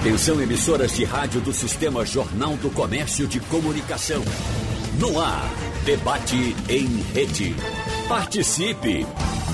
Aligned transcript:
Atenção 0.00 0.42
emissoras 0.42 0.94
de 0.94 1.04
rádio 1.04 1.40
do 1.40 1.54
Sistema 1.54 2.04
Jornal 2.04 2.54
do 2.58 2.68
Comércio 2.70 3.26
de 3.26 3.40
Comunicação. 3.40 4.22
No 5.00 5.18
ar, 5.18 5.50
debate 5.86 6.54
em 6.68 7.00
rede. 7.14 7.56
Participe! 8.06 9.06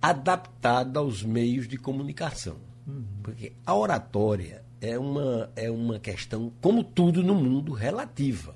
adaptada 0.00 1.00
aos 1.00 1.22
meios 1.22 1.66
de 1.66 1.78
comunicação. 1.78 2.56
Uhum. 2.86 3.04
Porque 3.22 3.52
a 3.64 3.74
oratória 3.74 4.62
é 4.80 4.98
uma, 4.98 5.50
é 5.56 5.70
uma 5.70 5.98
questão, 5.98 6.52
como 6.60 6.84
tudo 6.84 7.22
no 7.22 7.34
mundo, 7.34 7.72
relativa. 7.72 8.54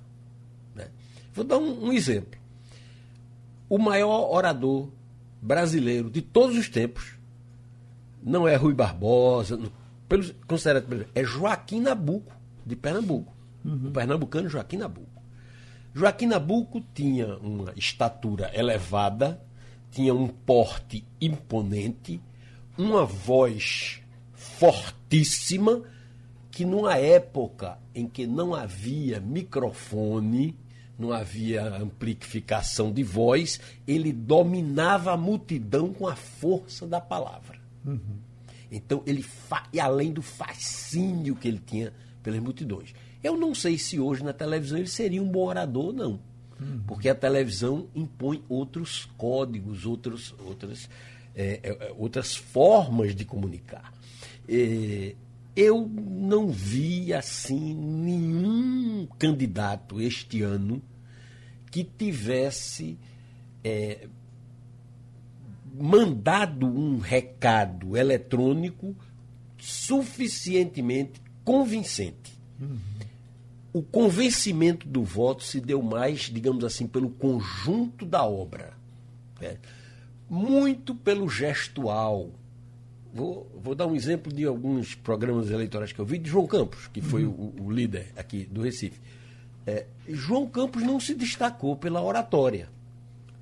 Né? 0.74 0.88
Vou 1.32 1.44
dar 1.44 1.56
um, 1.56 1.86
um 1.86 1.92
exemplo. 1.92 2.38
O 3.68 3.78
maior 3.78 4.30
orador 4.30 4.90
brasileiro 5.40 6.10
de 6.10 6.20
todos 6.20 6.56
os 6.56 6.68
tempos 6.68 7.14
não 8.22 8.46
é 8.46 8.56
Rui 8.56 8.74
Barbosa, 8.74 9.58
pelo, 10.06 10.34
considerado, 10.46 11.06
é 11.14 11.24
Joaquim 11.24 11.80
Nabuco 11.80 12.37
de 12.68 12.76
Pernambuco. 12.76 13.34
Uhum. 13.64 13.88
O 13.88 13.90
pernambucano 13.90 14.48
Joaquim 14.48 14.76
Nabuco. 14.76 15.22
Joaquim 15.94 16.26
Nabuco 16.26 16.82
tinha 16.94 17.36
uma 17.38 17.72
estatura 17.76 18.50
elevada, 18.54 19.40
tinha 19.90 20.14
um 20.14 20.28
porte 20.28 21.04
imponente, 21.20 22.20
uma 22.76 23.04
voz 23.04 24.00
fortíssima, 24.32 25.82
que 26.50 26.64
numa 26.64 26.96
época 26.96 27.78
em 27.94 28.06
que 28.06 28.26
não 28.26 28.54
havia 28.54 29.20
microfone, 29.20 30.56
não 30.98 31.12
havia 31.12 31.76
amplificação 31.76 32.92
de 32.92 33.02
voz, 33.02 33.60
ele 33.86 34.12
dominava 34.12 35.12
a 35.12 35.16
multidão 35.16 35.92
com 35.92 36.06
a 36.06 36.16
força 36.16 36.86
da 36.86 37.00
palavra. 37.00 37.58
Uhum. 37.84 38.18
Então, 38.70 39.02
ele 39.06 39.24
e 39.72 39.80
além 39.80 40.12
do 40.12 40.20
fascínio 40.20 41.34
que 41.34 41.48
ele 41.48 41.62
tinha 41.64 41.92
pelas 42.22 42.40
multidões. 42.40 42.94
Eu 43.22 43.36
não 43.36 43.54
sei 43.54 43.78
se 43.78 43.98
hoje 43.98 44.22
na 44.22 44.32
televisão 44.32 44.78
ele 44.78 44.88
seria 44.88 45.22
um 45.22 45.28
bom 45.28 45.46
orador 45.46 45.86
ou 45.86 45.92
não. 45.92 46.20
Uhum. 46.60 46.82
Porque 46.86 47.08
a 47.08 47.14
televisão 47.14 47.88
impõe 47.94 48.42
outros 48.48 49.08
códigos, 49.16 49.86
outros, 49.86 50.34
outras, 50.44 50.88
é, 51.34 51.60
é, 51.62 51.88
é 51.88 51.94
outras 51.96 52.34
formas 52.34 53.14
de 53.14 53.24
comunicar. 53.24 53.92
É, 54.48 55.14
eu 55.54 55.88
não 55.88 56.48
vi 56.48 57.12
assim 57.12 57.74
nenhum 57.74 59.06
candidato 59.18 60.00
este 60.00 60.42
ano 60.42 60.82
que 61.70 61.84
tivesse 61.84 62.98
é, 63.62 64.08
mandado 65.80 66.66
um 66.66 66.98
recado 66.98 67.96
eletrônico 67.96 68.96
suficientemente 69.58 71.20
convincente. 71.48 72.38
Uhum. 72.60 72.78
O 73.72 73.82
convencimento 73.82 74.86
do 74.86 75.02
voto 75.02 75.42
se 75.42 75.58
deu 75.62 75.80
mais, 75.80 76.20
digamos 76.30 76.62
assim, 76.62 76.86
pelo 76.86 77.08
conjunto 77.08 78.04
da 78.04 78.22
obra. 78.22 78.74
Né? 79.40 79.56
Muito 80.28 80.94
pelo 80.94 81.26
gestual. 81.26 82.28
Vou, 83.14 83.50
vou, 83.62 83.74
dar 83.74 83.86
um 83.86 83.96
exemplo 83.96 84.30
de 84.30 84.44
alguns 84.44 84.94
programas 84.94 85.50
eleitorais 85.50 85.90
que 85.90 85.98
eu 85.98 86.04
vi 86.04 86.18
de 86.18 86.28
João 86.28 86.46
Campos, 86.46 86.86
que 86.88 87.00
foi 87.00 87.24
uhum. 87.24 87.54
o, 87.58 87.64
o, 87.64 87.70
líder 87.70 88.12
aqui 88.14 88.44
do 88.44 88.60
Recife. 88.60 89.00
É, 89.66 89.86
João 90.06 90.46
Campos 90.46 90.82
não 90.82 91.00
se 91.00 91.14
destacou 91.14 91.74
pela 91.76 92.02
oratória, 92.02 92.68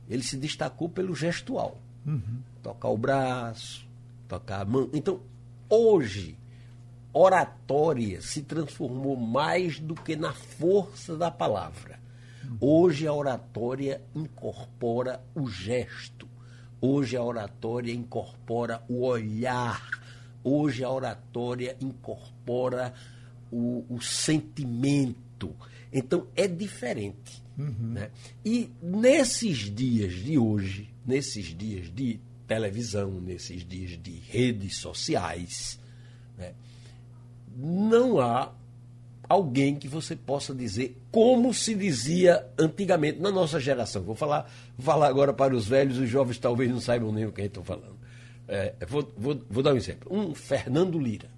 ele 0.09 0.23
se 0.23 0.37
destacou 0.37 0.89
pelo 0.89 1.13
gestual. 1.13 1.77
Uhum. 2.07 2.39
Tocar 2.63 2.89
o 2.89 2.97
braço, 2.97 3.85
tocar 4.29 4.61
a 4.61 4.65
mão. 4.65 4.89
Então, 4.93 5.21
hoje, 5.69 6.37
oratória 7.17 8.21
se 8.21 8.43
transformou 8.43 9.17
mais 9.17 9.81
do 9.81 9.95
que 9.95 10.15
na 10.15 10.35
força 10.35 11.17
da 11.17 11.31
palavra. 11.31 11.99
Hoje 12.61 13.07
a 13.07 13.13
oratória 13.13 14.03
incorpora 14.15 15.25
o 15.35 15.49
gesto. 15.49 16.29
Hoje 16.79 17.17
a 17.17 17.23
oratória 17.23 17.93
incorpora 17.93 18.83
o 18.87 19.03
olhar. 19.03 19.89
Hoje 20.45 20.85
a 20.85 20.91
oratória 20.91 21.75
incorpora 21.81 22.93
o, 23.51 23.85
o 23.89 24.01
sentimento. 24.01 25.57
Então 25.91 26.27
é 26.37 26.47
diferente. 26.47 27.43
Uhum. 27.59 27.95
Né? 27.95 28.11
E 28.45 28.71
nesses 28.83 29.75
dias 29.75 30.13
de 30.13 30.39
hoje, 30.39 30.91
nesses 31.05 31.47
dias 31.47 31.91
de 31.93 32.21
televisão, 32.47 33.11
nesses 33.21 33.67
dias 33.67 33.99
de 34.01 34.21
redes 34.29 34.77
sociais, 34.77 35.81
né? 36.37 36.53
Não 37.57 38.21
há 38.21 38.53
alguém 39.29 39.75
que 39.75 39.89
você 39.89 40.15
possa 40.15 40.55
dizer 40.55 40.97
como 41.11 41.53
se 41.53 41.75
dizia 41.75 42.47
antigamente, 42.59 43.19
na 43.19 43.31
nossa 43.31 43.59
geração. 43.59 44.03
Vou 44.03 44.15
falar, 44.15 44.51
falar 44.79 45.09
agora 45.09 45.33
para 45.33 45.55
os 45.55 45.67
velhos, 45.67 45.99
os 45.99 46.09
jovens 46.09 46.39
talvez 46.39 46.71
não 46.71 46.81
saibam 46.81 47.11
nem 47.11 47.27
o 47.27 47.33
que 47.33 47.43
estou 47.43 47.65
falando. 47.65 47.97
É, 48.47 48.75
vou, 48.87 49.13
vou, 49.17 49.41
vou, 49.49 49.63
dar 49.63 49.75
um 49.75 49.77
exemplo. 49.77 50.09
Um 50.15 50.35
Fernando 50.35 50.99
Lira, 50.99 51.29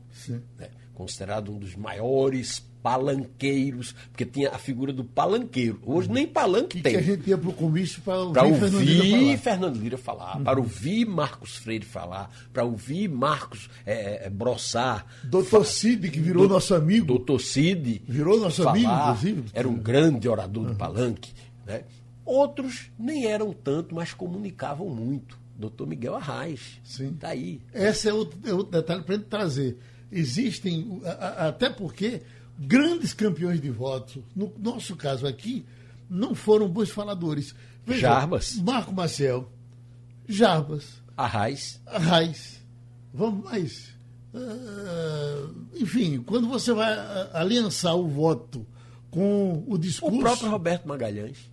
né, 0.59 0.69
considerado 0.95 1.53
um 1.53 1.59
dos 1.59 1.75
maiores 1.75 2.67
palanqueiros, 2.89 3.95
porque 4.11 4.25
tinha 4.25 4.49
a 4.49 4.57
figura 4.57 4.95
do 4.95 5.05
palanqueiro. 5.05 5.79
Hoje 5.85 6.11
nem 6.11 6.27
palanque 6.27 6.79
que 6.79 6.83
tem. 6.83 6.93
Que 6.95 6.99
a 6.99 7.03
gente 7.03 7.29
ia 7.29 7.37
para 7.37 7.51
o 7.51 7.53
comício 7.53 8.01
para 8.01 8.17
ouvir, 8.17 8.75
ouvir 8.75 9.37
Fernando 9.37 9.37
Lira 9.37 9.37
falar, 9.37 9.39
Fernando 9.39 9.77
Lira 9.77 9.99
falar 9.99 10.37
uhum. 10.39 10.45
para 10.45 10.59
ouvir 10.59 11.05
Marcos 11.05 11.57
Freire 11.57 11.85
falar, 11.85 12.31
para 12.51 12.65
ouvir 12.65 13.07
Marcos 13.07 13.69
é, 13.85 14.25
é, 14.25 14.31
Brossar. 14.31 15.05
Doutor 15.23 15.67
Cid, 15.67 16.11
que 16.11 16.19
virou 16.19 16.49
nosso 16.49 16.75
amigo. 16.75 17.05
Doutor 17.05 17.43
Cid. 17.43 18.01
Virou 18.09 18.41
nosso 18.41 18.63
falar, 18.63 18.73
amigo, 18.73 18.91
inclusive. 18.91 19.45
Era 19.53 19.69
um 19.69 19.77
grande 19.77 20.27
orador 20.27 20.63
uhum. 20.63 20.71
do 20.71 20.75
palanque. 20.77 21.35
Né? 21.67 21.83
Outros 22.25 22.91
nem 22.99 23.27
eram 23.27 23.53
tanto, 23.53 23.95
mas 23.95 24.15
comunicavam 24.15 24.89
muito. 24.89 25.39
Doutor 25.59 25.87
Miguel 25.87 26.15
Arraes. 26.15 26.81
Sim. 26.83 27.09
Está 27.09 27.29
aí. 27.29 27.61
Esse 27.75 28.09
é 28.09 28.15
outro, 28.15 28.39
é 28.49 28.55
outro 28.55 28.73
detalhe 28.73 29.03
para 29.03 29.15
a 29.15 29.19
gente 29.19 29.29
trazer. 29.29 29.79
Existem, 30.11 31.03
até 31.37 31.69
porque 31.69 32.23
grandes 32.59 33.13
campeões 33.13 33.61
de 33.61 33.71
voto, 33.71 34.25
no 34.35 34.53
nosso 34.59 34.97
caso 34.97 35.27
aqui, 35.27 35.65
não 36.11 36.35
foram 36.35 36.69
bons 36.69 36.91
faladores. 36.91 37.55
Veja, 37.87 38.01
Jarbas. 38.01 38.57
Marco 38.57 38.93
Maciel, 38.93 39.51
Jarbas. 40.27 41.03
Arraiz. 41.17 41.81
Arraiz. 41.87 42.63
Vamos 43.13 43.45
mais. 43.45 43.89
Uh, 44.33 45.67
enfim, 45.75 46.23
quando 46.23 46.49
você 46.49 46.73
vai 46.73 46.93
aliançar 47.33 47.97
o 47.97 48.07
voto 48.07 48.67
com 49.11 49.65
o 49.67 49.79
discurso. 49.79 50.17
O 50.17 50.21
próprio 50.21 50.51
Roberto 50.51 50.87
Magalhães. 50.87 51.51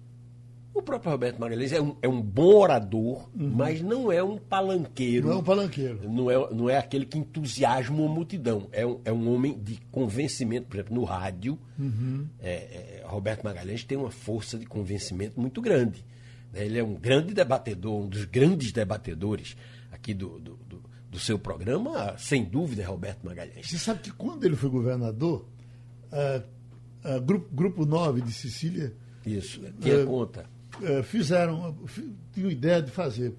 O 0.75 0.81
próprio 0.81 1.09
Roberto 1.09 1.39
Magalhães 1.39 1.71
é 1.71 1.81
um, 1.81 1.95
é 2.01 2.07
um 2.07 2.21
bom 2.21 2.53
orador, 2.53 3.29
uhum. 3.33 3.49
mas 3.49 3.81
não 3.81 4.11
é 4.11 4.21
um 4.21 4.37
palanqueiro. 4.37 5.27
Não 5.29 5.35
é 5.35 5.37
um 5.37 5.43
palanqueiro. 5.43 6.09
Não 6.11 6.29
é, 6.29 6.53
não 6.53 6.69
é 6.69 6.77
aquele 6.77 7.05
que 7.05 7.17
entusiasma 7.17 7.95
uma 7.95 8.13
multidão. 8.13 8.67
É 8.73 8.85
um, 8.85 8.99
é 9.05 9.11
um 9.13 9.33
homem 9.33 9.57
de 9.57 9.79
convencimento, 9.89 10.67
por 10.67 10.75
exemplo, 10.75 10.93
no 10.93 11.05
rádio. 11.05 11.57
Uhum. 11.79 12.27
É, 12.41 12.51
é, 12.51 13.03
Roberto 13.05 13.45
Magalhães 13.45 13.85
tem 13.85 13.97
uma 13.97 14.11
força 14.11 14.59
de 14.59 14.65
convencimento 14.65 15.39
muito 15.39 15.61
grande. 15.61 16.03
Né? 16.51 16.65
Ele 16.65 16.77
é 16.77 16.83
um 16.83 16.95
grande 16.95 17.33
debatedor, 17.33 18.01
um 18.01 18.09
dos 18.09 18.25
grandes 18.25 18.73
debatedores 18.73 19.55
aqui 19.89 20.13
do, 20.13 20.37
do, 20.41 20.59
do, 20.67 20.83
do 21.09 21.19
seu 21.19 21.39
programa, 21.39 22.15
sem 22.17 22.43
dúvida, 22.43 22.81
é 22.81 22.85
Roberto 22.85 23.23
Magalhães. 23.23 23.69
Você 23.69 23.77
sabe 23.77 24.01
que 24.01 24.11
quando 24.11 24.43
ele 24.43 24.57
foi 24.57 24.69
governador, 24.69 25.47
uh, 26.11 27.15
uh, 27.15 27.21
grupo, 27.21 27.55
grupo 27.55 27.85
9 27.85 28.19
de 28.19 28.33
Sicília. 28.33 28.93
Isso, 29.25 29.61
tinha 29.79 30.03
uh, 30.03 30.05
conta 30.05 30.53
é, 30.81 31.03
fizeram, 31.03 31.77
tinham 32.33 32.49
ideia 32.49 32.81
de 32.81 32.91
fazer 32.91 33.29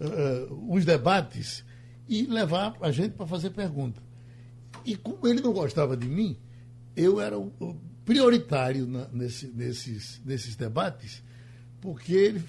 uh, 0.00 0.74
os 0.74 0.84
debates 0.84 1.64
e 2.08 2.26
levar 2.26 2.74
a 2.80 2.90
gente 2.90 3.12
para 3.12 3.26
fazer 3.26 3.50
pergunta. 3.50 4.02
E 4.84 4.96
como 4.96 5.26
ele 5.26 5.40
não 5.40 5.52
gostava 5.52 5.96
de 5.96 6.06
mim, 6.06 6.36
eu 6.96 7.20
era 7.20 7.38
o, 7.38 7.52
prioritário 8.04 8.86
na, 8.86 9.08
nesse, 9.08 9.46
nesses, 9.48 10.20
nesses 10.24 10.56
debates, 10.56 11.22
porque 11.80 12.12
ele, 12.12 12.44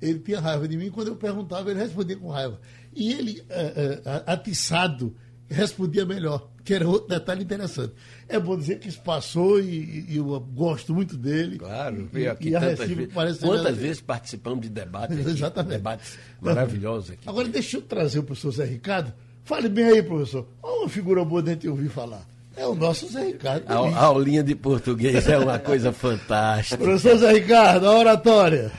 ele 0.00 0.18
tinha 0.20 0.40
raiva 0.40 0.68
de 0.68 0.76
mim. 0.76 0.90
Quando 0.90 1.08
eu 1.08 1.16
perguntava, 1.16 1.70
ele 1.70 1.80
respondia 1.80 2.16
com 2.16 2.28
raiva. 2.28 2.60
E 2.94 3.12
ele, 3.12 3.40
uh, 3.40 4.22
atiçado, 4.26 5.16
respondia 5.48 6.04
melhor, 6.04 6.50
que 6.68 6.74
era 6.74 6.86
outro 6.86 7.08
detalhe 7.08 7.44
interessante. 7.44 7.94
É 8.28 8.38
bom 8.38 8.54
dizer 8.54 8.78
que 8.78 8.90
isso 8.90 9.00
passou 9.00 9.58
e, 9.58 10.04
e 10.06 10.18
eu 10.18 10.38
gosto 10.38 10.94
muito 10.94 11.16
dele. 11.16 11.58
Claro, 11.58 12.06
veio 12.12 12.30
aqui 12.30 12.50
e, 12.50 12.54
e 12.54 12.60
tantas 12.60 12.90
vezes. 12.90 13.38
Quantas 13.40 13.76
vezes 13.78 14.00
participamos 14.02 14.60
de 14.60 14.68
debates 14.68 15.16
Exatamente. 15.26 15.78
Debates 15.78 16.18
maravilhosos 16.38 17.12
aqui. 17.12 17.26
Agora, 17.26 17.48
deixa 17.48 17.78
eu 17.78 17.80
trazer 17.80 18.18
o 18.18 18.22
professor 18.22 18.50
Zé 18.50 18.66
Ricardo. 18.66 19.14
Fale 19.44 19.66
bem 19.70 19.86
aí, 19.86 20.02
professor. 20.02 20.46
Olha 20.62 20.80
uma 20.80 20.88
figura 20.90 21.24
boa 21.24 21.42
de 21.42 21.52
gente 21.52 21.66
ouvir 21.66 21.88
falar. 21.88 22.28
É 22.54 22.66
o 22.66 22.74
nosso 22.74 23.10
Zé 23.10 23.24
Ricardo. 23.28 23.64
A, 23.66 23.74
a 23.74 24.04
aulinha 24.04 24.42
de 24.42 24.54
português 24.54 25.26
é 25.26 25.38
uma 25.38 25.58
coisa 25.58 25.90
fantástica. 25.90 26.84
Professor 26.84 27.16
Zé 27.16 27.32
Ricardo, 27.32 27.86
a 27.86 27.98
oratória. 27.98 28.70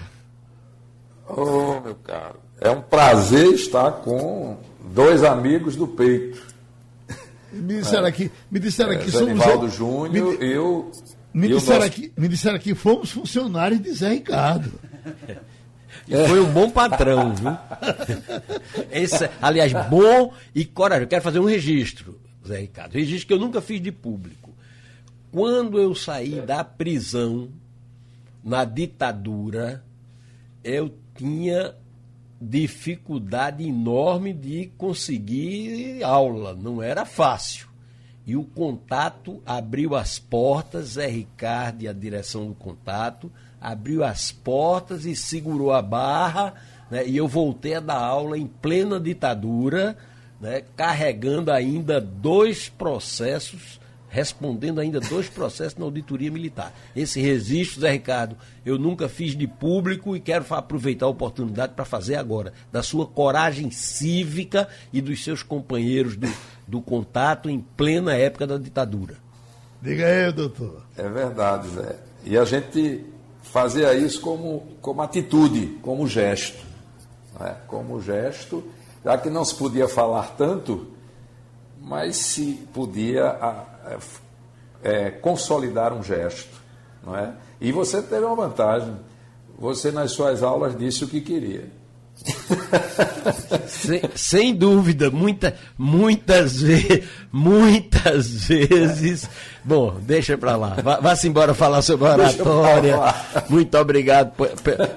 Ô, 1.28 1.42
oh, 1.42 1.82
meu 1.82 1.96
caro, 1.96 2.40
é 2.62 2.70
um 2.70 2.82
prazer 2.82 3.48
estar 3.48 3.94
com 3.94 4.58
dois 4.94 5.24
amigos 5.24 5.76
do 5.76 5.88
peito. 5.88 6.49
Me 7.52 7.80
disseram 7.80 8.06
é. 8.06 8.10
aqui, 8.10 8.32
me 8.50 8.60
disseram 8.60 8.92
aqui, 8.92 9.10
é, 9.10 9.12
somos. 9.12 9.44
Zé 9.44 9.68
Júnior, 9.78 10.38
me, 10.40 10.46
eu. 10.46 10.92
Me 11.34 11.48
disseram, 11.48 11.86
aqui, 11.86 12.12
me 12.18 12.28
disseram 12.28 12.56
aqui, 12.56 12.74
fomos 12.74 13.12
funcionários 13.12 13.82
de 13.82 13.92
Zé 13.94 14.10
Ricardo. 14.10 14.72
E 16.08 16.28
foi 16.28 16.40
um 16.40 16.52
bom 16.52 16.70
patrão, 16.72 17.36
viu? 17.36 17.56
Esse, 18.92 19.30
aliás, 19.42 19.72
bom 19.90 20.34
e 20.56 20.66
corajoso. 20.66 21.04
Eu 21.04 21.08
quero 21.08 21.22
fazer 21.22 21.40
um 21.40 21.46
registro, 21.46 22.20
Zé 22.48 22.62
Ricardo. 22.62 22.94
Registro 22.94 23.28
que 23.28 23.34
eu 23.34 23.40
nunca 23.40 23.62
fiz 23.62 23.80
de 23.80 23.92
público. 23.92 24.50
Quando 25.32 25.80
eu 25.80 25.94
saí 25.94 26.42
da 26.42 26.64
prisão, 26.64 27.50
na 28.44 28.66
ditadura, 28.66 29.84
eu 30.64 30.94
tinha 31.16 31.76
dificuldade 32.42 33.68
enorme 33.68 34.34
de 34.34 34.72
conseguir 34.78 36.04
aula, 36.04 36.54
não 36.54 36.82
era 36.82 37.06
fácil. 37.06 37.68
E 38.26 38.36
o 38.36 38.44
contato 38.44 39.42
abriu 39.46 39.96
as 39.96 40.20
portas, 40.20 40.90
Zé 40.90 41.08
Ricardo 41.08 41.82
e 41.82 41.88
a 41.88 41.94
direção 41.94 42.48
do 42.48 42.54
contato 42.54 43.32
abriu 43.60 44.04
as 44.04 44.32
portas 44.32 45.06
e 45.06 45.16
segurou 45.16 45.74
a 45.74 45.82
barra, 45.82 46.54
né, 46.90 47.06
e 47.06 47.18
eu 47.18 47.28
voltei 47.28 47.76
a 47.76 47.80
dar 47.80 48.00
aula 48.00 48.38
em 48.38 48.48
plena 48.48 49.00
ditadura, 49.00 49.98
né, 50.40 50.64
carregando 50.76 51.52
ainda 51.52 52.00
dois 52.00 52.70
processos 52.70 53.79
respondendo 54.10 54.80
ainda 54.80 55.00
dois 55.00 55.30
processos 55.30 55.78
na 55.78 55.86
auditoria 55.86 56.32
militar. 56.32 56.74
Esse 56.96 57.22
registro, 57.22 57.82
Zé 57.82 57.92
Ricardo, 57.92 58.36
eu 58.66 58.78
nunca 58.78 59.08
fiz 59.08 59.36
de 59.36 59.48
público 59.48 60.16
e 60.16 60.20
quero 60.20 60.46
aproveitar 60.50 61.06
a 61.06 61.10
oportunidade 61.10 61.74
para 61.74 61.86
fazer 61.86 62.16
agora, 62.16 62.54
da 62.72 62.84
sua 62.84 63.06
coragem 63.06 63.72
cívica 63.72 64.68
e 64.92 65.00
dos 65.02 65.24
seus 65.24 65.44
companheiros 65.44 66.16
do, 66.18 66.28
do 66.68 66.82
contato 66.82 67.50
em 67.50 67.60
plena 67.60 68.16
época 68.16 68.48
da 68.48 68.58
ditadura. 68.58 69.16
Diga 69.82 70.06
aí, 70.06 70.32
doutor. 70.32 70.84
É 70.98 71.08
verdade, 71.08 71.70
Zé. 71.70 71.96
E 72.26 72.38
a 72.38 72.44
gente 72.44 73.06
fazia 73.44 73.94
isso 73.94 74.20
como, 74.20 74.68
como 74.82 75.02
atitude, 75.02 75.78
como 75.82 76.08
gesto. 76.08 76.66
Né? 77.40 77.56
Como 77.68 78.02
gesto, 78.02 78.64
já 79.04 79.18
que 79.18 79.30
não 79.30 79.46
se 79.46 79.56
podia 79.56 79.88
falar 79.88 80.36
tanto, 80.36 80.88
mas 81.82 82.18
se 82.18 82.68
podia 82.74 83.38
é, 84.84 85.10
consolidar 85.12 85.94
um 85.94 86.04
gesto. 86.04 86.60
Não 87.06 87.16
é? 87.16 87.34
E 87.60 87.72
você 87.72 88.02
teve 88.02 88.26
uma 88.26 88.36
vantagem. 88.36 88.96
Você, 89.58 89.92
nas 89.92 90.12
suas 90.12 90.42
aulas, 90.42 90.78
disse 90.78 91.04
o 91.04 91.08
que 91.08 91.22
queria. 91.22 91.80
sem, 93.68 94.02
sem, 94.14 94.56
dúvida, 94.56 95.10
muita, 95.10 95.56
muitas, 95.78 96.62
ve 96.62 97.04
muitas 97.32 98.46
vezes. 98.46 99.30
Bom, 99.64 99.98
deixa 100.02 100.38
para 100.38 100.56
lá. 100.56 100.78
Vá-se 101.02 101.28
embora 101.28 101.54
falar 101.54 101.82
sobre 101.82 102.08
a 102.08 102.14
oratória. 102.14 102.98
Muito 103.50 103.78
obrigado, 103.78 104.34
por, 104.34 104.50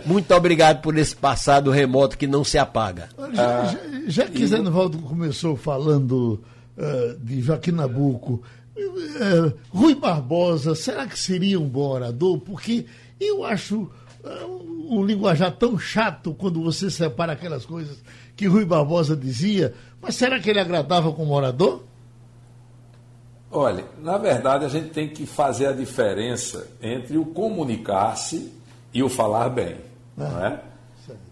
muito 0.05 0.35
obrigado 0.35 0.81
por 0.81 0.97
esse 0.97 1.15
passado 1.15 1.71
remoto 1.71 2.19
que 2.19 2.27
não 2.27 2.43
se 2.43 2.59
apaga. 2.59 3.09
Já, 3.33 3.65
já, 3.67 3.79
já 4.07 4.27
que 4.27 4.47
Zé 4.47 4.59
Novaldo 4.59 4.99
começou 4.99 5.57
falando 5.57 6.43
uh, 6.77 7.19
de 7.25 7.41
Joaquim 7.41 7.73
Nabuco, 7.73 8.43
é, 8.45 8.62
Rui 9.71 9.95
Barbosa, 9.95 10.75
será 10.75 11.07
que 11.07 11.19
seria 11.19 11.61
um 11.61 11.69
bom 11.69 11.91
orador? 11.91 12.39
Porque 12.39 12.87
eu 13.21 13.45
acho 13.45 13.91
uh, 14.25 14.97
um 14.97 15.05
linguajar 15.05 15.53
tão 15.53 15.79
chato 15.79 16.35
quando 16.35 16.63
você 16.63 16.91
separa 16.91 17.33
aquelas 17.33 17.67
coisas 17.67 18.03
que 18.37 18.47
Rui 18.47 18.65
Barbosa 18.65 19.17
dizia, 19.17 19.75
mas 20.01 20.15
será 20.15 20.41
que 20.41 20.51
ele 20.51 20.61
agradava 20.61 21.13
como 21.13 21.35
orador? 21.35 21.83
Olha, 23.51 23.85
na 24.03 24.17
verdade 24.17 24.65
a 24.65 24.69
gente 24.69 24.89
tem 24.89 25.09
que 25.09 25.27
fazer 25.27 25.67
a 25.67 25.73
diferença 25.73 26.69
entre 26.81 27.19
o 27.19 27.27
comunicar-se 27.27 28.53
e 28.95 29.03
o 29.03 29.09
falar 29.09 29.51
bem. 29.51 29.77
Ah, 30.17 30.29
não 30.29 30.47
é? 30.47 30.63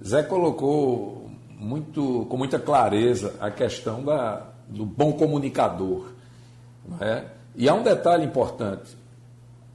Zé 0.05 0.23
colocou 0.23 1.31
muito, 1.59 2.27
com 2.29 2.37
muita 2.37 2.59
clareza 2.59 3.35
a 3.41 3.51
questão 3.51 4.03
da, 4.03 4.47
do 4.69 4.85
bom 4.85 5.13
comunicador. 5.13 6.13
É? 6.99 7.25
E 7.55 7.69
há 7.69 7.75
um 7.75 7.83
detalhe 7.83 8.25
importante: 8.25 8.97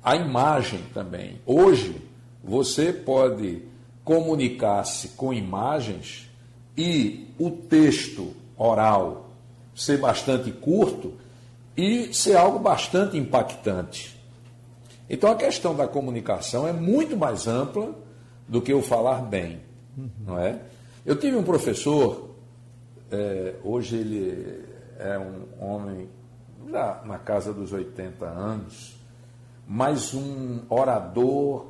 a 0.04 0.16
imagem 0.16 0.82
também. 0.94 1.40
Hoje, 1.46 2.02
você 2.44 2.92
pode 2.92 3.64
comunicar-se 4.04 5.10
com 5.10 5.34
imagens 5.34 6.30
e 6.78 7.28
o 7.40 7.50
texto 7.50 8.34
oral 8.58 9.30
ser 9.76 9.98
bastante 9.98 10.52
curto 10.52 11.14
e 11.76 12.14
ser 12.14 12.38
algo 12.38 12.60
bastante 12.60 13.18
impactante. 13.18 14.16
Então 15.10 15.32
a 15.32 15.36
questão 15.36 15.76
da 15.76 15.88
comunicação 15.88 16.68
é 16.68 16.74
muito 16.74 17.18
mais 17.18 17.48
ampla 17.48 17.94
do 18.48 18.62
que 18.62 18.74
o 18.74 18.82
falar 18.82 19.22
bem, 19.22 19.60
uhum. 19.98 20.10
não 20.26 20.40
é? 20.40 20.60
Eu 21.06 21.16
tive 21.16 21.36
um 21.36 21.44
professor, 21.44 22.30
é, 23.12 23.56
hoje 23.64 23.98
ele 23.98 24.64
é 25.00 25.20
um 25.20 25.64
homem 25.64 26.10
já 26.70 27.02
na 27.06 27.18
casa 27.18 27.54
dos 27.54 27.72
80 27.72 28.26
anos, 28.26 28.96
mas 29.68 30.14
um 30.14 30.62
orador 30.70 31.68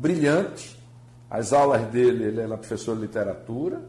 brilhante. 0.00 0.78
As 1.30 1.52
aulas 1.52 1.82
dele, 1.88 2.24
ele 2.24 2.40
era 2.40 2.56
professor 2.56 2.94
de 2.94 3.02
literatura, 3.02 3.82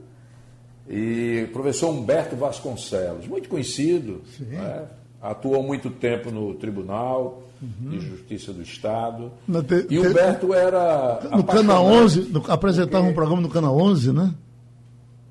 e 0.87 1.49
professor 1.51 1.89
Humberto 1.89 2.35
Vasconcelos, 2.35 3.27
muito 3.27 3.49
conhecido, 3.49 4.21
né? 4.39 4.87
atuou 5.21 5.63
muito 5.63 5.89
tempo 5.89 6.29
no 6.29 6.53
Tribunal 6.55 7.43
uhum. 7.61 7.89
de 7.89 7.99
Justiça 7.99 8.53
do 8.53 8.61
Estado. 8.61 9.31
Te, 9.67 9.87
e 9.89 9.99
Humberto 9.99 10.53
era. 10.53 11.21
No 11.31 11.43
Canal 11.43 11.85
11, 11.85 12.21
no, 12.31 12.51
apresentava 12.51 13.03
porque... 13.03 13.11
um 13.11 13.15
programa 13.15 13.41
no 13.41 13.49
Canal 13.49 13.75
11, 13.77 14.13
né? 14.13 14.33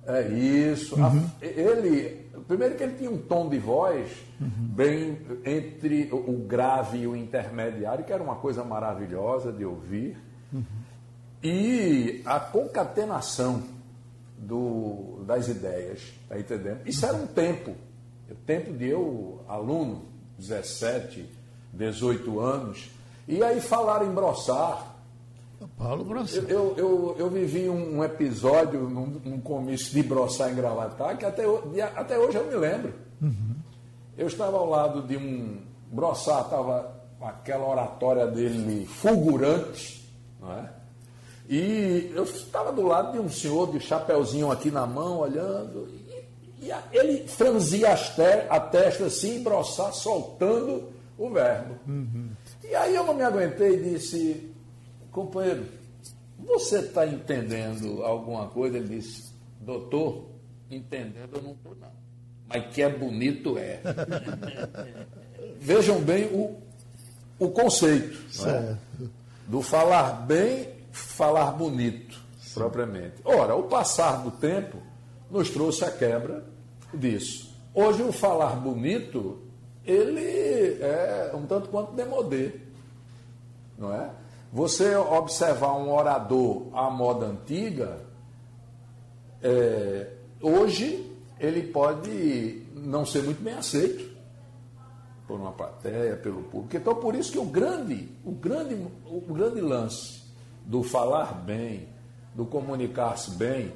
É 0.07 0.29
isso. 0.29 0.97
Uhum. 0.97 1.05
A, 1.41 1.45
ele 1.45 2.24
Primeiro 2.47 2.77
que 2.77 2.83
ele 2.83 2.97
tinha 2.97 3.11
um 3.11 3.19
tom 3.19 3.49
de 3.49 3.59
voz 3.59 4.11
uhum. 4.41 4.49
bem 4.49 5.19
entre 5.45 6.11
o 6.13 6.45
grave 6.47 6.99
e 6.99 7.07
o 7.07 7.17
intermediário, 7.17 8.05
que 8.05 8.13
era 8.13 8.23
uma 8.23 8.37
coisa 8.37 8.63
maravilhosa 8.63 9.51
de 9.51 9.65
ouvir. 9.65 10.17
Uhum. 10.53 10.65
E 11.43 12.23
a 12.25 12.39
concatenação 12.41 13.63
do, 14.37 15.23
das 15.27 15.49
ideias, 15.49 16.13
tá 16.29 16.39
entendendo? 16.39 16.81
Isso 16.87 17.05
era 17.05 17.17
um 17.17 17.27
tempo. 17.27 17.75
O 18.31 18.35
tempo 18.35 18.73
de 18.73 18.89
eu, 18.89 19.43
aluno, 19.49 20.07
17, 20.39 21.29
18 21.73 22.41
anos, 22.41 22.91
e 23.27 23.43
aí 23.43 23.61
falar 23.61 24.05
em 24.05 24.11
broçar, 24.11 24.94
Paulo 25.77 26.05
Brossar. 26.05 26.45
Eu, 26.49 26.75
eu, 26.77 27.17
eu, 27.19 27.31
vivi 27.31 27.69
um, 27.69 28.03
episódio 28.03 28.81
num, 28.89 29.07
num 29.25 29.41
comício 29.41 29.93
de 29.93 30.03
Brossar 30.03 30.51
em 30.51 30.55
Gravatar 30.55 31.17
que 31.17 31.25
até, 31.25 31.45
até 31.95 32.19
hoje 32.19 32.37
eu 32.39 32.47
me 32.47 32.55
lembro. 32.55 32.95
Uhum. 33.21 33.57
Eu 34.17 34.27
estava 34.27 34.57
ao 34.57 34.69
lado 34.69 35.03
de 35.03 35.17
um. 35.17 35.63
Brossar 35.91 36.43
estava 36.43 36.95
com 37.19 37.27
aquela 37.27 37.69
oratória 37.69 38.27
dele 38.27 38.87
fulgurante, 38.87 40.09
não 40.41 40.53
é? 40.53 40.71
E 41.49 42.11
eu 42.15 42.25
estava 42.25 42.73
do 42.73 42.83
lado 42.83 43.13
de 43.13 43.19
um 43.19 43.29
senhor 43.29 43.71
de 43.71 43.79
chapeuzinho 43.81 44.51
aqui 44.51 44.71
na 44.71 44.87
mão, 44.87 45.19
olhando, 45.19 45.89
e, 46.61 46.67
e 46.67 46.73
ele 46.93 47.29
franzia 47.29 47.95
te, 47.95 48.23
a 48.49 48.59
testa 48.59 49.07
assim, 49.07 49.43
broçar, 49.43 49.93
soltando 49.93 50.89
o 51.19 51.31
verbo. 51.31 51.75
Uhum. 51.87 52.31
E 52.63 52.75
aí 52.75 52.95
eu 52.95 53.05
não 53.05 53.15
me 53.15 53.23
aguentei 53.23 53.75
e 53.75 53.91
disse, 53.91 54.54
companheiro, 55.15 55.65
você 56.39 56.81
está 56.81 57.07
entendendo 57.07 58.03
alguma 58.03 58.49
coisa? 58.49 58.77
Ele 58.77 58.97
disse, 58.97 59.33
doutor, 59.61 60.27
entendendo 60.69 61.37
eu 61.37 61.43
não 61.43 61.53
estou 61.53 61.75
não. 61.77 61.93
Mas 62.49 62.75
que 62.75 62.83
é 62.83 62.91
bonito 62.91 63.57
é. 63.57 63.81
Vejam 65.61 66.01
bem 66.03 66.27
o, 66.27 66.61
o 67.39 67.49
conceito 67.51 68.19
é? 68.47 68.77
do 69.47 69.63
falar 69.63 70.27
bem, 70.27 70.69
falar 70.91 71.53
bonito, 71.53 72.21
Sim. 72.39 72.55
propriamente. 72.55 73.15
Ora, 73.25 73.55
o 73.55 73.63
passar 73.63 74.23
do 74.23 74.33
tempo 74.33 74.79
nos 75.31 75.49
trouxe 75.49 75.85
a 75.85 75.91
quebra 75.91 76.45
disso. 76.93 77.55
Hoje 77.73 78.03
o 78.03 78.13
falar 78.13 78.57
bonito, 78.57 79.43
ele 79.85 80.79
é 80.83 81.33
um 81.35 81.47
tanto 81.47 81.69
quanto 81.69 81.93
demodê, 81.93 82.53
não 83.79 83.95
é? 83.95 84.11
Você 84.55 84.95
observar 84.95 85.73
um 85.75 85.93
orador 85.93 86.69
à 86.73 86.89
moda 86.89 87.27
antiga, 87.27 87.99
é, 89.43 90.13
hoje 90.41 91.11
ele 91.41 91.65
pode 91.65 92.63
não 92.73 93.05
ser 93.05 93.25
muito 93.25 93.43
bem 93.43 93.55
aceito 93.55 94.17
por 95.27 95.41
uma 95.41 95.51
plateia, 95.51 96.15
pelo 96.15 96.45
público. 96.45 96.77
Então, 96.77 96.95
por 96.95 97.17
isso 97.17 97.33
que 97.33 97.39
o 97.39 97.45
grande, 97.45 98.09
o 98.25 98.31
grande, 98.31 98.77
o 99.05 99.21
grande 99.23 99.61
lance 99.61 100.23
do 100.65 100.85
falar 100.85 101.35
bem, 101.35 101.89
do 102.33 102.47
comunicar-se 102.47 103.33
bem, 103.33 103.73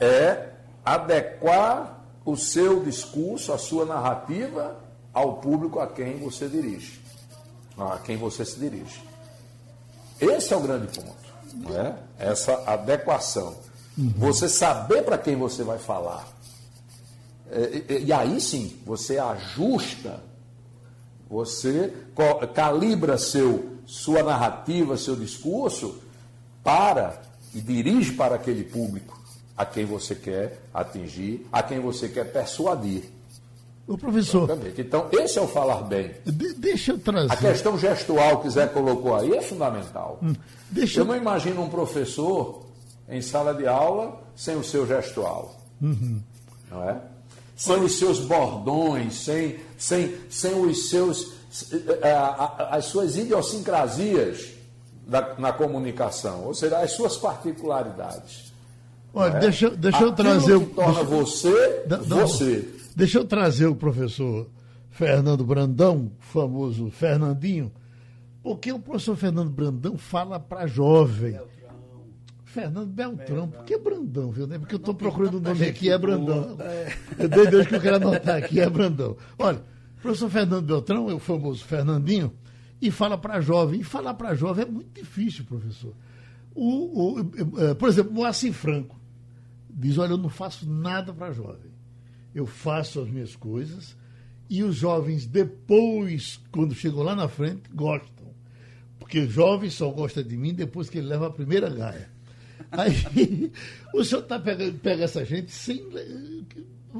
é 0.00 0.48
adequar 0.82 2.06
o 2.24 2.38
seu 2.38 2.82
discurso, 2.82 3.52
a 3.52 3.58
sua 3.58 3.84
narrativa 3.84 4.80
ao 5.12 5.34
público 5.42 5.78
a 5.78 5.86
quem 5.86 6.16
você 6.16 6.48
dirige, 6.48 7.02
a 7.76 7.98
quem 7.98 8.16
você 8.16 8.46
se 8.46 8.58
dirige. 8.58 9.14
Esse 10.20 10.52
é 10.52 10.56
o 10.56 10.60
grande 10.60 10.86
ponto, 10.88 11.16
não 11.54 11.78
é? 11.78 11.94
Essa 12.18 12.62
adequação. 12.66 13.56
Uhum. 13.96 14.12
Você 14.16 14.48
saber 14.48 15.02
para 15.02 15.18
quem 15.18 15.36
você 15.36 15.62
vai 15.62 15.78
falar. 15.78 16.26
E, 17.50 18.04
e, 18.06 18.12
aí 18.12 18.40
sim, 18.40 18.76
você 18.84 19.18
ajusta, 19.18 20.20
você 21.30 21.92
calibra 22.54 23.16
seu, 23.16 23.78
sua 23.86 24.22
narrativa, 24.22 24.96
seu 24.96 25.14
discurso 25.14 26.00
para 26.64 27.22
e 27.54 27.60
dirige 27.60 28.12
para 28.12 28.34
aquele 28.34 28.64
público 28.64 29.16
a 29.56 29.64
quem 29.64 29.86
você 29.86 30.14
quer 30.14 30.60
atingir, 30.74 31.46
a 31.50 31.62
quem 31.62 31.80
você 31.80 32.08
quer 32.08 32.30
persuadir. 32.30 33.04
O 33.86 33.96
professor. 33.96 34.48
Então, 34.76 35.08
esse 35.12 35.38
é 35.38 35.42
o 35.42 35.46
falar 35.46 35.82
bem. 35.82 36.10
De, 36.24 36.54
deixa 36.54 36.92
eu 36.92 36.98
trazer. 36.98 37.32
A 37.32 37.36
questão 37.36 37.78
gestual 37.78 38.40
que 38.40 38.50
Zé 38.50 38.66
colocou 38.66 39.14
aí 39.14 39.32
é 39.32 39.40
fundamental. 39.40 40.18
Hum, 40.20 40.34
deixa 40.68 41.00
eu 41.00 41.04
não 41.04 41.16
imagino 41.16 41.62
um 41.62 41.68
professor 41.68 42.64
em 43.08 43.22
sala 43.22 43.54
de 43.54 43.66
aula 43.66 44.20
sem 44.34 44.56
o 44.56 44.64
seu 44.64 44.86
gestual. 44.86 45.54
Uhum. 45.80 46.20
Não 46.68 46.82
é? 46.82 47.00
Sem 47.54 47.76
os 47.76 47.96
seus 47.98 48.18
bordões, 48.18 49.14
sem, 49.14 49.60
sem, 49.78 50.16
sem 50.28 50.60
os 50.60 50.90
seus, 50.90 51.32
eh, 51.70 52.16
as 52.70 52.86
suas 52.86 53.16
idiosincrasias 53.16 54.48
na 55.38 55.52
comunicação, 55.52 56.44
ou 56.44 56.54
seja, 56.54 56.78
as 56.78 56.90
suas 56.90 57.16
particularidades. 57.16 58.52
Olha, 59.14 59.36
é? 59.36 59.40
deixa, 59.40 59.70
deixa 59.70 60.02
eu 60.02 60.12
trazer. 60.12 60.58
Que 60.58 60.74
torna 60.74 61.04
deixa, 61.04 61.10
você 61.10 61.84
da, 61.86 61.96
você. 61.98 62.68
Deixa 62.96 63.18
eu 63.18 63.26
trazer 63.26 63.66
o 63.66 63.76
professor 63.76 64.48
Fernando 64.88 65.44
Brandão, 65.44 66.10
famoso 66.18 66.90
Fernandinho, 66.90 67.70
porque 68.42 68.72
o 68.72 68.78
professor 68.78 69.14
Fernando 69.14 69.50
Brandão 69.50 69.98
fala 69.98 70.40
para 70.40 70.66
jovem. 70.66 71.32
Beltrão. 71.32 71.76
Fernando 72.44 72.86
Beltrão, 72.86 73.16
Beltrão, 73.16 73.48
por 73.48 73.64
que 73.64 73.76
Brandão, 73.76 74.30
viu? 74.30 74.48
Porque 74.48 74.74
eu 74.76 74.78
estou 74.78 74.94
procurando 74.94 75.34
o 75.34 75.40
nome 75.40 75.66
aqui, 75.66 75.90
é 75.90 75.98
Brandão. 75.98 76.56
É. 76.58 77.28
Dei 77.28 77.46
Deus 77.48 77.66
que 77.66 77.74
eu 77.74 77.80
quero 77.82 77.96
anotar 77.96 78.36
aqui, 78.36 78.58
é 78.58 78.70
Brandão. 78.70 79.14
Olha, 79.38 79.58
o 79.98 80.00
professor 80.00 80.30
Fernando 80.30 80.64
Beltrão 80.64 81.10
é 81.10 81.14
o 81.14 81.18
famoso 81.18 81.62
Fernandinho, 81.64 82.32
e 82.80 82.90
fala 82.90 83.18
para 83.18 83.42
jovem. 83.42 83.80
E 83.80 83.84
falar 83.84 84.14
para 84.14 84.34
jovem 84.34 84.64
é 84.64 84.68
muito 84.70 84.98
difícil, 84.98 85.44
professor. 85.44 85.92
O, 86.54 87.18
o, 87.18 87.30
eh, 87.58 87.74
por 87.74 87.90
exemplo, 87.90 88.12
o 88.12 88.14
Moacir 88.14 88.54
Franco 88.54 88.98
diz: 89.68 89.98
Olha, 89.98 90.12
eu 90.12 90.18
não 90.18 90.30
faço 90.30 90.66
nada 90.66 91.12
para 91.12 91.30
jovem. 91.32 91.75
Eu 92.36 92.44
faço 92.44 93.00
as 93.00 93.08
minhas 93.08 93.34
coisas 93.34 93.96
e 94.50 94.62
os 94.62 94.76
jovens, 94.76 95.24
depois, 95.26 96.38
quando 96.52 96.74
chegam 96.74 97.02
lá 97.02 97.16
na 97.16 97.28
frente, 97.28 97.62
gostam. 97.72 98.26
Porque 98.98 99.20
o 99.20 99.30
jovem 99.30 99.70
só 99.70 99.90
gosta 99.90 100.22
de 100.22 100.36
mim 100.36 100.52
depois 100.52 100.90
que 100.90 100.98
ele 100.98 101.06
leva 101.06 101.28
a 101.28 101.32
primeira 101.32 101.70
gaia. 101.70 102.10
Aí 102.70 103.50
o 103.94 104.04
senhor 104.04 104.20
tá 104.20 104.38
pega, 104.38 104.70
pega 104.82 105.04
essa 105.04 105.24
gente 105.24 105.50
sem 105.50 105.82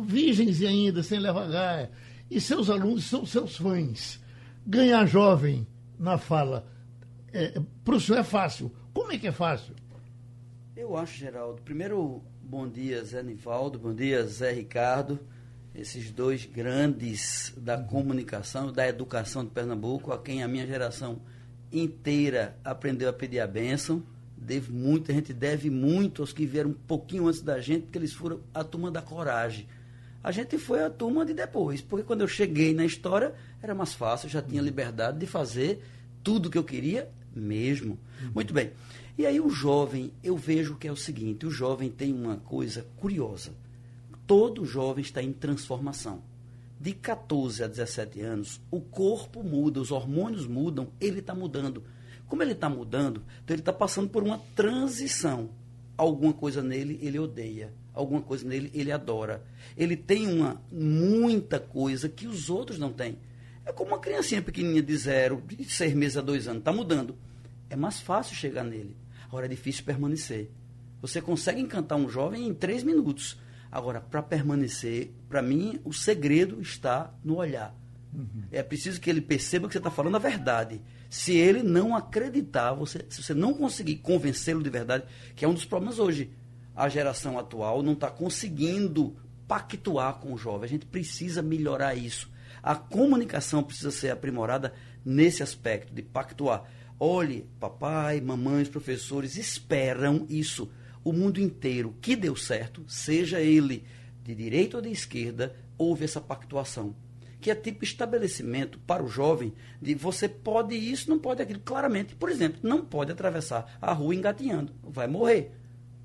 virgens 0.06 0.62
ainda, 0.62 1.02
sem 1.02 1.18
levar 1.18 1.50
gaia. 1.50 1.90
E 2.30 2.40
seus 2.40 2.70
alunos 2.70 3.04
são 3.04 3.26
seus 3.26 3.58
fãs. 3.58 4.18
Ganhar 4.66 5.04
jovem 5.04 5.66
na 5.98 6.16
fala, 6.16 6.66
é, 7.30 7.60
para 7.84 7.94
o 7.94 8.00
senhor 8.00 8.20
é 8.20 8.24
fácil. 8.24 8.72
Como 8.94 9.12
é 9.12 9.18
que 9.18 9.26
é 9.26 9.32
fácil? 9.32 9.74
Eu 10.74 10.96
acho, 10.96 11.18
Geraldo. 11.18 11.60
Primeiro, 11.60 12.22
bom 12.48 12.68
dia, 12.68 13.02
Zé 13.02 13.24
Nivaldo, 13.24 13.76
bom 13.76 13.92
dia, 13.92 14.24
Zé 14.24 14.52
Ricardo, 14.52 15.18
esses 15.74 16.12
dois 16.12 16.46
grandes 16.46 17.52
da 17.56 17.76
comunicação, 17.76 18.70
da 18.70 18.86
educação 18.86 19.44
de 19.44 19.50
Pernambuco, 19.50 20.12
a 20.12 20.18
quem 20.18 20.44
a 20.44 20.48
minha 20.48 20.64
geração 20.64 21.20
inteira 21.72 22.56
aprendeu 22.64 23.08
a 23.08 23.12
pedir 23.12 23.40
a 23.40 23.48
bênção. 23.48 24.00
Devo 24.36 24.72
muito, 24.72 25.10
a 25.10 25.14
gente 25.14 25.32
deve 25.32 25.68
muito 25.70 26.22
aos 26.22 26.32
que 26.32 26.46
vieram 26.46 26.70
um 26.70 26.74
pouquinho 26.74 27.26
antes 27.26 27.42
da 27.42 27.60
gente, 27.60 27.82
porque 27.82 27.98
eles 27.98 28.12
foram 28.12 28.40
a 28.54 28.62
turma 28.62 28.92
da 28.92 29.02
coragem. 29.02 29.66
A 30.22 30.30
gente 30.30 30.56
foi 30.56 30.84
a 30.84 30.90
turma 30.90 31.26
de 31.26 31.34
depois, 31.34 31.82
porque 31.82 32.06
quando 32.06 32.20
eu 32.20 32.28
cheguei 32.28 32.72
na 32.72 32.84
história 32.84 33.34
era 33.60 33.74
mais 33.74 33.92
fácil, 33.92 34.26
eu 34.26 34.30
já 34.30 34.40
tinha 34.40 34.62
liberdade 34.62 35.18
de 35.18 35.26
fazer 35.26 35.82
tudo 36.22 36.46
o 36.46 36.50
que 36.50 36.58
eu 36.58 36.64
queria 36.64 37.10
mesmo. 37.34 37.98
Muito 38.32 38.54
bem. 38.54 38.70
E 39.18 39.24
aí 39.24 39.40
o 39.40 39.48
jovem, 39.48 40.12
eu 40.22 40.36
vejo 40.36 40.76
que 40.76 40.86
é 40.86 40.92
o 40.92 40.96
seguinte, 40.96 41.46
o 41.46 41.50
jovem 41.50 41.90
tem 41.90 42.12
uma 42.12 42.36
coisa 42.36 42.86
curiosa. 42.98 43.54
Todo 44.26 44.66
jovem 44.66 45.02
está 45.02 45.22
em 45.22 45.32
transformação. 45.32 46.22
De 46.78 46.92
14 46.92 47.64
a 47.64 47.66
17 47.66 48.20
anos, 48.20 48.60
o 48.70 48.78
corpo 48.78 49.42
muda, 49.42 49.80
os 49.80 49.90
hormônios 49.90 50.46
mudam, 50.46 50.88
ele 51.00 51.20
está 51.20 51.34
mudando. 51.34 51.82
Como 52.28 52.42
ele 52.42 52.52
está 52.52 52.68
mudando, 52.68 53.22
então 53.42 53.54
ele 53.54 53.62
está 53.62 53.72
passando 53.72 54.10
por 54.10 54.22
uma 54.22 54.38
transição. 54.54 55.48
Alguma 55.96 56.34
coisa 56.34 56.62
nele 56.62 56.98
ele 57.00 57.18
odeia, 57.18 57.72
alguma 57.94 58.20
coisa 58.20 58.46
nele 58.46 58.70
ele 58.74 58.92
adora. 58.92 59.42
Ele 59.78 59.96
tem 59.96 60.26
uma 60.26 60.60
muita 60.70 61.58
coisa 61.58 62.06
que 62.06 62.26
os 62.26 62.50
outros 62.50 62.78
não 62.78 62.92
têm. 62.92 63.16
É 63.64 63.72
como 63.72 63.92
uma 63.92 63.98
criancinha 63.98 64.42
pequenininha 64.42 64.82
de 64.82 64.94
zero, 64.94 65.42
de 65.46 65.64
seis 65.64 65.94
meses 65.94 66.18
a 66.18 66.20
dois 66.20 66.46
anos, 66.46 66.58
está 66.58 66.72
mudando. 66.72 67.16
É 67.70 67.76
mais 67.76 67.98
fácil 67.98 68.36
chegar 68.36 68.62
nele. 68.62 68.94
Agora 69.26 69.46
é 69.46 69.48
difícil 69.48 69.84
permanecer. 69.84 70.50
Você 71.00 71.20
consegue 71.20 71.60
encantar 71.60 71.98
um 71.98 72.08
jovem 72.08 72.46
em 72.46 72.54
três 72.54 72.82
minutos. 72.82 73.38
Agora, 73.70 74.00
para 74.00 74.22
permanecer, 74.22 75.12
para 75.28 75.42
mim, 75.42 75.80
o 75.84 75.92
segredo 75.92 76.60
está 76.60 77.12
no 77.22 77.36
olhar. 77.36 77.74
Uhum. 78.14 78.44
É 78.50 78.62
preciso 78.62 79.00
que 79.00 79.10
ele 79.10 79.20
perceba 79.20 79.66
que 79.66 79.72
você 79.72 79.78
está 79.78 79.90
falando 79.90 80.16
a 80.16 80.20
verdade. 80.20 80.80
Se 81.10 81.36
ele 81.36 81.62
não 81.62 81.94
acreditar, 81.94 82.72
você, 82.72 83.04
se 83.08 83.22
você 83.22 83.34
não 83.34 83.52
conseguir 83.52 83.96
convencê-lo 83.96 84.62
de 84.62 84.70
verdade, 84.70 85.04
que 85.34 85.44
é 85.44 85.48
um 85.48 85.54
dos 85.54 85.64
problemas 85.64 85.98
hoje. 85.98 86.30
A 86.74 86.88
geração 86.88 87.38
atual 87.38 87.82
não 87.82 87.92
está 87.92 88.10
conseguindo 88.10 89.16
pactuar 89.46 90.14
com 90.14 90.32
o 90.32 90.38
jovem. 90.38 90.64
A 90.64 90.68
gente 90.68 90.86
precisa 90.86 91.42
melhorar 91.42 91.94
isso. 91.94 92.30
A 92.62 92.74
comunicação 92.74 93.62
precisa 93.62 93.90
ser 93.90 94.10
aprimorada 94.10 94.72
nesse 95.04 95.42
aspecto 95.42 95.94
de 95.94 96.02
pactuar. 96.02 96.64
Olhe, 96.98 97.46
papai, 97.60 98.20
mamãe, 98.20 98.62
os 98.62 98.68
professores 98.68 99.36
esperam 99.36 100.26
isso. 100.30 100.70
O 101.04 101.12
mundo 101.12 101.40
inteiro 101.40 101.94
que 102.00 102.16
deu 102.16 102.34
certo, 102.34 102.84
seja 102.88 103.40
ele 103.40 103.84
de 104.24 104.34
direita 104.34 104.78
ou 104.78 104.82
de 104.82 104.90
esquerda, 104.90 105.54
houve 105.76 106.04
essa 106.04 106.20
pactuação. 106.20 106.96
Que 107.40 107.50
é 107.50 107.54
tipo 107.54 107.84
estabelecimento 107.84 108.78
para 108.80 109.04
o 109.04 109.08
jovem 109.08 109.52
de 109.80 109.94
você 109.94 110.28
pode 110.28 110.74
isso, 110.74 111.10
não 111.10 111.18
pode 111.18 111.42
aquilo. 111.42 111.60
Claramente, 111.60 112.14
por 112.14 112.30
exemplo, 112.30 112.60
não 112.62 112.84
pode 112.84 113.12
atravessar 113.12 113.78
a 113.80 113.92
rua 113.92 114.14
engatinhando, 114.14 114.72
vai 114.82 115.06
morrer. 115.06 115.52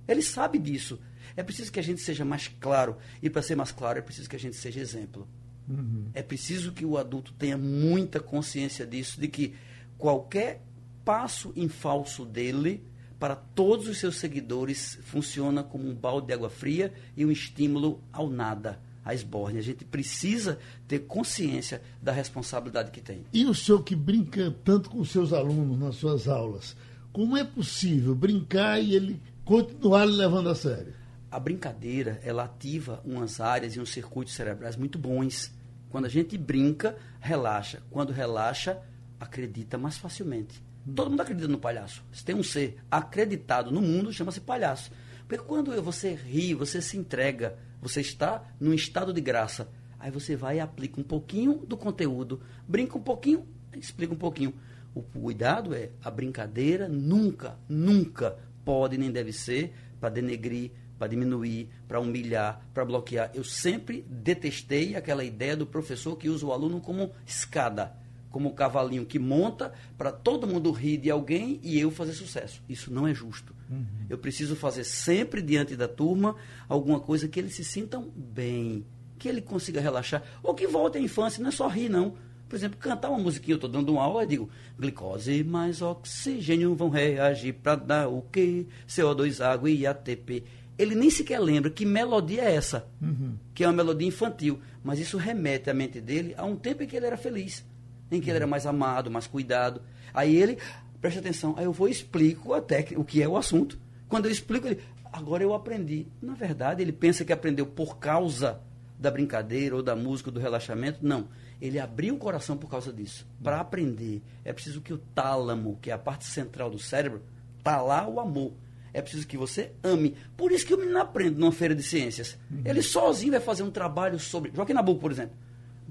Ele 0.08 0.22
sabe 0.22 0.60
disso. 0.60 1.00
É 1.38 1.42
preciso 1.42 1.72
que 1.72 1.80
a 1.80 1.84
gente 1.84 2.02
seja 2.02 2.26
mais 2.26 2.48
claro. 2.48 2.98
E 3.22 3.30
para 3.30 3.42
ser 3.42 3.56
mais 3.56 3.72
claro, 3.72 3.98
é 3.98 4.02
preciso 4.02 4.30
que 4.30 4.36
a 4.36 4.40
gente 4.40 4.58
seja 4.58 4.82
exemplo. 4.82 5.28
Uhum. 5.70 6.10
É 6.14 6.22
preciso 6.22 6.74
que 6.74 6.86
o 6.86 6.98
adulto 6.98 7.34
tenha 7.34 7.58
muita 7.58 8.20
consciência 8.20 8.86
disso, 8.86 9.20
de 9.20 9.30
que 9.30 9.56
qualquer 9.98 10.62
passo 11.06 11.52
em 11.56 11.68
falso 11.68 12.26
dele 12.26 12.84
para 13.20 13.36
todos 13.36 13.88
os 13.88 13.98
seus 13.98 14.16
seguidores 14.16 14.98
funciona 15.04 15.64
como 15.64 15.88
um 15.88 15.94
balde 15.94 16.28
de 16.28 16.34
água 16.34 16.50
fria 16.50 16.94
e 17.16 17.26
um 17.26 17.32
estímulo 17.32 18.02
ao 18.12 18.30
nada, 18.30 18.80
à 19.06 19.14
esbórnia. 19.14 19.60
A 19.60 19.64
gente 19.64 19.86
precisa 19.86 20.58
ter 20.88 21.00
consciência 21.00 21.82
da 22.02 22.12
responsabilidade 22.12 22.92
que 22.92 23.02
tem. 23.02 23.24
E 23.32 23.46
o 23.46 23.54
senhor 23.54 23.84
que 23.84 23.96
brinca 23.96 24.56
tanto 24.64 24.90
com 24.90 25.00
os 25.00 25.12
seus 25.12 25.34
alunos 25.34 25.80
nas 25.80 25.96
suas 25.96 26.28
aulas, 26.28 26.76
como 27.12 27.38
é 27.38 27.44
possível 27.44 28.16
brincar 28.16 28.80
e 28.82 28.96
ele 28.96 29.22
continuar 29.46 30.06
levando 30.06 30.50
a 30.50 30.56
sério? 30.56 31.02
a 31.32 31.40
brincadeira, 31.40 32.20
ela 32.24 32.44
ativa 32.44 33.02
umas 33.06 33.40
áreas 33.40 33.76
e 33.76 33.80
uns 33.80 33.90
circuitos 33.90 34.34
cerebrais 34.34 34.76
muito 34.76 35.00
bons. 35.00 35.50
Quando 35.90 36.06
a 36.06 36.10
gente 36.10 36.38
brinca, 36.38 36.98
relaxa. 37.22 37.82
Quando 37.90 38.12
relaxa, 38.12 38.78
acredita 39.18 39.78
mais 39.78 39.98
facilmente. 39.98 40.62
Todo 40.96 41.10
mundo 41.10 41.22
acredita 41.22 41.48
no 41.48 41.60
palhaço. 41.60 42.04
Se 42.12 42.24
tem 42.24 42.36
um 42.36 42.44
ser 42.44 42.78
acreditado 42.90 43.72
no 43.72 43.82
mundo, 43.82 44.12
chama-se 44.12 44.42
palhaço. 44.42 44.92
Porque 45.28 45.44
quando 45.46 45.82
você 45.82 46.14
ri, 46.14 46.54
você 46.54 46.82
se 46.82 46.98
entrega, 46.98 47.58
você 47.82 48.02
está 48.02 48.44
num 48.60 48.74
estado 48.74 49.14
de 49.14 49.22
graça. 49.22 49.70
Aí 50.00 50.10
você 50.10 50.36
vai 50.36 50.58
e 50.58 50.60
aplica 50.60 51.00
um 51.00 51.04
pouquinho 51.04 51.64
do 51.66 51.78
conteúdo, 51.78 52.42
brinca 52.68 52.98
um 52.98 53.02
pouquinho, 53.02 53.48
explica 53.78 54.14
um 54.14 54.18
pouquinho. 54.18 54.54
O 54.94 55.02
cuidado 55.02 55.74
é 55.74 55.92
a 56.04 56.10
brincadeira 56.10 56.90
nunca, 56.90 57.58
nunca 57.70 58.38
pode 58.66 58.98
nem 58.98 59.12
deve 59.12 59.32
ser 59.32 59.74
para 60.00 60.10
denegrir, 60.10 60.72
para 60.98 61.08
diminuir, 61.08 61.70
para 61.88 62.00
humilhar, 62.00 62.62
para 62.74 62.84
bloquear. 62.84 63.32
Eu 63.34 63.44
sempre 63.44 64.06
detestei 64.10 64.96
aquela 64.96 65.24
ideia 65.24 65.56
do 65.56 65.66
professor 65.66 66.16
que 66.18 66.30
usa 66.30 66.46
o 66.46 66.52
aluno 66.52 66.82
como 66.82 67.12
escada, 67.26 67.96
como 68.32 68.50
o 68.50 68.54
cavalinho 68.54 69.06
que 69.06 69.20
monta 69.20 69.72
para 69.98 70.12
todo 70.12 70.48
mundo 70.48 70.72
rir 70.72 70.98
de 70.98 71.12
alguém 71.12 71.60
e 71.62 71.80
eu 71.80 71.92
fazer 71.92 72.14
sucesso. 72.14 72.64
Isso 72.68 72.92
não 72.92 73.08
é 73.08 73.14
justo. 73.14 73.54
Uhum. 73.70 73.86
Eu 74.10 74.18
preciso 74.18 74.56
fazer 74.56 74.84
sempre 74.84 75.42
diante 75.42 75.76
da 75.76 75.88
turma 75.88 76.36
alguma 76.68 77.00
coisa 77.00 77.28
que 77.28 77.40
eles 77.40 77.54
se 77.54 77.64
sintam 77.64 78.10
bem, 78.16 78.86
que 79.20 79.28
ele 79.28 79.42
consiga 79.42 79.82
relaxar, 79.82 80.24
ou 80.42 80.56
que 80.56 80.66
volte 80.66 80.98
à 80.98 81.02
infância, 81.02 81.42
não 81.42 81.50
é 81.50 81.52
só 81.52 81.68
rir, 81.68 81.90
não. 81.90 82.16
Por 82.50 82.56
exemplo, 82.56 82.78
cantar 82.80 83.10
uma 83.10 83.20
musiquinha, 83.20 83.54
eu 83.54 83.58
estou 83.58 83.70
dando 83.70 83.94
uma 83.94 84.04
aula, 84.04 84.24
eu 84.24 84.28
digo, 84.28 84.50
glicose 84.78 85.44
mais 85.44 85.82
oxigênio 85.82 86.76
vão 86.76 86.90
reagir 86.90 87.54
para 87.54 87.76
dar 87.76 88.08
o 88.10 88.22
quê? 88.24 88.66
CO2, 88.88 89.40
água 89.40 89.70
e 89.70 89.86
ATP 89.86 90.44
ele 90.82 90.96
nem 90.96 91.10
sequer 91.10 91.40
lembra 91.40 91.70
que 91.70 91.86
melodia 91.86 92.42
é 92.42 92.56
essa, 92.56 92.88
uhum. 93.02 93.36
que 93.54 93.64
é 93.64 93.68
uma 93.68 93.74
melodia 93.74 94.08
infantil. 94.08 94.60
Mas 94.84 95.00
isso 95.00 95.18
remete 95.18 95.70
à 95.70 95.74
mente 95.74 96.02
dele 96.02 96.34
a 96.36 96.44
um 96.44 96.56
tempo 96.56 96.82
em 96.82 96.88
que 96.88 96.96
ele 96.96 97.06
era 97.06 97.18
feliz, 97.18 97.64
em 98.12 98.20
que 98.20 98.30
ele 98.30 98.38
era 98.38 98.48
mais 98.48 98.66
amado, 98.66 99.10
mais 99.10 99.28
cuidado. 99.28 99.82
Aí 100.14 100.36
ele, 100.36 100.58
presta 101.00 101.20
atenção, 101.20 101.56
aí 101.58 101.66
eu 101.66 101.72
vou 101.72 101.88
e 101.88 101.92
explico 101.92 102.54
a 102.54 102.62
técnica, 102.62 103.00
o 103.00 103.06
que 103.06 103.22
é 103.22 103.28
o 103.28 103.38
assunto. 103.38 103.80
Quando 104.10 104.26
eu 104.26 104.32
explico, 104.32 104.68
ele, 104.68 104.82
agora 105.12 105.44
eu 105.44 105.54
aprendi. 105.54 106.08
Na 106.22 106.34
verdade, 106.34 106.82
ele 106.82 106.92
pensa 106.92 107.24
que 107.24 107.32
aprendeu 107.32 107.66
por 107.66 107.98
causa 107.98 108.60
da 109.00 109.10
brincadeira 109.10 109.76
ou 109.76 109.82
da 109.82 109.96
música 109.96 110.30
ou 110.30 110.34
do 110.34 110.40
relaxamento. 110.40 111.00
Não. 111.02 111.28
Ele 111.62 111.80
abriu 111.80 112.16
o 112.16 112.18
coração 112.18 112.58
por 112.58 112.70
causa 112.70 112.92
disso. 112.92 113.26
Para 113.42 113.60
aprender, 113.60 114.22
é 114.44 114.52
preciso 114.52 114.82
que 114.82 114.94
o 114.94 114.98
tálamo, 114.98 115.78
que 115.82 115.90
é 115.90 115.94
a 115.94 115.98
parte 115.98 116.26
central 116.26 116.70
do 116.70 116.80
cérebro, 116.80 117.22
tá 117.64 117.82
lá 117.82 118.08
o 118.08 118.20
amor 118.20 118.52
é 118.94 119.02
preciso 119.02 119.28
que 119.28 119.38
você 119.38 119.72
ame. 119.84 120.16
Por 120.36 120.52
isso 120.52 120.66
que 120.66 120.74
o 120.74 120.78
menino 120.78 121.00
aprende 121.00 121.40
numa 121.40 121.52
feira 121.52 121.74
de 121.74 121.84
ciências. 121.84 122.38
Uhum. 122.50 122.62
Ele 122.66 122.82
sozinho 122.82 123.32
vai 123.32 123.40
fazer 123.40 123.64
um 123.64 123.72
trabalho 123.72 124.20
sobre. 124.20 124.52
Joaquim 124.54 124.74
Nabuco, 124.74 125.00
por 125.00 125.12
exemplo. 125.12 125.36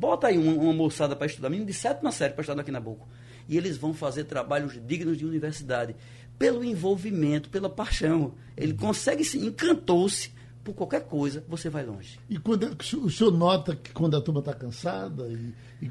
Bota 0.00 0.28
aí 0.28 0.38
uma, 0.38 0.54
uma 0.54 0.72
moçada 0.72 1.14
para 1.14 1.26
estudar, 1.26 1.50
menino 1.50 1.66
de 1.66 1.74
sétima 1.74 2.10
série 2.10 2.32
para 2.32 2.40
estudar 2.40 2.62
aqui 2.62 2.70
Nabuco. 2.70 3.06
E 3.46 3.54
eles 3.54 3.76
vão 3.76 3.92
fazer 3.92 4.24
trabalhos 4.24 4.80
dignos 4.86 5.18
de 5.18 5.26
universidade. 5.26 5.94
Pelo 6.38 6.64
envolvimento, 6.64 7.50
pela 7.50 7.68
paixão. 7.68 8.32
Ele 8.56 8.72
consegue 8.72 9.22
se. 9.22 9.38
encantou-se 9.38 10.32
por 10.64 10.72
qualquer 10.72 11.02
coisa, 11.02 11.44
você 11.46 11.68
vai 11.68 11.84
longe. 11.84 12.18
E 12.30 12.38
quando 12.38 12.74
o 13.02 13.10
senhor 13.10 13.30
nota 13.30 13.76
que 13.76 13.92
quando 13.92 14.16
a 14.16 14.22
turma 14.22 14.40
está 14.40 14.54
cansada 14.54 15.26
e, 15.28 15.54
e, 15.82 15.90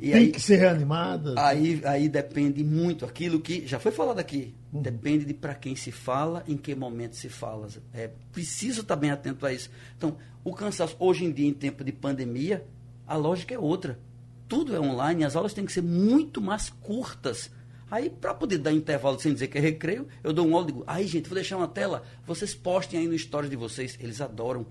e 0.00 0.10
tem 0.10 0.14
aí, 0.14 0.28
que 0.30 0.40
ser 0.40 0.56
reanimada? 0.56 1.34
Aí, 1.36 1.80
aí 1.84 2.08
depende 2.08 2.62
muito 2.62 3.04
aquilo 3.04 3.40
que 3.40 3.66
já 3.66 3.80
foi 3.80 3.90
falado 3.90 4.20
aqui. 4.20 4.54
Uhum. 4.72 4.82
Depende 4.82 5.24
de 5.24 5.34
para 5.34 5.54
quem 5.54 5.74
se 5.74 5.90
fala, 5.90 6.44
em 6.46 6.56
que 6.56 6.76
momento 6.76 7.16
se 7.16 7.28
fala. 7.28 7.66
É 7.92 8.08
preciso 8.32 8.82
estar 8.82 8.94
bem 8.94 9.10
atento 9.10 9.44
a 9.44 9.52
isso. 9.52 9.68
Então, 9.96 10.16
o 10.44 10.52
cansaço 10.52 10.96
hoje 11.00 11.24
em 11.24 11.32
dia 11.32 11.48
em 11.48 11.54
tempo 11.54 11.82
de 11.82 11.92
pandemia, 11.92 12.64
a 13.06 13.16
lógica 13.16 13.54
é 13.54 13.58
outra. 13.58 13.98
Tudo 14.48 14.74
é 14.76 14.80
online, 14.80 15.24
as 15.24 15.34
aulas 15.36 15.54
têm 15.54 15.64
que 15.64 15.72
ser 15.72 15.82
muito 15.82 16.40
mais 16.40 16.68
curtas 16.68 17.50
Aí, 17.92 18.08
para 18.08 18.32
poder 18.32 18.56
dar 18.56 18.72
intervalo 18.72 19.20
sem 19.20 19.34
dizer 19.34 19.48
que 19.48 19.58
é 19.58 19.60
recreio, 19.60 20.08
eu 20.24 20.32
dou 20.32 20.46
um 20.46 20.54
olho 20.54 20.64
e 20.64 20.66
digo, 20.68 20.84
aí, 20.86 21.06
gente, 21.06 21.28
vou 21.28 21.34
deixar 21.34 21.58
uma 21.58 21.68
tela, 21.68 22.02
vocês 22.26 22.54
postem 22.54 23.00
aí 23.00 23.06
no 23.06 23.18
stories 23.18 23.50
de 23.50 23.56
vocês. 23.56 23.98
Eles 24.00 24.18
adoram, 24.22 24.64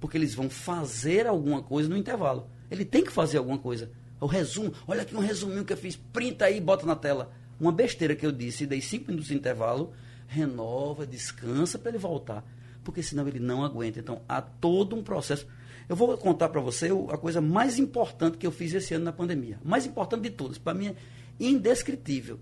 porque 0.00 0.16
eles 0.16 0.34
vão 0.34 0.48
fazer 0.48 1.26
alguma 1.26 1.62
coisa 1.62 1.90
no 1.90 1.96
intervalo. 1.98 2.48
Ele 2.70 2.82
tem 2.82 3.04
que 3.04 3.12
fazer 3.12 3.36
alguma 3.36 3.58
coisa. 3.58 3.90
O 4.18 4.24
resumo, 4.24 4.72
olha 4.88 5.02
aqui 5.02 5.14
um 5.14 5.20
resuminho 5.20 5.62
que 5.62 5.74
eu 5.74 5.76
fiz, 5.76 5.94
printa 5.94 6.46
aí 6.46 6.56
e 6.56 6.60
bota 6.60 6.86
na 6.86 6.96
tela. 6.96 7.30
Uma 7.60 7.70
besteira 7.70 8.16
que 8.16 8.24
eu 8.24 8.32
disse, 8.32 8.64
dei 8.64 8.80
cinco 8.80 9.08
minutos 9.08 9.28
de 9.28 9.34
intervalo, 9.34 9.92
renova, 10.26 11.06
descansa 11.06 11.78
para 11.78 11.90
ele 11.90 11.98
voltar. 11.98 12.42
Porque 12.82 13.02
senão 13.02 13.28
ele 13.28 13.40
não 13.40 13.62
aguenta. 13.62 14.00
Então, 14.00 14.22
há 14.26 14.40
todo 14.40 14.96
um 14.96 15.02
processo. 15.02 15.46
Eu 15.88 15.96
vou 15.96 16.16
contar 16.16 16.48
para 16.48 16.60
você 16.60 16.88
a 17.10 17.18
coisa 17.18 17.40
mais 17.40 17.78
importante 17.78 18.38
que 18.38 18.46
eu 18.46 18.52
fiz 18.52 18.72
esse 18.72 18.94
ano 18.94 19.04
na 19.04 19.12
pandemia. 19.12 19.58
Mais 19.62 19.84
importante 19.84 20.22
de 20.22 20.30
todas. 20.30 20.58
Para 20.58 20.74
mim 20.74 20.88
é 20.88 20.94
indescritível 21.38 22.40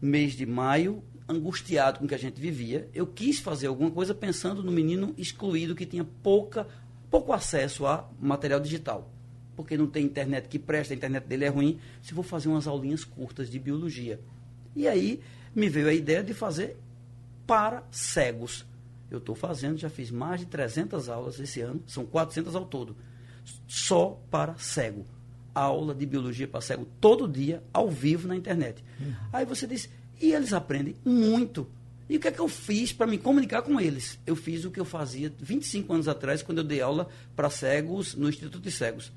mês 0.00 0.34
de 0.34 0.46
maio, 0.46 1.02
angustiado 1.28 1.98
com 1.98 2.04
o 2.04 2.08
que 2.08 2.14
a 2.14 2.18
gente 2.18 2.40
vivia, 2.40 2.88
eu 2.94 3.06
quis 3.06 3.38
fazer 3.38 3.66
alguma 3.66 3.90
coisa 3.90 4.14
pensando 4.14 4.62
no 4.62 4.70
menino 4.70 5.14
excluído 5.16 5.74
que 5.74 5.86
tinha 5.86 6.04
pouca, 6.04 6.66
pouco 7.10 7.32
acesso 7.32 7.86
a 7.86 8.08
material 8.20 8.60
digital. 8.60 9.10
Porque 9.56 9.76
não 9.76 9.86
tem 9.86 10.04
internet 10.04 10.48
que 10.48 10.58
presta, 10.58 10.92
a 10.92 10.96
internet 10.96 11.24
dele 11.24 11.46
é 11.46 11.48
ruim. 11.48 11.78
Se 12.02 12.12
vou 12.12 12.22
fazer 12.22 12.48
umas 12.48 12.66
aulinhas 12.66 13.04
curtas 13.04 13.48
de 13.48 13.58
biologia. 13.58 14.20
E 14.74 14.86
aí 14.86 15.20
me 15.54 15.68
veio 15.68 15.88
a 15.88 15.94
ideia 15.94 16.22
de 16.22 16.34
fazer 16.34 16.76
para 17.46 17.82
cegos. 17.90 18.66
Eu 19.10 19.18
estou 19.18 19.34
fazendo, 19.34 19.78
já 19.78 19.88
fiz 19.88 20.10
mais 20.10 20.40
de 20.40 20.46
300 20.46 21.08
aulas 21.08 21.38
esse 21.38 21.60
ano, 21.60 21.82
são 21.86 22.04
400 22.04 22.56
ao 22.56 22.64
todo, 22.64 22.96
só 23.66 24.20
para 24.30 24.56
cego 24.56 25.04
aula 25.56 25.94
de 25.94 26.04
biologia 26.04 26.46
para 26.46 26.60
cego 26.60 26.86
todo 27.00 27.26
dia, 27.26 27.62
ao 27.72 27.90
vivo 27.90 28.28
na 28.28 28.36
internet. 28.36 28.84
Uhum. 29.00 29.14
Aí 29.32 29.46
você 29.46 29.66
diz, 29.66 29.88
e 30.20 30.32
eles 30.32 30.52
aprendem 30.52 30.94
muito. 31.02 31.66
E 32.08 32.18
o 32.18 32.20
que 32.20 32.28
é 32.28 32.30
que 32.30 32.38
eu 32.38 32.46
fiz 32.46 32.92
para 32.92 33.06
me 33.06 33.16
comunicar 33.16 33.62
com 33.62 33.80
eles? 33.80 34.18
Eu 34.26 34.36
fiz 34.36 34.64
o 34.64 34.70
que 34.70 34.78
eu 34.78 34.84
fazia 34.84 35.32
25 35.38 35.92
anos 35.92 36.08
atrás, 36.08 36.42
quando 36.42 36.58
eu 36.58 36.64
dei 36.64 36.80
aula 36.80 37.08
para 37.34 37.48
cegos 37.48 38.14
no 38.14 38.28
Instituto 38.28 38.60
de 38.60 38.70
Cegos. 38.70 39.10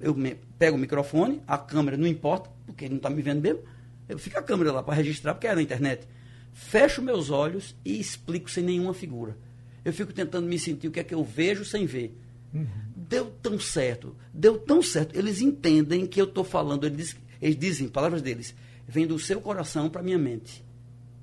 Eu 0.00 0.16
pego 0.58 0.76
o 0.76 0.80
microfone, 0.80 1.42
a 1.46 1.56
câmera 1.58 1.96
não 1.96 2.08
importa, 2.08 2.50
porque 2.66 2.86
ele 2.86 2.94
não 2.94 2.96
está 2.96 3.10
me 3.10 3.22
vendo 3.22 3.40
mesmo. 3.40 3.60
Eu 4.08 4.18
fico 4.18 4.38
a 4.38 4.42
câmera 4.42 4.72
lá 4.72 4.82
para 4.82 4.94
registrar, 4.94 5.34
porque 5.34 5.46
é 5.46 5.54
na 5.54 5.62
internet. 5.62 6.08
Fecho 6.52 7.02
meus 7.02 7.30
olhos 7.30 7.74
e 7.84 7.98
explico 7.98 8.50
sem 8.50 8.62
nenhuma 8.62 8.92
figura. 8.92 9.36
Eu 9.84 9.92
fico 9.92 10.12
tentando 10.12 10.46
me 10.46 10.58
sentir 10.58 10.88
o 10.88 10.90
que 10.90 11.00
é 11.00 11.04
que 11.04 11.14
eu 11.14 11.24
vejo 11.24 11.64
sem 11.64 11.86
ver. 11.86 12.16
Uhum. 12.52 12.66
Deu 12.94 13.30
tão 13.42 13.58
certo, 13.58 14.14
deu 14.32 14.58
tão 14.58 14.82
certo. 14.82 15.16
Eles 15.16 15.40
entendem 15.40 16.06
que 16.06 16.20
eu 16.20 16.26
estou 16.26 16.44
falando, 16.44 16.86
eles, 16.86 17.16
eles 17.40 17.56
dizem, 17.56 17.88
palavras 17.88 18.22
deles, 18.22 18.54
vem 18.86 19.06
do 19.06 19.18
seu 19.18 19.40
coração 19.40 19.88
para 19.88 20.00
a 20.00 20.04
minha 20.04 20.18
mente. 20.18 20.64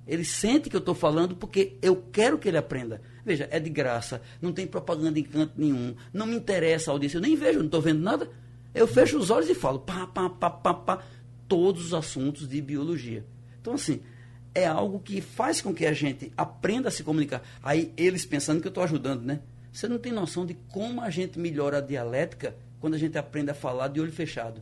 Ele 0.07 0.25
sente 0.25 0.69
que 0.69 0.75
eu 0.75 0.79
estou 0.79 0.95
falando 0.95 1.35
porque 1.35 1.77
eu 1.81 1.95
quero 2.11 2.39
que 2.39 2.47
ele 2.47 2.57
aprenda. 2.57 2.99
Veja, 3.23 3.47
é 3.51 3.59
de 3.59 3.69
graça, 3.69 4.21
não 4.41 4.51
tem 4.51 4.65
propaganda 4.65 5.19
em 5.19 5.23
canto 5.23 5.53
nenhum, 5.55 5.95
não 6.11 6.25
me 6.25 6.35
interessa 6.35 6.89
a 6.89 6.93
audiência, 6.93 7.17
eu 7.17 7.21
nem 7.21 7.35
vejo, 7.35 7.59
não 7.59 7.67
estou 7.67 7.81
vendo 7.81 8.01
nada. 8.01 8.29
Eu 8.73 8.87
fecho 8.87 9.17
os 9.17 9.29
olhos 9.29 9.49
e 9.49 9.55
falo, 9.55 9.79
pá, 9.79 10.07
pá, 10.07 10.29
pá, 10.29 10.49
pá, 10.49 10.73
pá, 10.73 11.03
todos 11.47 11.85
os 11.85 11.93
assuntos 11.93 12.47
de 12.47 12.59
biologia. 12.59 13.23
Então, 13.61 13.73
assim, 13.73 14.01
é 14.59 14.67
algo 14.67 14.99
que 14.99 15.21
faz 15.21 15.61
com 15.61 15.73
que 15.73 15.85
a 15.85 15.93
gente 15.93 16.31
aprenda 16.37 16.89
a 16.89 16.91
se 16.91 17.03
comunicar. 17.03 17.41
Aí 17.63 17.93
eles 17.97 18.25
pensando 18.25 18.61
que 18.61 18.67
eu 18.67 18.69
estou 18.69 18.83
ajudando, 18.83 19.23
né? 19.23 19.39
Você 19.71 19.87
não 19.87 19.97
tem 19.97 20.11
noção 20.11 20.45
de 20.45 20.53
como 20.69 21.01
a 21.01 21.09
gente 21.09 21.39
melhora 21.39 21.77
a 21.77 21.81
dialética 21.81 22.55
quando 22.79 22.95
a 22.95 22.97
gente 22.97 23.17
aprende 23.17 23.51
a 23.51 23.53
falar 23.53 23.87
de 23.89 23.99
olho 23.99 24.11
fechado. 24.11 24.61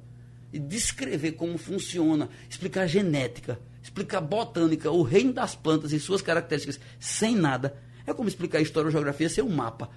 E 0.51 0.59
descrever 0.59 1.33
como 1.33 1.57
funciona, 1.57 2.29
explicar 2.49 2.87
genética, 2.87 3.59
explicar 3.81 4.21
botânica, 4.21 4.91
o 4.91 5.01
reino 5.01 5.33
das 5.33 5.55
plantas 5.55 5.91
e 5.91 5.99
suas 5.99 6.21
características, 6.21 6.79
sem 6.99 7.35
nada. 7.35 7.77
É 8.05 8.13
como 8.13 8.29
explicar 8.29 8.61
história 8.61 8.87
ou 8.87 8.91
geografia 8.91 9.29
sem 9.29 9.43
um 9.43 9.49
mapa. 9.49 9.89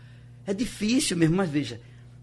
É 0.46 0.54
difícil 0.54 1.16
mesmo, 1.16 1.36
mas 1.36 1.48
veja, 1.48 1.80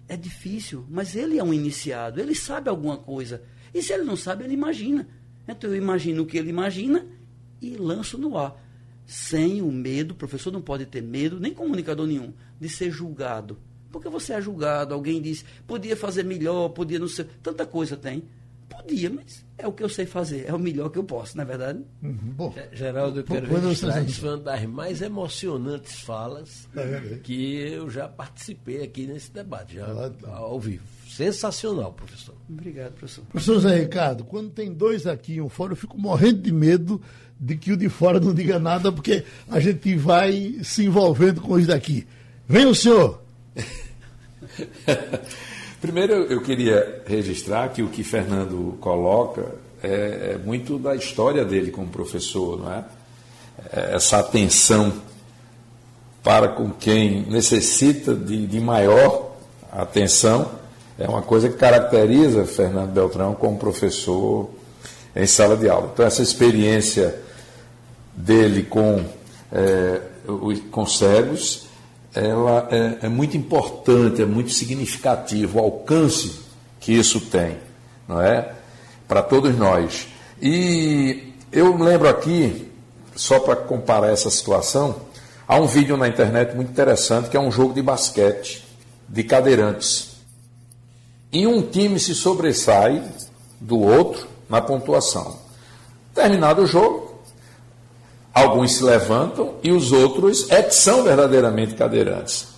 é 0.08 0.18
difícil, 0.18 0.86
mas 0.90 1.16
ele 1.16 1.38
é 1.38 1.44
um 1.44 1.54
iniciado, 1.54 2.20
ele 2.20 2.36
sabe 2.36 2.70
alguma 2.70 2.98
coisa. 2.98 3.42
E 3.74 3.82
se 3.82 3.94
ele 3.94 4.04
não 4.04 4.16
sabe, 4.16 4.44
ele 4.44 4.54
imagina. 4.54 5.08
Então 5.48 5.70
eu 5.70 5.78
imagino 5.78 6.24
o 6.24 6.26
que 6.26 6.38
ele 6.38 6.50
imagina 6.50 7.06
e 7.62 7.76
lanço 7.76 8.17
no 8.17 8.38
ar 8.38 8.67
sem 9.08 9.62
o 9.62 9.72
medo, 9.72 10.12
o 10.12 10.15
professor 10.15 10.52
não 10.52 10.62
pode 10.62 10.86
ter 10.86 11.02
medo, 11.02 11.39
nem 11.39 11.54
comunicador 11.54 12.06
nenhum, 12.06 12.34
de 12.60 12.67
ser 12.67 12.91
julgado. 12.91 13.58
Porque 13.89 14.10
você 14.10 14.34
é 14.34 14.41
julgado, 14.41 14.93
alguém 14.93 15.22
diz, 15.22 15.46
podia 15.65 15.96
fazer 15.96 16.24
melhor, 16.24 16.70
podia 16.70 17.00
não 17.00 17.08
ser. 17.08 17.26
Tanta 17.41 17.65
coisa 17.65 17.96
tem. 17.96 18.24
Podia, 18.67 19.10
mas 19.10 19.46
é 19.58 19.65
o 19.65 19.72
que 19.72 19.82
eu 19.82 19.88
sei 19.88 20.06
fazer, 20.06 20.46
é 20.46 20.54
o 20.54 20.60
melhor 20.60 20.89
que 20.89 21.00
eu 21.00 21.04
posso, 21.06 21.38
não 21.38 21.43
é 21.43 21.48
verdade? 21.48 21.80
Uhum. 22.04 22.17
Bom, 22.36 22.54
Geraldo, 22.74 23.22
eu 23.22 23.24
quero 23.24 23.48
registrar 23.48 24.02
isso 24.02 24.20
foi 24.20 24.30
uma 24.30 24.38
das 24.38 24.65
mais 24.65 25.02
emocionantes 25.02 26.02
falas 26.02 26.67
é, 26.76 26.82
é. 26.82 27.20
que 27.24 27.56
eu 27.62 27.89
já 27.89 28.10
participei 28.10 28.84
aqui 28.84 29.08
nesse 29.08 29.32
debate, 29.32 29.76
já 29.76 29.88
ao 30.28 30.60
vivo. 30.60 30.84
Sensacional, 31.08 31.93
professor. 31.93 32.36
Obrigado, 32.48 32.93
professor. 32.93 33.26
Professor 33.26 33.60
Zé 33.62 33.80
Ricardo, 33.80 34.26
quando 34.26 34.52
tem 34.52 34.72
dois 34.72 35.08
aqui 35.08 35.36
e 35.36 35.41
um 35.41 35.50
fora, 35.50 35.72
eu 35.72 35.78
fico 35.78 35.98
morrendo 35.98 36.41
de 36.41 36.52
medo 36.52 37.02
de 37.39 37.56
que 37.56 37.71
o 37.71 37.78
de 37.78 37.89
fora 37.89 38.19
não 38.19 38.34
diga 38.34 38.60
nada, 38.60 38.91
porque 38.91 39.23
a 39.50 39.60
gente 39.60 39.95
vai 39.95 40.56
se 40.63 40.86
envolvendo 40.86 41.41
com 41.41 41.54
os 41.54 41.67
daqui. 41.67 42.06
Vem 42.47 42.65
o 42.65 42.76
senhor! 42.76 43.21
Primeiro, 45.82 46.13
eu 46.13 46.41
queria 46.41 47.04
registrar 47.06 47.69
que 47.69 47.84
o 47.84 47.88
que 47.88 48.04
Fernando 48.04 48.78
coloca 48.80 49.56
é, 49.84 50.34
é, 50.34 50.39
muito 50.43 50.80
da 50.80 50.95
história 50.95 51.45
dele 51.45 51.69
como 51.69 51.88
professor, 51.88 52.60
não 52.60 52.73
é? 52.73 52.84
é 53.71 53.95
essa 53.95 54.17
atenção 54.17 54.91
para 56.23 56.47
com 56.47 56.71
quem 56.71 57.21
necessita 57.28 58.15
de, 58.15 58.47
de 58.47 58.60
maior 58.60 59.36
atenção 59.71 60.50
é 61.00 61.08
uma 61.08 61.21
coisa 61.21 61.47
que 61.47 61.56
caracteriza 61.56 62.43
Fernando 62.45 62.91
Beltrão 62.91 63.36
como 63.36 63.58
professor 63.58 64.50
em 65.15 65.28
sala 65.28 65.56
de 65.56 65.69
aula. 65.69 65.91
Então, 65.93 66.06
essa 66.06 66.23
experiência 66.23 67.15
dele 68.18 68.64
com, 68.64 69.06
é, 69.52 70.02
com 70.72 70.86
cegos 70.86 71.68
ela 72.18 72.68
é, 72.72 73.06
é 73.06 73.10
muito 73.10 73.38
importante, 73.38 74.24
é 74.24 74.26
muito 74.26 74.52
significativo 74.52 75.60
o 75.60 75.64
alcance 75.64 76.40
que 76.80 76.92
isso 76.92 77.22
tem, 77.22 77.58
não 78.08 78.20
é? 78.20 78.54
Para 79.08 79.22
todos 79.22 79.56
nós. 79.56 80.08
E 80.42 81.34
eu 81.52 81.78
lembro 81.78 82.10
aqui, 82.10 82.72
só 83.16 83.40
para 83.40 83.56
comparar 83.56 84.10
essa 84.10 84.32
situação, 84.32 84.96
há 85.48 85.60
um 85.60 85.68
vídeo 85.68 85.96
na 85.96 86.08
internet 86.08 86.56
muito 86.56 86.72
interessante 86.72 87.30
que 87.30 87.38
é 87.38 87.40
um 87.40 87.52
jogo 87.52 87.74
de 87.74 87.84
basquete 87.84 88.66
de 89.08 89.24
cadeirantes. 89.24 90.18
E 91.32 91.46
um 91.46 91.62
time 91.62 92.00
se 92.00 92.16
sobressai 92.16 93.04
do 93.60 93.80
outro 93.80 94.28
na 94.50 94.60
pontuação. 94.60 95.38
Terminado 96.16 96.64
o 96.64 96.68
jogo, 96.68 97.07
Alguns 98.38 98.76
se 98.76 98.84
levantam 98.84 99.56
e 99.63 99.71
os 99.71 99.91
outros 99.91 100.47
é 100.52 100.62
que 100.62 100.76
são 100.76 101.04
verdadeiramente 101.04 101.73
cadeirantes. 101.73 102.50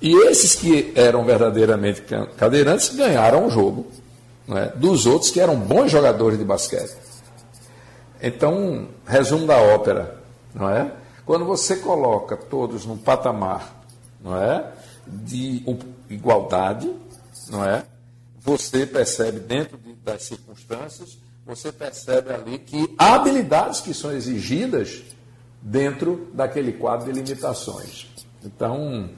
E 0.00 0.14
esses 0.26 0.54
que 0.54 0.90
eram 0.94 1.22
verdadeiramente 1.22 2.02
cadeirantes 2.38 2.96
ganharam 2.96 3.46
o 3.46 3.50
jogo 3.50 3.86
né, 4.48 4.72
dos 4.74 5.04
outros 5.04 5.30
que 5.30 5.38
eram 5.38 5.54
bons 5.54 5.90
jogadores 5.90 6.38
de 6.38 6.46
basquete. 6.46 6.96
Então, 8.22 8.88
resumo 9.06 9.46
da 9.46 9.58
ópera, 9.58 10.18
não 10.54 10.70
é? 10.70 10.90
Quando 11.26 11.44
você 11.44 11.76
coloca 11.76 12.34
todos 12.34 12.86
num 12.86 12.96
patamar, 12.96 13.84
não 14.18 14.34
é, 14.34 14.72
de 15.06 15.62
igualdade, 16.08 16.90
não 17.50 17.62
é? 17.62 17.84
Você 18.40 18.86
percebe 18.86 19.40
dentro 19.40 19.76
de, 19.76 19.92
das 19.92 20.22
circunstâncias 20.22 21.18
você 21.46 21.70
percebe 21.70 22.32
ali 22.34 22.58
que 22.58 22.92
há 22.98 23.14
habilidades 23.14 23.80
que 23.80 23.94
são 23.94 24.10
exigidas 24.12 25.04
dentro 25.62 26.28
daquele 26.34 26.72
quadro 26.72 27.12
de 27.12 27.20
limitações. 27.20 28.08
Então, 28.44 29.08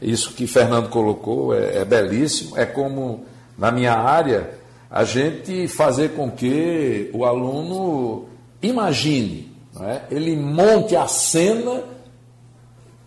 isso 0.00 0.34
que 0.34 0.46
Fernando 0.46 0.90
colocou 0.90 1.54
é, 1.54 1.78
é 1.78 1.84
belíssimo. 1.86 2.58
É 2.58 2.66
como, 2.66 3.24
na 3.56 3.72
minha 3.72 3.94
área, 3.94 4.58
a 4.90 5.02
gente 5.02 5.66
fazer 5.66 6.10
com 6.10 6.30
que 6.30 7.10
o 7.14 7.24
aluno 7.24 8.28
imagine, 8.60 9.50
é? 9.80 10.02
ele 10.10 10.36
monte 10.36 10.94
a 10.94 11.06
cena 11.06 11.82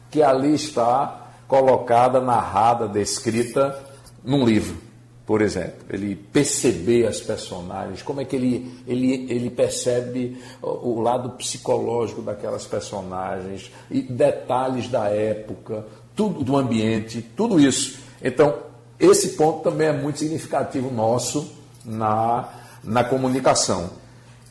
que 0.10 0.24
ali 0.24 0.56
está 0.56 1.30
colocada, 1.48 2.20
narrada, 2.20 2.88
descrita 2.88 3.80
num 4.24 4.44
livro 4.44 4.91
por 5.26 5.42
exemplo, 5.42 5.86
ele 5.90 6.16
perceber 6.16 7.08
as 7.08 7.22
personagens, 7.22 8.02
como 8.02 8.22
é 8.22 8.26
que 8.26 8.36
ele, 8.36 8.84
ele, 8.88 9.32
ele 9.32 9.50
percebe 9.50 10.38
o, 10.62 11.00
lado 11.00 11.30
psicológico 11.32 12.22
daquelas 12.22 12.66
personagens, 12.66 13.72
e 13.90 14.02
detalhes 14.02 14.90
da 14.90 15.08
época, 15.10 15.86
tudo 16.16 16.44
do 16.44 16.58
ambiente, 16.58 17.22
tudo 17.36 17.60
isso. 17.60 18.00
Então, 18.22 18.56
esse 19.00 19.30
ponto 19.30 19.62
também 19.62 19.88
é 19.88 19.94
muito 19.94 20.20
significativo 20.20 20.92
nosso 20.92 21.52
na, 21.86 22.50
na 22.84 23.04
comunicação. 23.04 23.92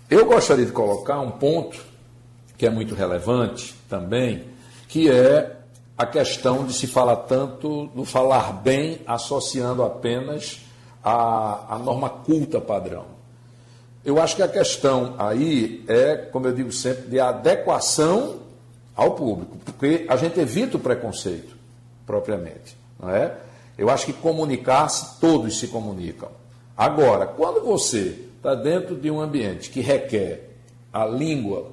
Eu 0.09 0.27
gostaria 0.27 0.67
de 0.67 0.73
colocar 0.73 1.21
um 1.21 1.33
ponto 1.33 1.79
que 2.57 2.67
é 2.67 2.71
muito 2.71 2.95
relevante 2.95 3.75
também, 3.89 4.45
que 4.89 5.11
é 5.11 5.60
a 6.01 6.07
questão 6.07 6.65
de 6.65 6.73
se 6.73 6.87
falar 6.87 7.17
tanto 7.17 7.89
do 7.89 8.07
falar 8.07 8.55
bem 8.55 9.01
associando 9.07 9.83
apenas 9.83 10.63
a, 11.05 11.75
a 11.75 11.79
norma 11.79 12.09
culta 12.09 12.59
padrão. 12.59 13.05
Eu 14.03 14.19
acho 14.19 14.35
que 14.35 14.43
a 14.43 14.49
questão 14.49 15.15
aí 15.19 15.85
é, 15.87 16.17
como 16.17 16.47
eu 16.47 16.55
digo 16.55 16.73
sempre, 16.73 17.11
de 17.11 17.21
adequação 17.21 18.39
ao 18.97 19.11
público, 19.11 19.59
porque 19.63 20.07
a 20.09 20.17
gente 20.17 20.41
evita 20.41 20.79
o 20.79 20.81
preconceito, 20.81 21.55
propriamente. 22.07 22.75
Não 22.99 23.11
é? 23.11 23.37
Eu 23.77 23.91
acho 23.91 24.07
que 24.07 24.15
comunicar-se, 24.15 25.21
todos 25.21 25.59
se 25.59 25.69
comunicam. 25.69 26.31
Agora, 26.79 27.27
quando 27.27 27.63
você 27.63 28.25
está 28.39 28.55
dentro 28.55 28.97
de 28.97 29.11
um 29.11 29.21
ambiente 29.21 29.69
que 29.69 29.83
requer 29.83 30.49
a 30.91 31.05
língua 31.05 31.73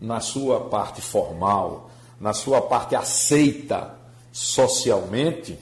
na 0.00 0.18
sua 0.18 0.62
parte 0.62 1.00
formal, 1.00 1.88
na 2.20 2.32
sua 2.32 2.60
parte 2.60 2.96
aceita 2.96 3.94
socialmente, 4.32 5.58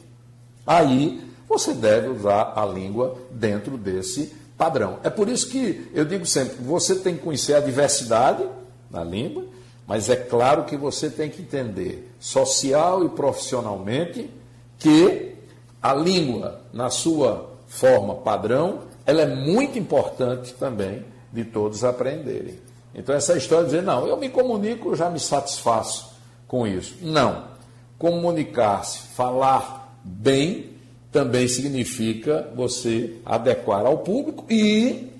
aí 0.66 1.22
você 1.48 1.74
deve 1.74 2.08
usar 2.08 2.52
a 2.56 2.64
língua 2.64 3.16
dentro 3.30 3.76
desse 3.76 4.34
padrão. 4.56 4.98
É 5.02 5.10
por 5.10 5.28
isso 5.28 5.48
que 5.48 5.90
eu 5.94 6.04
digo 6.04 6.26
sempre: 6.26 6.56
você 6.62 6.96
tem 6.96 7.16
que 7.16 7.22
conhecer 7.22 7.54
a 7.54 7.60
diversidade 7.60 8.44
na 8.90 9.04
língua, 9.04 9.44
mas 9.86 10.08
é 10.08 10.16
claro 10.16 10.64
que 10.64 10.76
você 10.76 11.10
tem 11.10 11.30
que 11.30 11.42
entender 11.42 12.10
social 12.18 13.04
e 13.04 13.08
profissionalmente 13.10 14.30
que 14.78 15.34
a 15.80 15.94
língua, 15.94 16.60
na 16.72 16.90
sua 16.90 17.50
forma 17.66 18.16
padrão, 18.16 18.80
ela 19.04 19.22
é 19.22 19.26
muito 19.26 19.78
importante 19.78 20.52
também 20.54 21.04
de 21.32 21.44
todos 21.44 21.84
aprenderem. 21.84 22.58
Então, 22.94 23.14
essa 23.14 23.36
história 23.36 23.64
de 23.64 23.70
dizer, 23.70 23.82
não, 23.82 24.06
eu 24.06 24.16
me 24.16 24.28
comunico, 24.28 24.90
eu 24.90 24.96
já 24.96 25.10
me 25.10 25.20
satisfaço 25.20 26.15
com 26.46 26.66
isso. 26.66 26.96
Não. 27.02 27.44
Comunicar-se, 27.98 28.98
falar 29.14 29.98
bem, 30.04 30.70
também 31.10 31.48
significa 31.48 32.50
você 32.54 33.18
adequar 33.24 33.86
ao 33.86 33.98
público 33.98 34.44
e, 34.50 35.10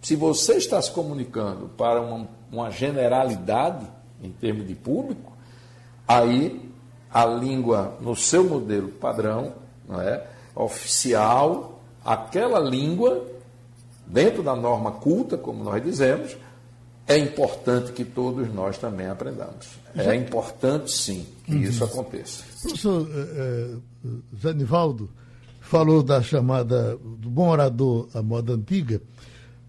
se 0.00 0.16
você 0.16 0.54
está 0.54 0.80
se 0.80 0.90
comunicando 0.90 1.68
para 1.76 2.00
uma, 2.00 2.28
uma 2.50 2.70
generalidade 2.70 3.86
em 4.22 4.30
termos 4.30 4.66
de 4.66 4.74
público, 4.74 5.32
aí 6.08 6.70
a 7.12 7.26
língua 7.26 7.96
no 8.00 8.16
seu 8.16 8.44
modelo 8.44 8.88
padrão, 8.88 9.52
não 9.86 10.00
é, 10.00 10.26
oficial, 10.54 11.80
aquela 12.04 12.58
língua 12.58 13.26
dentro 14.06 14.42
da 14.42 14.56
norma 14.56 14.92
culta, 14.92 15.36
como 15.36 15.62
nós 15.62 15.82
dizemos, 15.82 16.36
é 17.06 17.18
importante 17.18 17.92
que 17.92 18.04
todos 18.04 18.52
nós 18.52 18.78
também 18.78 19.06
aprendamos. 19.06 19.66
É 19.94 20.14
importante, 20.14 20.90
sim, 20.90 21.26
que 21.44 21.54
uhum. 21.54 21.62
isso 21.62 21.84
aconteça. 21.84 22.44
Professor 22.62 23.08
eh, 23.10 23.76
eh, 24.04 24.08
Zé 24.40 24.54
Nivaldo 24.54 25.10
falou 25.60 26.02
da 26.02 26.22
chamada 26.22 26.96
do 26.96 27.28
bom 27.28 27.48
orador 27.48 28.08
à 28.14 28.22
moda 28.22 28.54
antiga. 28.54 29.02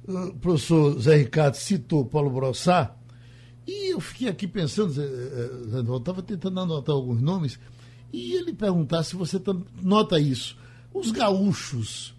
O 0.08 0.34
professor 0.34 1.00
Zé 1.00 1.18
Ricardo 1.18 1.56
citou 1.56 2.06
Paulo 2.06 2.30
Brossá. 2.30 2.96
E 3.66 3.94
eu 3.94 4.00
fiquei 4.00 4.28
aqui 4.28 4.48
pensando, 4.48 4.92
Zé, 4.92 5.04
eh, 5.04 5.50
Zé 5.72 5.78
Nivaldo, 5.78 5.98
estava 5.98 6.22
tentando 6.22 6.60
anotar 6.60 6.96
alguns 6.96 7.22
nomes, 7.22 7.60
e 8.12 8.34
ele 8.34 8.54
perguntar 8.54 9.04
se 9.04 9.16
você 9.16 9.42
nota 9.82 10.20
isso. 10.20 10.56
Os 10.94 11.10
gaúchos, 11.10 12.14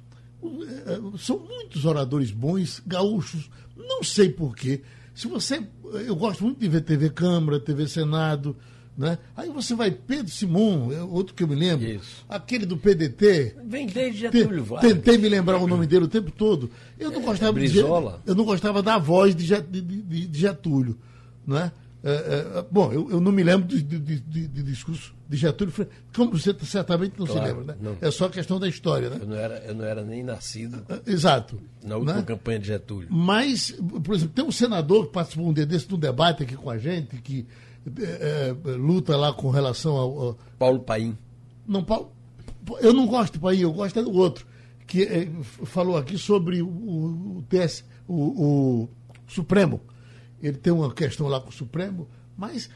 são 1.18 1.38
muitos 1.38 1.85
oradores 1.85 2.33
bons, 2.33 2.83
gaúchos, 2.85 3.48
não 3.77 4.03
sei 4.03 4.29
porquê, 4.29 4.83
se 5.14 5.29
você. 5.29 5.62
Eu 6.07 6.16
gosto 6.16 6.42
muito 6.44 6.59
de 6.59 6.68
ver 6.68 6.81
TV 6.83 7.11
Câmara, 7.11 7.61
TV 7.61 7.87
Senado. 7.87 8.57
Né? 8.96 9.18
Aí 9.37 9.50
você 9.50 9.74
vai, 9.74 9.90
Pedro 9.90 10.31
Simon, 10.31 10.92
é 10.92 11.03
outro 11.03 11.35
que 11.35 11.42
eu 11.42 11.48
me 11.48 11.57
lembro, 11.57 11.85
Isso. 11.85 12.24
aquele 12.29 12.64
do 12.64 12.77
PDT. 12.77 13.57
Vem 13.66 13.88
desde 13.88 14.20
Getúlio 14.20 14.62
Vargas. 14.62 14.92
Tentei 14.92 15.18
me 15.18 15.29
lembrar 15.29 15.59
o 15.59 15.66
nome 15.66 15.85
dele 15.85 16.05
o 16.05 16.09
tempo 16.09 16.31
todo. 16.31 16.70
Eu 16.96 17.11
não 17.11 17.20
é, 17.20 17.24
gostava 17.24 17.53
Brizola. 17.53 18.20
de, 18.24 18.31
eu 18.31 18.37
não 18.37 18.44
gostava 18.44 18.83
da 18.85 18.96
voz 18.96 19.35
de, 19.35 19.48
de, 19.62 20.27
de 20.29 20.38
Getúlio, 20.38 20.96
né? 21.44 21.72
É, 22.07 22.59
é, 22.59 22.67
bom, 22.71 22.93
eu, 22.93 23.11
eu, 23.12 23.19
não 23.19 23.33
me 23.33 23.43
lembro 23.43 23.67
de, 23.67 23.83
de, 23.83 23.99
de, 23.99 24.47
de, 24.47 24.62
discurso 24.62 25.14
de 25.27 25.38
Getúlio, 25.38 25.73
como 26.14 26.37
você 26.37 26.55
certamente 26.62 27.19
não 27.19 27.25
claro, 27.25 27.40
se 27.40 27.47
lembra, 27.47 27.64
né? 27.64 27.79
Não. 27.81 27.97
É 27.99 28.11
só 28.11 28.29
questão 28.29 28.61
da 28.61 28.69
história, 28.69 29.09
né? 29.09 29.17
Eu 29.23 29.27
não 29.27 29.37
era, 29.37 29.59
eu 29.64 29.75
não 29.75 29.85
era 29.87 30.05
nem 30.05 30.23
nascido. 30.23 30.85
É, 30.87 31.11
exato. 31.11 31.59
Na 31.83 31.97
última 31.97 32.19
né? 32.19 32.23
campanha 32.23 32.59
de 32.59 32.67
Getúlio. 32.67 33.09
Mas, 33.11 33.71
por 33.71 34.14
exemplo, 34.14 34.35
tem 34.35 34.45
um 34.45 34.53
senador 34.53 35.07
que 35.07 35.14
participou 35.14 35.49
um 35.49 35.53
dia 35.55 35.64
desse 35.64 35.90
num 35.90 35.99
debate 35.99 36.43
aqui 36.43 36.55
com 36.55 36.69
a 36.69 36.77
gente, 36.77 37.17
que 37.23 37.47
é, 37.99 38.55
luta 38.77 39.17
lá 39.17 39.33
com 39.33 39.49
relação 39.49 39.97
ao, 39.97 40.21
ao. 40.21 40.38
Paulo 40.59 40.81
Paim. 40.81 41.17
Não, 41.67 41.83
Paulo. 41.83 42.12
Eu 42.81 42.93
não 42.93 43.07
gosto 43.07 43.33
de 43.33 43.38
Paim, 43.38 43.61
eu 43.61 43.73
gosto 43.73 43.99
é 43.99 44.03
do 44.03 44.12
outro. 44.12 44.47
Que 44.87 45.31
falou 45.64 45.97
aqui 45.97 46.19
sobre 46.19 46.61
o, 46.61 46.69
o, 46.69 47.45
TS, 47.49 47.83
o, 48.07 48.85
o 48.85 48.88
Supremo 49.27 49.81
ele 50.46 50.59
tem 50.59 50.72
uma 50.72 50.92
questão 50.92 51.26
lá 51.26 51.40
com 51.40 51.48
o 51.48 51.52
Supremo, 51.52 52.09
mas 52.37 52.68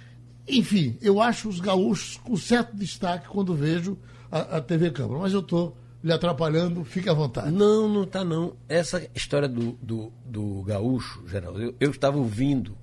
enfim, 0.49 0.97
eu 1.03 1.21
acho 1.21 1.49
os 1.49 1.61
gaúchos 1.61 2.17
com 2.17 2.37
certo 2.37 2.75
destaque 2.75 3.29
quando 3.29 3.55
vejo 3.55 3.99
a, 4.31 4.57
a 4.57 4.61
TV 4.61 4.91
Câmara. 4.91 5.21
Mas 5.21 5.35
eu 5.35 5.41
estou 5.41 5.77
lhe 6.03 6.13
atrapalhando, 6.13 6.85
fique 6.85 7.09
à 7.09 7.13
vontade. 7.13 7.51
Não, 7.51 7.89
não 7.89 8.05
está 8.05 8.25
não. 8.25 8.57
Essa 8.69 9.07
história 9.15 9.49
do, 9.49 9.73
do, 9.83 10.11
do 10.25 10.63
gaúcho, 10.63 11.23
Geraldo, 11.29 11.61
eu, 11.61 11.75
eu 11.79 11.91
estava 11.91 12.17
ouvindo 12.17 12.77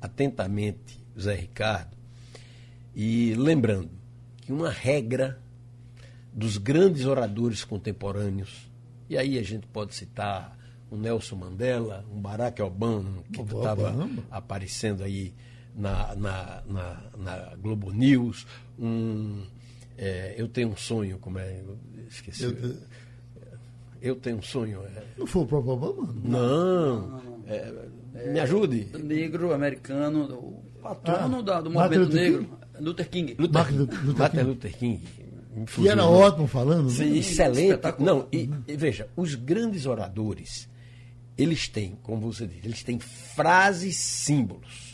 atentamente 0.00 0.98
Zé 1.18 1.34
Ricardo 1.34 1.96
e 2.94 3.34
lembrando 3.34 3.90
que 4.40 4.52
uma 4.52 4.70
regra 4.70 5.38
dos 6.32 6.56
grandes 6.56 7.04
oradores 7.04 7.62
contemporâneos, 7.64 8.70
e 9.08 9.18
aí 9.18 9.38
a 9.38 9.42
gente 9.42 9.66
pode 9.66 9.94
citar 9.94 10.56
um 10.92 10.96
Nelson 10.96 11.36
Mandela, 11.36 12.04
um 12.12 12.20
Barack 12.20 12.60
Obama, 12.60 13.24
que 13.32 13.40
estava 13.40 14.08
aparecendo 14.30 15.02
aí 15.02 15.34
na, 15.74 16.14
na, 16.14 16.62
na, 16.66 17.02
na, 17.16 17.56
Globo 17.56 17.90
News, 17.90 18.46
um, 18.78 19.42
é, 19.96 20.34
Eu 20.36 20.48
Tenho 20.48 20.68
um 20.68 20.76
Sonho, 20.76 21.18
como 21.18 21.38
é? 21.38 21.62
Esqueci. 22.08 22.44
Eu, 22.44 22.76
eu 24.02 24.16
tenho 24.16 24.36
um 24.36 24.42
sonho. 24.42 24.82
É... 24.82 25.04
Não 25.16 25.26
foi 25.26 25.42
o 25.42 25.46
próprio 25.46 25.72
Obama? 25.74 26.12
Não. 26.24 27.00
não, 27.00 27.08
não, 27.08 27.22
não. 27.22 27.44
É, 27.46 28.30
me 28.32 28.40
ajude. 28.40 28.88
Negro, 28.98 29.52
americano, 29.54 30.24
o 30.34 30.62
patrono 30.82 31.44
ah, 31.50 31.60
do 31.60 31.70
movimento 31.70 32.12
negro, 32.12 32.58
Luther 32.80 33.08
King. 33.08 33.36
Luther, 33.38 33.54
Martin 33.54 33.76
Luther, 33.76 34.16
Martin 34.18 34.40
Luther 34.40 34.76
King. 34.76 35.02
Que 35.74 35.88
era 35.88 36.04
ótimo 36.04 36.46
falando. 36.46 36.84
Né? 36.84 36.90
Sim, 36.90 37.16
excelente. 37.16 37.80
Não, 37.98 38.26
e, 38.32 38.50
e, 38.66 38.76
veja, 38.76 39.08
os 39.16 39.34
grandes 39.34 39.86
oradores, 39.86 40.68
eles 41.36 41.68
têm, 41.68 41.96
como 42.02 42.32
você 42.32 42.46
diz, 42.46 42.64
eles 42.64 42.82
têm 42.82 42.98
frases 42.98 43.96
símbolos. 43.96 44.92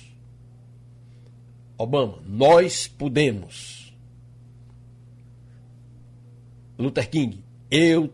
Obama, 1.76 2.22
nós 2.26 2.86
podemos. 2.88 3.94
Luther 6.76 7.08
King, 7.10 7.44
eu, 7.70 8.12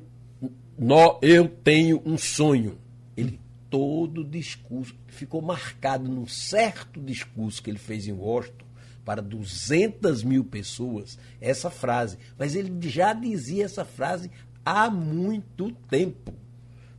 no, 0.78 1.18
eu 1.22 1.48
tenho 1.48 2.02
um 2.04 2.16
sonho. 2.16 2.78
Ele, 3.16 3.40
todo 3.70 4.24
discurso, 4.24 4.94
ficou 5.06 5.40
marcado 5.40 6.08
num 6.08 6.26
certo 6.26 7.00
discurso 7.00 7.62
que 7.62 7.70
ele 7.70 7.78
fez 7.78 8.06
em 8.06 8.12
Washington 8.12 8.64
para 9.04 9.20
200 9.20 10.22
mil 10.22 10.44
pessoas 10.44 11.18
essa 11.40 11.70
frase. 11.70 12.18
Mas 12.38 12.56
ele 12.56 12.72
já 12.88 13.12
dizia 13.12 13.64
essa 13.64 13.84
frase 13.84 14.30
há 14.64 14.90
muito 14.90 15.70
tempo. 15.88 16.43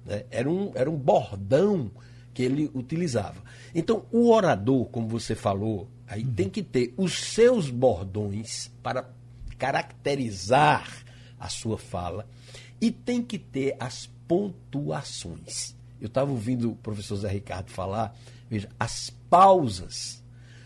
Né? 0.06 0.26
Era, 0.30 0.50
um, 0.50 0.72
era 0.76 0.90
um 0.90 0.98
bordão 0.98 1.92
que 2.34 2.44
ele 2.44 2.70
utilizava. 2.74 3.42
Então, 3.74 4.06
o 4.12 4.30
orador, 4.30 4.86
como 4.86 5.08
você 5.08 5.36
falou, 5.36 5.90
aí 6.08 6.24
uhum. 6.24 6.34
tem 6.34 6.50
que 6.50 6.62
ter 6.62 6.94
os 6.98 7.14
seus 7.14 7.70
bordões 7.70 8.70
para 8.84 9.10
caracterizar 9.58 11.06
a 11.40 11.50
sua 11.50 11.78
fala 11.78 12.28
e 12.80 12.92
tem 12.92 13.22
que 13.22 13.40
ter 13.40 13.76
as 13.80 14.10
pontuações. 14.28 15.76
Eu 16.00 16.08
estava 16.08 16.32
ouvindo 16.32 16.72
o 16.72 16.76
professor 16.76 17.16
Zé 17.16 17.30
Ricardo 17.30 17.72
falar, 17.72 18.16
veja, 18.50 18.70
as 18.80 19.10
pausas 19.30 20.22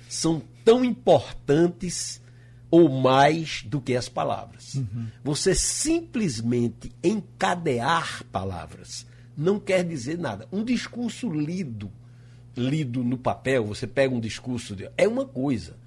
são 0.10 0.42
tão 0.66 0.84
importantes 0.84 2.20
ou 2.72 2.90
mais 2.90 3.64
do 3.64 3.80
que 3.80 3.96
as 3.96 4.10
palavras. 4.10 4.76
Uhum. 4.76 5.08
Você 5.24 5.54
simplesmente 5.54 6.92
encadear 7.04 8.24
palavras 8.32 9.06
não 9.40 9.60
quer 9.60 9.84
dizer 9.84 10.18
nada. 10.18 10.48
Um 10.52 10.64
discurso 10.64 11.30
lido, 11.30 11.90
lido 12.56 13.04
no 13.04 13.18
papel, 13.18 13.66
você 13.66 13.88
pega 13.88 14.14
um 14.14 14.20
discurso, 14.20 14.76
de, 14.76 14.90
é 14.98 15.08
uma 15.08 15.26
coisa. 15.26 15.78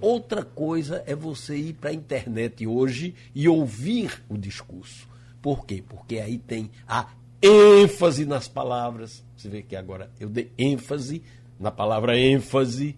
Outra 0.00 0.44
coisa 0.44 1.02
é 1.06 1.16
você 1.16 1.56
ir 1.56 1.72
para 1.72 1.90
a 1.90 1.94
internet 1.94 2.66
hoje 2.66 3.14
e 3.34 3.48
ouvir 3.48 4.22
o 4.28 4.36
discurso. 4.36 5.08
Por 5.42 5.66
quê? 5.66 5.82
Porque 5.86 6.18
aí 6.18 6.38
tem 6.38 6.70
a 6.86 7.08
ênfase 7.42 8.24
nas 8.24 8.46
palavras. 8.46 9.24
Você 9.36 9.48
vê 9.48 9.62
que 9.62 9.74
agora 9.74 10.10
eu 10.20 10.28
dei 10.28 10.52
ênfase 10.56 11.22
na 11.58 11.70
palavra 11.70 12.16
ênfase 12.16 12.96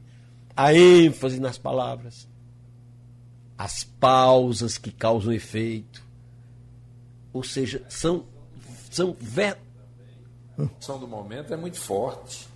a 0.57 0.75
ênfase 0.75 1.41
nas 1.41 1.57
palavras, 1.57 2.29
as 3.57 3.85
pausas 3.85 4.77
que 4.77 4.91
causam 4.91 5.33
efeito. 5.33 6.05
Ou 7.33 7.43
seja, 7.43 7.85
são. 7.88 8.27
são. 8.91 9.17
A 10.59 10.62
emoção 10.62 10.99
do 10.99 11.09
momento 11.09 11.53
é 11.53 11.57
muito 11.57 11.79
forte. 11.79 12.49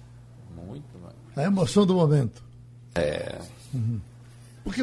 Muito. 0.54 0.84
A 1.34 1.42
emoção 1.42 1.84
do 1.84 1.94
momento. 1.94 2.42
É. 2.94 3.38
Uhum. 3.74 4.00
Porque, 4.64 4.82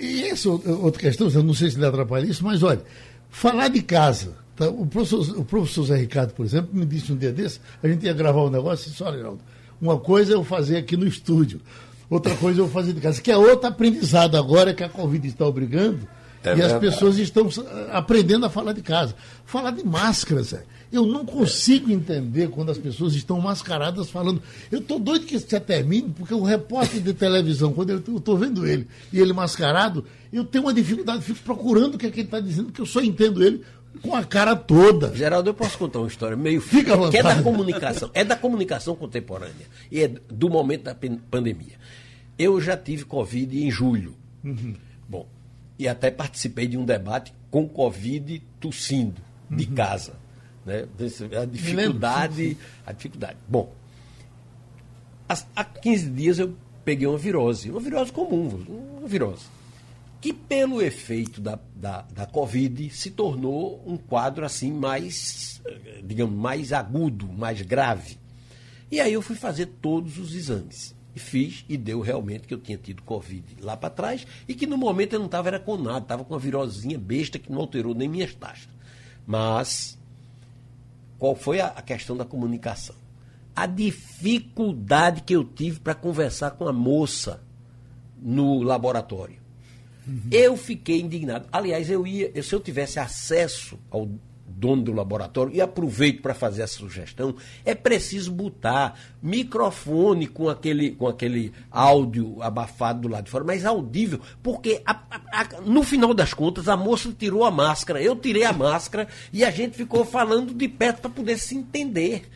e 0.00 0.24
essa 0.24 0.48
é 0.48 0.50
outra 0.50 1.00
questão, 1.00 1.28
eu 1.30 1.42
não 1.42 1.54
sei 1.54 1.70
se 1.70 1.78
lhe 1.78 1.86
atrapalha 1.86 2.26
isso, 2.26 2.44
mas 2.44 2.62
olha, 2.62 2.82
falar 3.30 3.68
de 3.68 3.80
casa. 3.80 4.34
Tá? 4.54 4.68
O, 4.68 4.86
professor, 4.86 5.38
o 5.38 5.44
professor 5.44 5.84
Zé 5.84 5.96
Ricardo, 5.96 6.32
por 6.32 6.44
exemplo, 6.44 6.70
me 6.72 6.84
disse 6.84 7.12
um 7.12 7.16
dia 7.16 7.32
desse, 7.32 7.60
a 7.82 7.88
gente 7.88 8.04
ia 8.04 8.12
gravar 8.12 8.44
um 8.44 8.50
negócio 8.50 8.88
e 8.88 8.90
disse, 8.90 9.02
olha, 9.02 9.16
Geraldo, 9.16 9.40
uma 9.80 9.98
coisa 9.98 10.32
é 10.32 10.34
eu 10.34 10.44
fazer 10.44 10.76
aqui 10.76 10.96
no 10.96 11.06
estúdio, 11.06 11.60
outra 12.10 12.34
coisa 12.36 12.60
eu 12.60 12.68
fazer 12.68 12.92
de 12.92 13.00
casa. 13.00 13.20
Que 13.20 13.30
é 13.30 13.36
outro 13.36 13.68
aprendizado 13.68 14.36
agora 14.36 14.74
que 14.74 14.84
a 14.84 14.88
Covid 14.88 15.26
está 15.26 15.46
obrigando. 15.46 16.06
É 16.44 16.52
e 16.52 16.56
verdade. 16.56 16.74
as 16.74 16.94
pessoas 16.94 17.18
estão 17.18 17.48
aprendendo 17.92 18.46
a 18.46 18.50
falar 18.50 18.72
de 18.72 18.82
casa. 18.82 19.14
Falar 19.44 19.72
de 19.72 19.84
máscara, 19.84 20.42
Zé. 20.42 20.64
Eu 20.92 21.04
não 21.04 21.24
consigo 21.26 21.90
entender 21.90 22.48
quando 22.48 22.70
as 22.70 22.78
pessoas 22.78 23.14
estão 23.14 23.40
mascaradas 23.40 24.08
falando. 24.08 24.42
Eu 24.70 24.78
estou 24.78 24.98
doido 24.98 25.26
que 25.26 25.34
isso 25.34 25.46
já 25.48 25.60
termine, 25.60 26.12
porque 26.16 26.32
o 26.32 26.42
repórter 26.42 27.00
de 27.00 27.12
televisão, 27.12 27.72
quando 27.72 27.90
eu 27.90 27.98
estou 27.98 28.36
vendo 28.36 28.66
ele 28.66 28.86
e 29.12 29.18
ele 29.18 29.32
mascarado, 29.32 30.04
eu 30.32 30.44
tenho 30.44 30.64
uma 30.64 30.74
dificuldade, 30.74 31.22
fico 31.22 31.40
procurando 31.40 31.94
o 31.94 31.98
que, 31.98 32.06
é 32.06 32.10
que 32.10 32.20
ele 32.20 32.28
está 32.28 32.40
dizendo, 32.40 32.66
porque 32.66 32.80
eu 32.80 32.86
só 32.86 33.00
entendo 33.00 33.42
ele 33.42 33.62
com 34.02 34.14
a 34.14 34.24
cara 34.24 34.54
toda. 34.54 35.14
Geraldo, 35.14 35.50
eu 35.50 35.54
posso 35.54 35.76
contar 35.78 35.98
uma 35.98 36.08
história 36.08 36.36
meio 36.36 36.60
fica 36.60 36.96
que 37.10 37.16
é 37.16 37.22
da 37.22 37.42
comunicação, 37.42 38.10
é 38.14 38.24
da 38.24 38.36
comunicação 38.36 38.94
contemporânea 38.94 39.66
e 39.90 40.02
é 40.02 40.08
do 40.08 40.48
momento 40.48 40.84
da 40.84 40.94
pandemia. 40.94 41.76
Eu 42.38 42.60
já 42.60 42.76
tive 42.76 43.04
Covid 43.04 43.58
em 43.58 43.70
julho. 43.70 44.14
Uhum. 44.44 44.74
Bom, 45.08 45.26
e 45.78 45.88
até 45.88 46.10
participei 46.10 46.66
de 46.66 46.76
um 46.76 46.84
debate 46.84 47.32
com 47.50 47.68
Covid 47.68 48.42
tossindo, 48.60 49.20
de 49.50 49.66
uhum. 49.66 49.74
casa. 49.74 50.14
Né? 50.66 50.88
A 51.40 51.44
dificuldade. 51.44 52.58
A 52.84 52.92
dificuldade. 52.92 53.38
Bom, 53.48 53.72
há 55.28 55.64
15 55.64 56.10
dias 56.10 56.38
eu 56.40 56.54
peguei 56.84 57.06
uma 57.06 57.16
virose, 57.16 57.70
uma 57.70 57.80
virose 57.80 58.12
comum, 58.12 58.64
uma 58.98 59.08
virose, 59.08 59.46
que 60.20 60.32
pelo 60.32 60.82
efeito 60.82 61.40
da, 61.40 61.58
da, 61.74 62.02
da 62.02 62.26
Covid 62.26 62.90
se 62.90 63.12
tornou 63.12 63.82
um 63.86 63.96
quadro 63.96 64.44
assim 64.44 64.72
mais, 64.72 65.62
digamos, 66.02 66.36
mais 66.36 66.72
agudo, 66.72 67.28
mais 67.28 67.62
grave. 67.62 68.18
E 68.90 69.00
aí 69.00 69.12
eu 69.12 69.22
fui 69.22 69.36
fazer 69.36 69.66
todos 69.80 70.18
os 70.18 70.34
exames. 70.34 70.94
E 71.14 71.18
fiz 71.18 71.64
e 71.66 71.78
deu 71.78 72.00
realmente 72.02 72.46
que 72.46 72.52
eu 72.52 72.58
tinha 72.58 72.76
tido 72.76 73.02
Covid 73.02 73.56
lá 73.62 73.74
para 73.74 73.88
trás 73.88 74.26
e 74.46 74.54
que 74.54 74.66
no 74.66 74.76
momento 74.76 75.14
eu 75.14 75.18
não 75.18 75.24
estava 75.24 75.48
era 75.48 75.58
com 75.58 75.78
nada, 75.78 76.00
estava 76.00 76.22
com 76.22 76.34
uma 76.34 76.38
virosinha 76.38 76.98
besta 76.98 77.38
que 77.38 77.50
não 77.50 77.60
alterou 77.60 77.94
nem 77.94 78.06
minhas 78.06 78.34
taxas. 78.34 78.68
Mas 79.26 79.98
qual 81.18 81.34
foi 81.34 81.60
a, 81.60 81.68
a 81.68 81.82
questão 81.82 82.16
da 82.16 82.24
comunicação? 82.24 82.94
A 83.54 83.66
dificuldade 83.66 85.22
que 85.22 85.34
eu 85.34 85.44
tive 85.44 85.80
para 85.80 85.94
conversar 85.94 86.52
com 86.52 86.68
a 86.68 86.72
moça 86.72 87.42
no 88.20 88.62
laboratório. 88.62 89.38
Uhum. 90.06 90.20
Eu 90.30 90.56
fiquei 90.56 91.00
indignado. 91.00 91.48
Aliás, 91.50 91.90
eu 91.90 92.06
ia, 92.06 92.42
se 92.42 92.54
eu 92.54 92.60
tivesse 92.60 92.98
acesso 92.98 93.78
ao 93.90 94.08
dono 94.56 94.82
do 94.82 94.92
laboratório, 94.92 95.54
e 95.54 95.60
aproveito 95.60 96.22
para 96.22 96.32
fazer 96.34 96.62
essa 96.62 96.78
sugestão, 96.78 97.34
é 97.64 97.74
preciso 97.74 98.32
botar 98.32 98.98
microfone 99.22 100.26
com 100.26 100.48
aquele, 100.48 100.92
com 100.92 101.06
aquele 101.06 101.52
áudio 101.70 102.42
abafado 102.42 103.02
do 103.02 103.08
lado 103.08 103.24
de 103.24 103.30
fora, 103.30 103.44
mas 103.44 103.66
audível, 103.66 104.18
porque 104.42 104.80
a, 104.86 104.92
a, 104.92 105.40
a, 105.42 105.60
no 105.60 105.82
final 105.82 106.14
das 106.14 106.32
contas 106.32 106.68
a 106.68 106.76
moça 106.76 107.12
tirou 107.16 107.44
a 107.44 107.50
máscara, 107.50 108.02
eu 108.02 108.16
tirei 108.16 108.44
a 108.44 108.52
máscara 108.52 109.06
e 109.30 109.44
a 109.44 109.50
gente 109.50 109.76
ficou 109.76 110.04
falando 110.04 110.54
de 110.54 110.68
perto 110.68 111.02
para 111.02 111.10
poder 111.10 111.38
se 111.38 111.54
entender. 111.54 112.28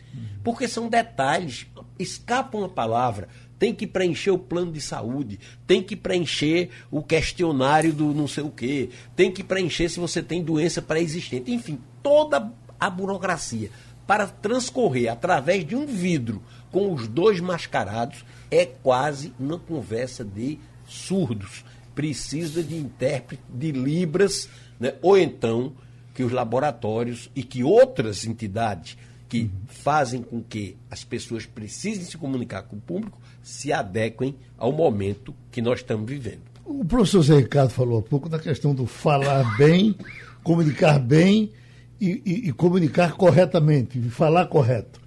Porque 0.43 0.67
são 0.67 0.89
detalhes, 0.89 1.67
escapam 1.99 2.63
a 2.63 2.69
palavra 2.69 3.27
tem 3.61 3.75
que 3.75 3.85
preencher 3.85 4.31
o 4.31 4.39
plano 4.39 4.71
de 4.71 4.81
saúde, 4.81 5.39
tem 5.67 5.83
que 5.83 5.95
preencher 5.95 6.71
o 6.89 7.03
questionário 7.03 7.93
do 7.93 8.11
não 8.11 8.27
sei 8.27 8.43
o 8.43 8.49
quê, 8.49 8.89
tem 9.15 9.31
que 9.31 9.43
preencher 9.43 9.87
se 9.87 9.99
você 9.99 10.23
tem 10.23 10.43
doença 10.43 10.81
pré-existente, 10.81 11.51
enfim, 11.51 11.77
toda 12.01 12.51
a 12.79 12.89
burocracia 12.89 13.69
para 14.07 14.25
transcorrer 14.25 15.11
através 15.11 15.63
de 15.63 15.75
um 15.75 15.85
vidro 15.85 16.41
com 16.71 16.91
os 16.91 17.07
dois 17.07 17.39
mascarados 17.39 18.25
é 18.49 18.65
quase 18.65 19.31
uma 19.39 19.59
conversa 19.59 20.25
de 20.25 20.57
surdos. 20.87 21.63
Precisa 21.93 22.63
de 22.63 22.75
intérprete 22.75 23.43
de 23.47 23.71
Libras, 23.71 24.49
né? 24.79 24.95
ou 25.03 25.19
então 25.19 25.73
que 26.15 26.23
os 26.23 26.31
laboratórios 26.31 27.29
e 27.35 27.43
que 27.43 27.63
outras 27.63 28.25
entidades 28.25 28.97
que 29.31 29.49
fazem 29.65 30.21
com 30.21 30.43
que 30.43 30.75
as 30.89 31.05
pessoas 31.05 31.45
precisem 31.45 32.03
se 32.03 32.17
comunicar 32.17 32.63
com 32.63 32.75
o 32.75 32.81
público 32.81 33.17
se 33.41 33.71
adequem 33.71 34.35
ao 34.57 34.73
momento 34.73 35.33
que 35.49 35.61
nós 35.61 35.79
estamos 35.79 36.05
vivendo. 36.05 36.41
o 36.65 36.83
professor 36.83 37.21
Zé 37.21 37.37
Ricardo 37.37 37.69
falou 37.69 37.99
há 37.99 38.01
pouco 38.01 38.27
da 38.27 38.37
questão 38.37 38.75
do 38.75 38.85
falar 38.85 39.55
bem, 39.57 39.95
comunicar 40.43 40.99
bem 40.99 41.49
e, 41.97 42.21
e, 42.25 42.49
e 42.49 42.51
comunicar 42.51 43.13
corretamente, 43.13 44.01
falar 44.09 44.47
correto. 44.47 44.99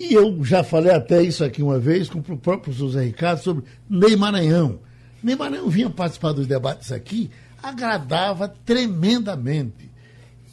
E 0.00 0.14
eu 0.14 0.42
já 0.42 0.64
falei 0.64 0.92
até 0.92 1.22
isso 1.22 1.44
aqui 1.44 1.62
uma 1.62 1.78
vez 1.78 2.08
com 2.08 2.20
o 2.20 2.38
próprio 2.38 2.72
Zé 2.88 3.04
Ricardo 3.04 3.42
sobre 3.42 3.64
Ney 3.86 4.16
Maranhão. 4.16 4.78
Ney 5.22 5.36
Maranhão 5.36 5.68
vinha 5.68 5.90
participar 5.90 6.32
dos 6.32 6.46
debates 6.46 6.90
aqui, 6.90 7.30
agradava 7.62 8.48
tremendamente. 8.48 9.90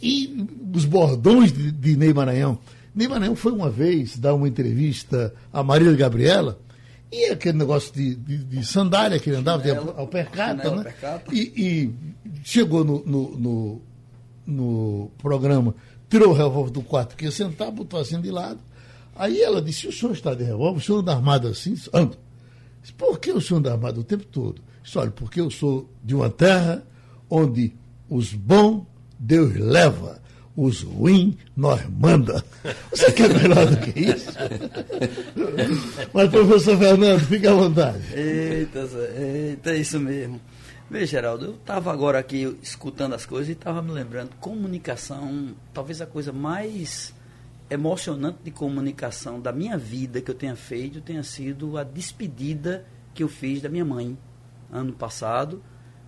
E 0.04 0.46
os 0.74 0.84
bordões 0.84 1.54
de, 1.54 1.72
de 1.72 1.96
Ney 1.96 2.14
Maranhão. 2.14 2.60
Ney 2.96 3.08
Maranhão 3.08 3.36
foi 3.36 3.52
uma 3.52 3.70
vez 3.70 4.18
dar 4.18 4.34
uma 4.34 4.48
entrevista 4.48 5.34
a 5.52 5.62
Maria 5.62 5.92
Gabriela, 5.94 6.58
e 7.12 7.26
aquele 7.26 7.58
negócio 7.58 7.94
de, 7.94 8.16
de, 8.16 8.38
de 8.38 8.66
sandália 8.66 9.20
que 9.20 9.30
ele 9.30 9.38
andava, 9.38 9.62
Chinelo, 9.62 9.94
de 9.94 10.00
alpercata, 10.00 10.72
né? 10.76 10.94
E, 11.32 11.40
e, 11.56 11.94
chegou 12.44 12.84
no, 12.84 13.06
no, 13.06 13.38
no, 13.38 13.82
no, 14.48 15.12
programa, 15.18 15.76
tirou 16.10 16.30
o 16.30 16.34
revólver 16.34 16.72
do 16.72 16.82
quarto 16.82 17.16
que 17.16 17.26
ia 17.26 17.32
sentar, 17.32 17.70
botou 17.70 18.00
assim 18.00 18.20
de 18.20 18.32
lado. 18.32 18.60
Aí 19.16 19.42
ela 19.42 19.62
disse: 19.62 19.88
O 19.88 19.92
senhor 19.92 20.14
está 20.14 20.34
de 20.34 20.44
revólver, 20.44 20.80
o 20.80 20.82
senhor 20.82 21.00
anda 21.00 21.14
armado 21.14 21.48
assim? 21.48 21.76
Ando. 21.94 22.18
Por 22.98 23.20
que 23.20 23.32
o 23.32 23.42
senhor 23.42 23.60
anda 23.60 23.72
armado 23.72 24.02
o 24.02 24.04
tempo 24.04 24.26
todo? 24.26 24.62
Disse, 24.84 24.98
olha, 24.98 25.12
porque 25.12 25.42
eu 25.42 25.50
sou 25.50 25.90
de 26.04 26.14
uma 26.16 26.30
terra 26.30 26.84
onde 27.30 27.74
os 28.10 28.34
bons 28.34 28.86
Deus 29.18 29.56
leva 29.56 30.22
os 30.56 30.82
ruins 30.84 31.36
nós 31.56 31.82
manda. 31.90 32.44
Você 32.92 33.12
quer 33.12 33.34
melhor 33.34 33.66
do 33.66 33.78
que 33.78 34.00
isso? 34.00 34.32
Mas, 36.14 36.30
professor 36.30 36.78
Fernando, 36.78 37.20
fique 37.22 37.48
à 37.48 37.54
vontade. 37.54 38.00
Eita, 38.14 38.88
eita, 39.18 39.72
é 39.72 39.78
isso 39.78 40.00
mesmo. 40.00 40.40
Veja, 40.90 41.08
Geraldo, 41.08 41.46
eu 41.46 41.56
estava 41.56 41.92
agora 41.92 42.20
aqui 42.20 42.58
escutando 42.62 43.14
as 43.14 43.26
coisas 43.26 43.50
e 43.50 43.54
estava 43.54 43.82
me 43.82 43.92
lembrando, 43.92 44.36
comunicação, 44.40 45.56
talvez 45.74 46.00
a 46.00 46.06
coisa 46.06 46.32
mais 46.32 47.14
emocionante 47.70 48.40
de 48.44 48.52
comunicação 48.52 49.42
da 49.42 49.52
minha 49.52 49.78
vida 49.78 50.22
que 50.22 50.30
eu 50.30 50.36
tenha 50.36 50.56
feito 50.56 51.02
tenha 51.02 51.24
sido 51.24 51.78
a 51.80 51.84
despedida 51.84 52.86
que 53.14 53.24
eu 53.24 53.28
fiz 53.28 53.60
da 53.60 53.70
minha 53.70 53.84
mãe 53.84 54.16
ano 54.72 54.94
passado 54.94 55.64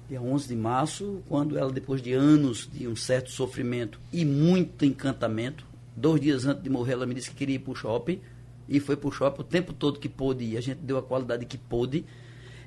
dia 0.07 0.21
11 0.21 0.47
de 0.47 0.55
março, 0.55 1.21
quando 1.27 1.57
ela, 1.57 1.71
depois 1.71 2.01
de 2.01 2.13
anos 2.13 2.69
de 2.71 2.87
um 2.87 2.95
certo 2.95 3.29
sofrimento 3.29 3.99
e 4.11 4.23
muito 4.23 4.85
encantamento, 4.85 5.65
dois 5.95 6.21
dias 6.21 6.45
antes 6.45 6.63
de 6.63 6.69
morrer, 6.69 6.93
ela 6.93 7.05
me 7.05 7.13
disse 7.13 7.29
que 7.29 7.35
queria 7.35 7.55
ir 7.55 7.59
para 7.59 7.73
o 7.73 7.75
shopping, 7.75 8.21
e 8.69 8.79
foi 8.79 8.95
para 8.95 9.09
o 9.09 9.11
shopping 9.11 9.41
o 9.41 9.43
tempo 9.43 9.73
todo 9.73 9.99
que 9.99 10.07
pôde 10.07 10.45
ir, 10.45 10.57
a 10.57 10.61
gente 10.61 10.79
deu 10.79 10.97
a 10.97 11.03
qualidade 11.03 11.45
que 11.45 11.57
pôde. 11.57 12.05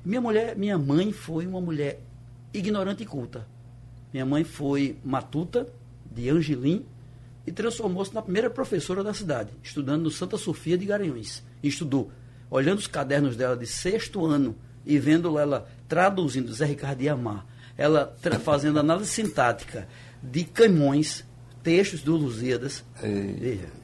Minha 0.05 0.21
mulher, 0.21 0.55
minha 0.55 0.77
mãe 0.77 1.11
foi 1.11 1.47
uma 1.47 1.59
mulher 1.59 2.01
ignorante 2.53 3.03
e 3.03 3.05
culta. 3.05 3.47
Minha 4.13 4.25
mãe 4.25 4.43
foi 4.43 4.97
matuta, 5.03 5.67
de 6.11 6.29
Angelim, 6.29 6.85
e 7.47 7.51
transformou-se 7.51 8.13
na 8.13 8.21
primeira 8.21 8.49
professora 8.49 9.03
da 9.03 9.13
cidade, 9.13 9.49
estudando 9.63 10.03
no 10.03 10.11
Santa 10.11 10.37
Sofia 10.37 10.77
de 10.77 10.85
Garanhuns. 10.85 11.41
E 11.63 11.69
estudou, 11.69 12.11
olhando 12.51 12.79
os 12.79 12.87
cadernos 12.87 13.35
dela 13.35 13.55
de 13.55 13.65
sexto 13.65 14.23
ano, 14.25 14.55
e 14.85 14.99
vendo 14.99 15.37
ela 15.39 15.67
traduzindo 15.91 16.53
Zé 16.53 16.63
Ricardo 16.63 17.01
Iamar, 17.01 17.45
ela 17.77 18.15
fazendo 18.41 18.79
análise 18.79 19.09
sintática 19.11 19.89
de 20.23 20.45
Camões, 20.45 21.25
textos 21.61 22.01
do 22.01 22.15
Lusíadas. 22.15 22.81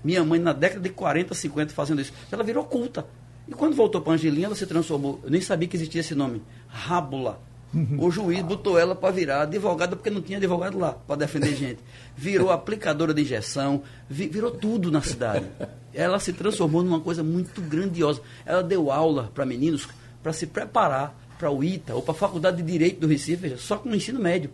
Minha 0.01 0.23
mãe, 0.23 0.39
na 0.39 0.53
década 0.53 0.79
de 0.79 0.89
40, 0.89 1.33
50, 1.33 1.73
fazendo 1.73 1.99
isso. 1.99 2.13
Ela 2.31 2.45
virou 2.45 2.63
culta. 2.63 3.05
E 3.45 3.51
quando 3.51 3.75
voltou 3.75 3.99
para 3.99 4.13
Angelinha, 4.13 4.45
ela 4.45 4.55
se 4.55 4.65
transformou. 4.65 5.19
Eu 5.21 5.29
nem 5.29 5.41
sabia 5.41 5.67
que 5.67 5.75
existia 5.75 5.99
esse 5.99 6.15
nome. 6.15 6.41
Rábula. 6.69 7.41
Uhum. 7.73 7.97
O 7.99 8.09
juiz 8.09 8.41
botou 8.41 8.79
ela 8.79 8.95
para 8.95 9.11
virar 9.11 9.41
advogada, 9.41 9.93
porque 9.93 10.09
não 10.09 10.21
tinha 10.21 10.37
advogado 10.37 10.79
lá 10.79 10.93
para 10.93 11.17
defender 11.17 11.57
gente. 11.57 11.79
Virou 12.15 12.51
aplicadora 12.51 13.13
de 13.13 13.21
injeção, 13.21 13.83
virou 14.09 14.51
tudo 14.51 14.89
na 14.89 15.01
cidade. 15.01 15.45
Ela 15.93 16.19
se 16.21 16.31
transformou 16.31 16.81
numa 16.81 17.01
coisa 17.01 17.21
muito 17.21 17.61
grandiosa. 17.61 18.21
Ela 18.45 18.63
deu 18.63 18.89
aula 18.89 19.29
para 19.35 19.45
meninos 19.45 19.89
para 20.23 20.31
se 20.31 20.47
preparar 20.47 21.26
para 21.37 21.51
o 21.51 21.63
ITA 21.63 21.95
ou 21.95 22.01
para 22.01 22.13
a 22.13 22.17
Faculdade 22.17 22.57
de 22.57 22.71
Direito 22.71 22.99
do 22.99 23.07
Recife, 23.07 23.43
veja, 23.43 23.57
só 23.57 23.77
com 23.77 23.89
o 23.89 23.95
ensino 23.95 24.19
médio. 24.19 24.49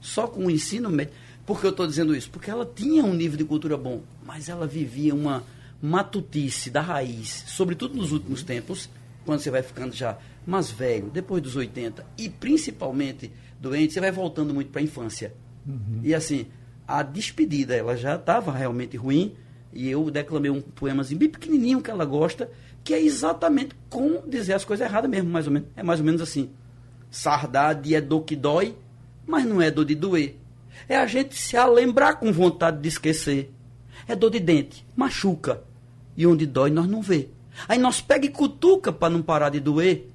Só 0.00 0.26
com 0.26 0.46
o 0.46 0.50
ensino 0.50 0.90
médio. 0.90 1.12
Por 1.44 1.60
que 1.60 1.66
eu 1.66 1.70
estou 1.70 1.86
dizendo 1.86 2.14
isso? 2.14 2.30
Porque 2.30 2.50
ela 2.50 2.70
tinha 2.72 3.04
um 3.04 3.14
nível 3.14 3.38
de 3.38 3.44
cultura 3.44 3.76
bom, 3.76 4.02
mas 4.24 4.48
ela 4.48 4.66
vivia 4.66 5.14
uma 5.14 5.42
matutice 5.80 6.70
da 6.70 6.80
raiz, 6.80 7.44
sobretudo 7.46 7.94
nos 7.94 8.12
últimos 8.12 8.42
tempos, 8.42 8.90
quando 9.24 9.40
você 9.40 9.50
vai 9.50 9.62
ficando 9.62 9.94
já 9.94 10.18
mais 10.46 10.70
velho, 10.70 11.10
depois 11.10 11.42
dos 11.42 11.56
80, 11.56 12.04
e 12.16 12.28
principalmente 12.28 13.30
doente, 13.60 13.92
você 13.92 14.00
vai 14.00 14.10
voltando 14.10 14.52
muito 14.52 14.70
para 14.70 14.80
a 14.80 14.84
infância. 14.84 15.34
Uhum. 15.66 16.00
E 16.02 16.14
assim, 16.14 16.46
a 16.86 17.02
despedida, 17.02 17.74
ela 17.74 17.96
já 17.96 18.16
estava 18.16 18.52
realmente 18.52 18.96
ruim, 18.96 19.34
e 19.72 19.88
eu 19.88 20.10
declamei 20.10 20.50
um 20.50 20.60
poemazinho 20.60 21.20
bem 21.20 21.28
pequenininho 21.28 21.82
que 21.82 21.90
ela 21.90 22.04
gosta, 22.04 22.50
que 22.88 22.94
é 22.94 23.02
exatamente 23.02 23.74
com 23.90 24.22
dizer 24.26 24.54
as 24.54 24.64
coisas 24.64 24.88
erradas 24.88 25.10
mesmo, 25.10 25.28
mais 25.28 25.46
ou 25.46 25.52
menos. 25.52 25.68
É 25.76 25.82
mais 25.82 26.00
ou 26.00 26.06
menos 26.06 26.22
assim. 26.22 26.48
Sardade 27.10 27.94
é 27.94 28.00
dor 28.00 28.22
que 28.22 28.34
dói, 28.34 28.74
mas 29.26 29.44
não 29.44 29.60
é 29.60 29.70
dor 29.70 29.84
de 29.84 29.94
doer. 29.94 30.38
É 30.88 30.96
a 30.96 31.06
gente 31.06 31.36
se 31.36 31.54
alembrar 31.54 32.18
com 32.18 32.32
vontade 32.32 32.80
de 32.80 32.88
esquecer. 32.88 33.52
É 34.06 34.16
dor 34.16 34.30
de 34.30 34.40
dente, 34.40 34.86
machuca. 34.96 35.62
E 36.16 36.26
onde 36.26 36.46
dói 36.46 36.70
nós 36.70 36.86
não 36.88 37.02
vê. 37.02 37.28
Aí 37.68 37.76
nós 37.76 38.00
pega 38.00 38.24
e 38.24 38.30
cutuca 38.30 38.90
para 38.90 39.12
não 39.12 39.20
parar 39.20 39.50
de 39.50 39.60
doer. 39.60 40.08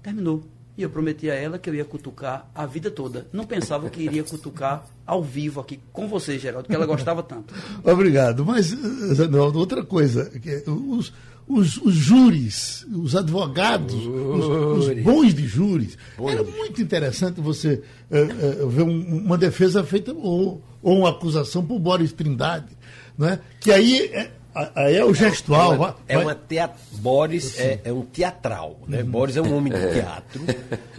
Terminou. 0.00 0.44
E 0.78 0.82
eu 0.82 0.88
prometi 0.88 1.28
a 1.28 1.34
ela 1.34 1.58
que 1.58 1.68
eu 1.68 1.74
ia 1.74 1.84
cutucar 1.84 2.48
a 2.54 2.64
vida 2.64 2.92
toda. 2.92 3.26
Não 3.32 3.44
pensava 3.44 3.90
que 3.90 4.02
iria 4.02 4.22
cutucar 4.22 4.86
ao 5.04 5.20
vivo 5.20 5.60
aqui 5.60 5.80
com 5.92 6.06
você, 6.06 6.38
Geraldo, 6.38 6.68
que 6.68 6.74
ela 6.76 6.86
gostava 6.86 7.24
tanto. 7.24 7.52
Obrigado. 7.82 8.46
Mas, 8.46 8.66
Zanaldo, 8.66 9.58
outra 9.58 9.84
coisa, 9.84 10.30
que 10.38 10.62
os, 10.70 11.12
os, 11.50 11.76
os 11.78 11.94
júris, 11.94 12.86
os 12.92 13.16
advogados, 13.16 13.94
os, 13.94 14.86
os, 14.86 15.02
bons 15.02 15.34
de 15.34 15.46
júris. 15.48 15.98
Era 16.18 16.44
muito 16.44 16.80
interessante 16.80 17.40
você 17.40 17.82
uh, 18.08 18.64
uh, 18.64 18.68
ver 18.68 18.82
um, 18.82 19.24
uma 19.24 19.36
defesa 19.36 19.82
feita 19.82 20.12
ou, 20.12 20.62
ou, 20.80 20.98
uma 20.98 21.10
acusação 21.10 21.64
por 21.64 21.80
Boris 21.80 22.12
Trindade, 22.12 22.76
né? 23.18 23.40
que 23.58 23.72
aí 23.72 24.06
é, 24.12 24.30
aí 24.76 24.96
é 24.96 25.04
o 25.04 25.12
gestual. 25.12 25.72
É 25.72 25.76
uma, 25.76 25.96
é 26.06 26.18
uma 26.18 26.34
teat... 26.36 26.72
Boris 26.92 27.58
é, 27.58 27.80
é, 27.82 27.92
um 27.92 28.02
teatral. 28.02 28.78
Né? 28.86 29.02
Uhum. 29.02 29.10
Boris 29.10 29.36
é 29.36 29.42
um 29.42 29.52
homem 29.56 29.72
de 29.72 29.92
teatro, 29.92 30.42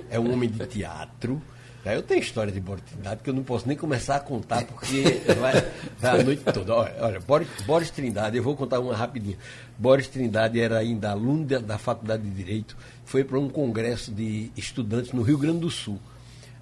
é 0.10 0.20
um 0.20 0.34
homem 0.34 0.50
de 0.50 0.66
teatro. 0.68 1.42
Eu 1.84 2.04
tenho 2.04 2.22
história 2.22 2.52
de 2.52 2.60
Boris 2.60 2.84
Trindade 2.84 3.24
que 3.24 3.30
eu 3.30 3.34
não 3.34 3.44
posso 3.44 3.68
nem 3.68 3.76
começar 3.76 4.18
a 4.18 4.20
contar 4.20 4.66
porque 4.66 5.22
vai, 5.40 5.54
vai 5.98 6.22
a 6.22 6.22
noite 6.24 6.44
toda. 6.44 6.76
Olha, 6.76 6.96
olha 7.00 7.20
Boris, 7.20 7.48
Boris, 7.66 7.90
Trindade, 7.90 8.38
eu 8.38 8.44
vou 8.44 8.56
contar 8.56 8.80
uma 8.80 8.96
rapidinho. 8.96 9.38
Boris 9.80 10.08
Trindade 10.08 10.60
era 10.60 10.78
ainda 10.78 11.10
aluno 11.10 11.44
da, 11.44 11.58
da 11.58 11.78
Faculdade 11.80 12.22
de 12.22 12.30
Direito, 12.30 12.78
foi 13.04 13.24
para 13.24 13.40
um 13.40 13.50
congresso 13.50 14.12
de 14.12 14.52
estudantes 14.56 15.12
no 15.12 15.24
Rio 15.24 15.40
Grande 15.40 15.60
do 15.60 15.72
Sul. 15.72 16.00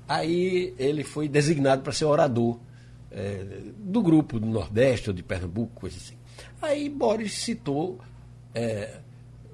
Aí 0.07 0.73
ele 0.79 1.03
foi 1.03 1.27
designado 1.27 1.81
para 1.81 1.91
ser 1.91 2.05
orador 2.05 2.57
é, 3.11 3.45
do 3.77 4.01
grupo 4.01 4.39
do 4.39 4.47
Nordeste 4.47 5.09
ou 5.09 5.13
de 5.13 5.21
Pernambuco, 5.21 5.81
coisa 5.81 5.97
assim. 5.97 6.15
Aí 6.61 6.89
Boris 6.89 7.33
citou 7.33 7.99
é, 8.55 8.99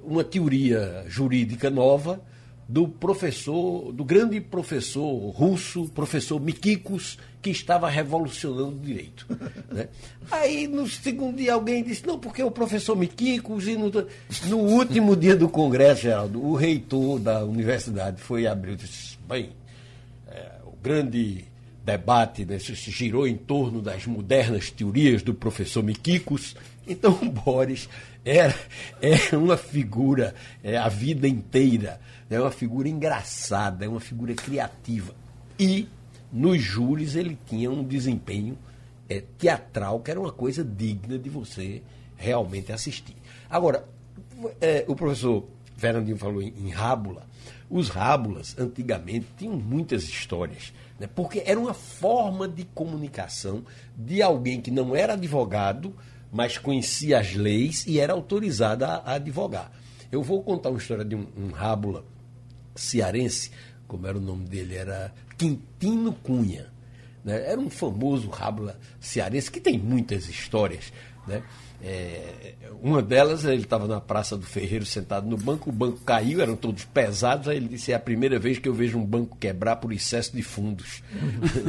uma 0.04 0.24
teoria 0.24 1.04
jurídica 1.08 1.72
nova 1.72 2.22
do 2.68 2.88
professor, 2.88 3.92
do 3.94 4.04
grande 4.04 4.42
professor 4.42 5.30
russo, 5.30 5.86
professor 5.90 6.40
Mikikos, 6.40 7.18
que 7.42 7.52
estava 7.52 7.88
revolucionando 7.88 8.76
o 8.76 8.80
direito. 8.80 9.28
Né? 9.72 9.88
Aí, 10.32 10.68
no 10.68 10.88
segundo 10.88 11.38
dia, 11.38 11.54
alguém 11.54 11.84
disse, 11.84 12.06
não, 12.06 12.18
porque 12.18 12.42
o 12.42 12.50
professor 12.50 12.96
Mikikos, 12.96 13.68
e 13.68 13.78
no, 13.78 13.92
no 14.48 14.58
último 14.58 15.16
dia 15.16 15.36
do 15.36 15.48
Congresso, 15.48 16.02
Geraldo, 16.02 16.44
o 16.44 16.56
reitor 16.56 17.20
da 17.20 17.46
universidade 17.46 18.20
foi 18.20 18.48
abrir 18.48 18.74
e 18.74 18.78
disse, 18.78 19.16
bem, 19.30 19.52
é, 20.28 20.54
o 20.66 20.76
grande 20.82 21.46
debate 21.84 22.46
né, 22.46 22.58
se 22.58 22.74
girou 22.74 23.28
em 23.28 23.38
torno 23.38 23.80
das 23.80 24.08
modernas 24.08 24.72
teorias 24.72 25.22
do 25.22 25.36
professor 25.36 25.84
Mikikos, 25.84 26.56
então 26.88 27.14
Boris 27.46 27.88
era, 28.24 28.56
era 29.00 29.38
uma 29.38 29.56
figura 29.56 30.34
é, 30.64 30.78
a 30.78 30.90
vida 30.90 31.28
inteira 31.28 32.00
é 32.30 32.40
uma 32.40 32.52
figura 32.52 32.90
engraçada, 32.90 33.86
é 33.86 33.88
uma 33.88 34.00
figura 34.00 34.34
criativa. 34.34 35.14
E 35.60 35.88
nos 36.32 36.62
júris 36.62 37.16
ele 37.16 37.38
tinha 37.46 37.70
um 37.70 37.84
desempenho 37.84 38.58
é, 39.08 39.24
teatral 39.38 40.00
que 40.00 40.12
era 40.12 40.20
uma 40.20 40.32
coisa 40.32 40.64
digna 40.64 41.18
de 41.18 41.30
você 41.30 41.82
realmente 42.16 42.72
assistir. 42.72 43.16
Agora, 43.50 43.88
é, 44.60 44.84
o 44.88 44.96
professor 44.96 45.46
Fernandinho 45.78 46.18
falou 46.18 46.42
em, 46.42 46.54
em 46.58 46.70
rábula. 46.70 47.28
Os 47.70 47.90
rábulas, 47.90 48.56
antigamente, 48.58 49.28
tinham 49.38 49.56
muitas 49.56 50.04
histórias, 50.04 50.74
né, 51.00 51.08
porque 51.08 51.44
era 51.46 51.60
uma 51.60 51.74
forma 51.74 52.48
de 52.48 52.64
comunicação 52.64 53.64
de 53.96 54.22
alguém 54.22 54.62
que 54.62 54.72
não 54.72 54.96
era 54.96 55.14
advogado, 55.14 55.94
mas 56.32 56.58
conhecia 56.58 57.20
as 57.20 57.34
leis 57.34 57.86
e 57.88 58.00
era 58.00 58.14
autorizado 58.14 58.86
a, 58.86 58.96
a 58.98 59.14
advogar. 59.14 59.72
Eu 60.12 60.22
vou 60.22 60.44
contar 60.44 60.70
uma 60.70 60.78
história 60.78 61.04
de 61.04 61.16
um, 61.16 61.26
um 61.38 61.50
rábula 61.50 62.06
cearense 62.76 63.52
como 63.88 64.08
era 64.08 64.18
o 64.18 64.22
nome 64.22 64.46
dele, 64.46 64.76
era 64.76 65.14
Quintino 65.38 66.14
Cunha. 66.14 66.68
Né? 67.24 67.50
Era 67.50 67.60
um 67.60 67.70
famoso 67.70 68.30
rábula 68.30 68.80
cearense 69.00 69.50
que 69.50 69.60
tem 69.60 69.78
muitas 69.78 70.28
histórias. 70.28 70.92
Né? 71.28 71.42
É, 71.82 72.54
uma 72.82 73.02
delas, 73.02 73.46
ele 73.46 73.64
estava 73.64 73.88
na 73.88 74.00
Praça 74.00 74.38
do 74.38 74.46
Ferreiro 74.46 74.86
sentado 74.86 75.28
no 75.28 75.38
banco, 75.38 75.70
o 75.70 75.74
banco 75.74 76.00
caiu, 76.02 76.42
eram 76.42 76.56
todos 76.56 76.86
pesados. 76.86 77.48
Aí 77.48 77.58
ele 77.58 77.68
disse: 77.68 77.92
É 77.92 77.96
a 77.96 78.00
primeira 78.00 78.40
vez 78.40 78.60
que 78.60 78.70
eu 78.70 78.74
vejo 78.74 78.98
um 78.98 79.06
banco 79.06 79.38
quebrar 79.38 79.78
por 79.78 79.92
excesso 79.92 80.36
de 80.36 80.42
fundos. 80.42 81.04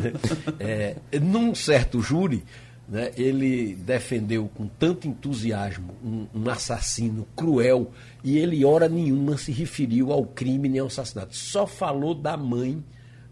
é, 0.60 0.96
num 1.20 1.54
certo 1.54 2.00
júri, 2.00 2.44
né, 2.88 3.10
ele 3.16 3.74
defendeu 3.74 4.48
com 4.54 4.66
tanto 4.66 5.08
entusiasmo 5.08 5.94
um, 6.04 6.26
um, 6.34 6.48
assassino 6.48 7.26
cruel 7.34 7.90
e 8.22 8.38
ele, 8.38 8.64
hora 8.64 8.88
nenhuma, 8.88 9.36
se 9.36 9.50
referiu 9.50 10.12
ao 10.12 10.24
crime 10.24 10.68
nem 10.68 10.80
ao 10.80 10.86
assassinato. 10.86 11.34
Só 11.36 11.66
falou 11.66 12.14
da 12.14 12.36
mãe 12.36 12.82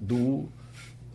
do 0.01 0.49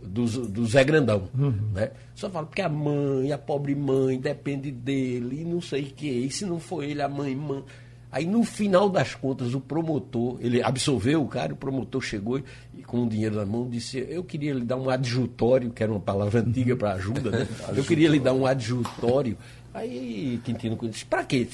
do, 0.02 0.26
do 0.48 0.66
Zé 0.66 0.84
Grandão. 0.84 1.30
Uhum. 1.38 1.72
Né? 1.74 1.92
Só 2.16 2.30
fala 2.30 2.46
porque 2.46 2.62
a 2.62 2.70
mãe, 2.70 3.32
a 3.32 3.38
pobre 3.38 3.76
mãe, 3.76 4.20
depende 4.20 4.72
dele, 4.72 5.42
e 5.42 5.46
não 5.46 5.62
sei 5.62 5.84
o 5.84 5.94
que. 5.94 6.10
E 6.10 6.32
se 6.32 6.46
não 6.46 6.60
for 6.60 6.84
ele, 6.84 7.02
a 7.02 7.10
mãe, 7.10 7.36
mãe. 7.36 7.64
Aí 8.12 8.26
no 8.26 8.44
final 8.44 8.90
das 8.90 9.14
contas, 9.14 9.54
o 9.54 9.62
promotor, 9.62 10.38
ele 10.42 10.64
absolveu 10.64 11.22
o 11.22 11.28
cara, 11.28 11.54
o 11.54 11.56
promotor 11.56 12.02
chegou 12.02 12.42
e 12.76 12.82
com 12.82 13.04
o 13.04 13.10
dinheiro 13.10 13.36
na 13.36 13.46
mão 13.46 13.70
disse: 13.70 14.06
Eu 14.10 14.24
queria 14.24 14.54
lhe 14.54 14.66
dar 14.66 14.78
um 14.78 14.90
adjutório, 14.90 15.70
que 15.70 15.84
era 15.84 15.92
uma 15.92 16.00
palavra 16.00 16.42
antiga 16.42 16.76
para 16.76 16.94
ajuda, 16.94 17.30
né? 17.30 17.48
Eu 17.76 17.84
queria 17.84 18.10
lhe 18.10 18.20
dar 18.20 18.34
um 18.34 18.48
adjutório. 18.48 19.38
Aí 19.74 20.40
Quintino 20.44 20.78
disse: 20.90 21.06
Para 21.06 21.24
quê? 21.24 21.48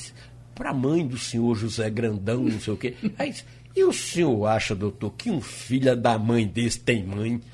Para 0.54 0.70
a 0.70 0.74
mãe 0.74 1.06
do 1.06 1.18
senhor 1.18 1.56
José 1.56 1.90
Grandão, 1.90 2.44
não 2.44 2.60
sei 2.62 2.74
o 2.74 2.78
quê. 2.78 2.94
Aí 3.20 3.32
disse, 3.32 3.44
e 3.76 3.84
o 3.84 3.92
senhor 3.92 4.46
acha, 4.46 4.74
doutor, 4.74 5.12
que 5.18 5.30
um 5.30 5.42
filho 5.42 5.98
da 5.98 6.18
mãe 6.18 6.48
desse 6.48 6.80
tem 6.80 7.04
mãe? 7.04 7.42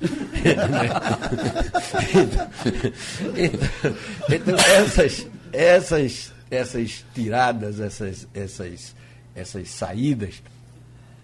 então, 3.36 3.92
então, 4.30 4.56
essas, 4.56 5.26
essas, 5.52 6.32
essas 6.52 7.02
tiradas, 7.14 7.80
essas, 7.80 8.28
essas, 8.34 8.94
essas 9.34 9.70
saídas 9.70 10.42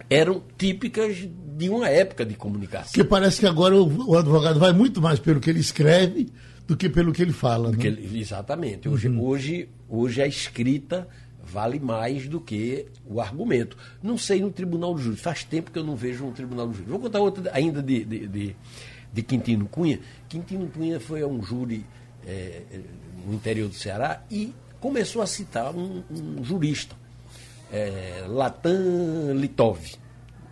eram 0.08 0.42
típicas 0.56 1.28
de 1.54 1.68
uma 1.68 1.86
época 1.86 2.24
de 2.24 2.34
comunicação. 2.34 2.92
Que 2.94 3.04
parece 3.04 3.40
que 3.40 3.46
agora 3.46 3.76
o, 3.76 4.10
o 4.12 4.16
advogado 4.16 4.58
vai 4.58 4.72
muito 4.72 5.02
mais 5.02 5.18
pelo 5.18 5.38
que 5.38 5.50
ele 5.50 5.60
escreve 5.60 6.32
do 6.66 6.74
que 6.74 6.88
pelo 6.88 7.12
que 7.12 7.20
ele 7.20 7.34
fala. 7.34 7.70
Né? 7.70 7.76
Ele, 7.84 8.18
exatamente. 8.18 8.88
Hoje, 8.88 9.08
uhum. 9.08 9.22
hoje, 9.22 9.68
hoje 9.86 10.22
a 10.22 10.26
escrita 10.26 11.06
vale 11.44 11.78
mais 11.78 12.26
do 12.26 12.40
que 12.40 12.86
o 13.04 13.20
argumento. 13.20 13.76
Não 14.02 14.16
sei 14.16 14.40
no 14.40 14.50
Tribunal 14.50 14.94
do 14.94 15.00
Júri, 15.00 15.16
faz 15.18 15.44
tempo 15.44 15.70
que 15.70 15.78
eu 15.78 15.84
não 15.84 15.94
vejo 15.94 16.24
um 16.24 16.32
Tribunal 16.32 16.68
do 16.68 16.74
Júri. 16.74 16.88
Vou 16.88 17.00
contar 17.00 17.20
outra 17.20 17.50
ainda 17.52 17.82
de, 17.82 18.02
de, 18.02 18.26
de, 18.26 18.56
de 19.12 19.22
Quintino 19.22 19.66
Cunha. 19.66 20.00
Quintino 20.26 20.68
Cunha 20.68 20.98
foi 20.98 21.20
a 21.20 21.26
um 21.26 21.42
júri 21.42 21.84
é, 22.26 22.62
no 23.26 23.34
interior 23.34 23.68
do 23.68 23.74
Ceará 23.74 24.22
e 24.30 24.54
começou 24.80 25.22
a 25.22 25.26
citar 25.26 25.74
um, 25.74 26.02
um 26.10 26.44
jurista, 26.44 26.96
é, 27.72 28.24
Latan 28.26 29.34
Litov, 29.34 29.78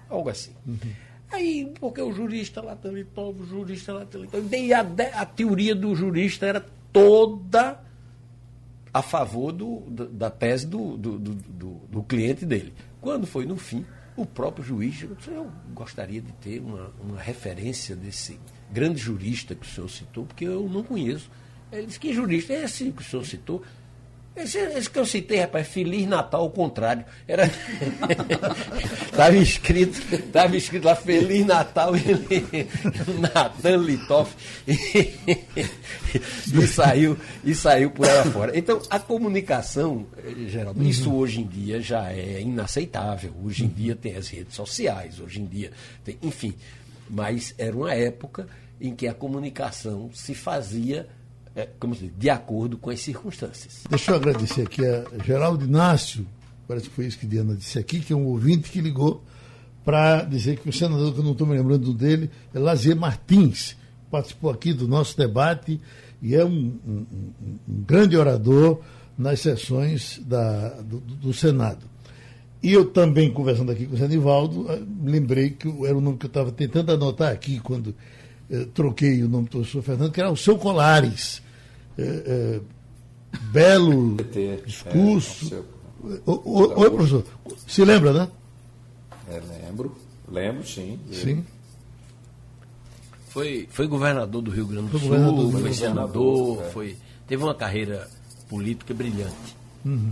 algo 0.08 0.28
assim. 0.28 0.52
Uhum. 0.66 0.78
Aí, 1.30 1.72
porque 1.80 2.00
o 2.00 2.12
jurista 2.12 2.60
Latan 2.62 2.92
Litov, 2.92 3.40
o 3.40 3.46
jurista 3.46 3.92
Latan 3.92 4.18
Litov, 4.20 4.54
e 4.54 4.72
a, 4.72 4.86
a 5.14 5.26
teoria 5.26 5.74
do 5.74 5.94
jurista 5.94 6.46
era 6.46 6.64
toda 6.92 7.80
a 8.96 9.02
favor 9.02 9.52
do, 9.52 9.80
da 9.90 10.30
tese 10.30 10.66
do, 10.66 10.96
do, 10.96 11.18
do, 11.18 11.34
do, 11.90 12.02
cliente 12.02 12.46
dele. 12.46 12.72
Quando 12.98 13.26
foi 13.26 13.44
no 13.44 13.58
fim, 13.58 13.84
o 14.16 14.24
próprio 14.24 14.64
juiz 14.64 14.94
disse, 14.94 15.30
eu 15.30 15.50
gostaria 15.74 16.22
de 16.22 16.32
ter 16.32 16.60
uma, 16.60 16.90
uma 16.98 17.20
referência 17.20 17.94
desse 17.94 18.40
grande 18.72 18.98
jurista 18.98 19.54
que 19.54 19.66
o 19.66 19.68
senhor 19.68 19.90
citou, 19.90 20.24
porque 20.24 20.46
eu 20.46 20.66
não 20.66 20.82
conheço. 20.82 21.30
Ele 21.70 21.86
disse, 21.86 22.00
que 22.00 22.14
jurista 22.14 22.54
é 22.54 22.64
esse 22.64 22.90
que 22.90 23.02
o 23.02 23.04
senhor 23.04 23.26
citou? 23.26 23.62
Esse, 24.36 24.58
esse, 24.58 24.90
que 24.90 24.98
eu 24.98 25.06
citei, 25.06 25.40
rapaz, 25.40 25.66
Feliz 25.66 26.06
Natal 26.06 26.42
ao 26.42 26.50
contrário. 26.50 27.06
Era. 27.26 27.46
Estava 29.10 29.36
escrito, 29.36 29.98
tava 30.30 30.54
escrito 30.56 30.84
lá 30.84 30.94
Feliz 30.94 31.46
Natal 31.46 31.96
ele... 31.96 32.68
Natan 33.18 33.78
Litoff. 33.78 34.36
e, 34.66 34.76
saiu, 36.66 37.16
e 37.42 37.54
saiu 37.54 37.90
por 37.90 38.06
ela 38.06 38.30
fora. 38.30 38.58
Então, 38.58 38.82
a 38.90 39.00
comunicação, 39.00 40.06
Geraldo, 40.46 40.80
uhum. 40.80 40.86
isso 40.86 41.14
hoje 41.14 41.40
em 41.40 41.46
dia 41.46 41.80
já 41.80 42.12
é 42.12 42.42
inaceitável. 42.42 43.32
Hoje 43.42 43.64
em 43.64 43.68
dia 43.68 43.96
tem 43.96 44.16
as 44.16 44.28
redes 44.28 44.54
sociais, 44.54 45.18
hoje 45.18 45.40
em 45.40 45.46
dia 45.46 45.72
tem. 46.04 46.18
Enfim. 46.22 46.54
Mas 47.08 47.54
era 47.56 47.74
uma 47.74 47.94
época 47.94 48.46
em 48.80 48.94
que 48.94 49.08
a 49.08 49.14
comunicação 49.14 50.10
se 50.12 50.34
fazia 50.34 51.08
é, 51.56 51.66
como 51.80 51.94
de 51.94 52.28
acordo 52.28 52.76
com 52.76 52.90
as 52.90 53.00
circunstâncias. 53.00 53.84
Deixa 53.88 54.10
eu 54.10 54.16
agradecer 54.16 54.62
aqui 54.62 54.84
a 54.84 55.04
Geraldo 55.24 55.64
Inácio, 55.64 56.26
parece 56.68 56.90
que 56.90 56.94
foi 56.94 57.06
isso 57.06 57.18
que 57.18 57.26
Diana 57.26 57.56
disse 57.56 57.78
aqui, 57.78 58.00
que 58.00 58.12
é 58.12 58.16
um 58.16 58.26
ouvinte 58.26 58.70
que 58.70 58.80
ligou 58.80 59.24
para 59.82 60.22
dizer 60.24 60.58
que 60.58 60.68
o 60.68 60.72
senador, 60.72 61.14
que 61.14 61.20
eu 61.20 61.24
não 61.24 61.32
estou 61.32 61.46
me 61.46 61.56
lembrando 61.56 61.94
dele, 61.94 62.30
é 62.52 62.58
Lazier 62.58 62.96
Martins, 62.96 63.74
participou 64.10 64.50
aqui 64.50 64.74
do 64.74 64.86
nosso 64.86 65.16
debate 65.16 65.80
e 66.20 66.34
é 66.34 66.44
um, 66.44 66.78
um, 66.86 67.06
um 67.66 67.82
grande 67.86 68.16
orador 68.16 68.80
nas 69.16 69.40
sessões 69.40 70.20
da, 70.26 70.68
do, 70.82 70.98
do, 71.00 71.32
Senado. 71.32 71.86
E 72.62 72.72
eu 72.72 72.84
também, 72.84 73.32
conversando 73.32 73.72
aqui 73.72 73.86
com 73.86 73.94
o 73.94 73.96
Zanivaldo, 73.96 74.70
eh, 74.70 74.82
lembrei 75.04 75.50
que 75.50 75.68
era 75.86 75.96
o 75.96 76.00
nome 76.00 76.18
que 76.18 76.26
eu 76.26 76.28
estava 76.28 76.50
tentando 76.50 76.92
anotar 76.92 77.32
aqui 77.32 77.60
quando 77.60 77.94
eh, 78.50 78.66
troquei 78.74 79.22
o 79.22 79.28
nome 79.28 79.44
do 79.44 79.50
professor 79.50 79.82
Fernando, 79.82 80.12
que 80.12 80.20
era 80.20 80.30
o 80.30 80.36
seu 80.36 80.58
Colares 80.58 81.45
é, 81.98 82.02
é, 82.02 82.60
belo 83.50 84.16
discurso. 84.64 85.54
É, 85.54 86.20
oi, 86.26 86.90
professor. 86.90 87.24
Se 87.66 87.84
lembra, 87.84 88.12
né? 88.12 88.28
É, 89.28 89.40
lembro. 89.64 89.96
Lembro, 90.28 90.66
sim. 90.66 90.98
Sim. 91.12 91.44
Foi, 93.28 93.68
foi 93.70 93.86
governador 93.86 94.42
do 94.42 94.50
Rio 94.50 94.66
Grande 94.66 94.88
do 94.88 94.98
foi 94.98 95.18
Sul, 95.18 95.52
foi 95.52 95.72
senador, 95.74 96.62
é. 96.62 96.70
foi, 96.70 96.96
teve 97.26 97.42
uma 97.42 97.54
carreira 97.54 98.08
política 98.48 98.94
brilhante. 98.94 99.56
Uhum. 99.84 100.10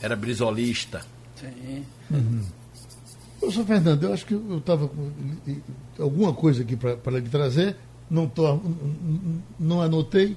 Era 0.00 0.16
brisolista. 0.16 1.02
Sim. 1.36 1.84
Uhum. 2.10 2.42
Professor 3.38 3.64
Fernando, 3.64 4.02
eu 4.02 4.12
acho 4.12 4.26
que 4.26 4.34
eu 4.34 4.58
estava 4.58 4.88
com 4.88 5.10
alguma 6.00 6.32
coisa 6.32 6.62
aqui 6.62 6.74
para 6.74 7.12
lhe 7.12 7.28
trazer, 7.28 7.76
não, 8.10 8.26
tô, 8.26 8.58
não 9.58 9.82
anotei, 9.82 10.36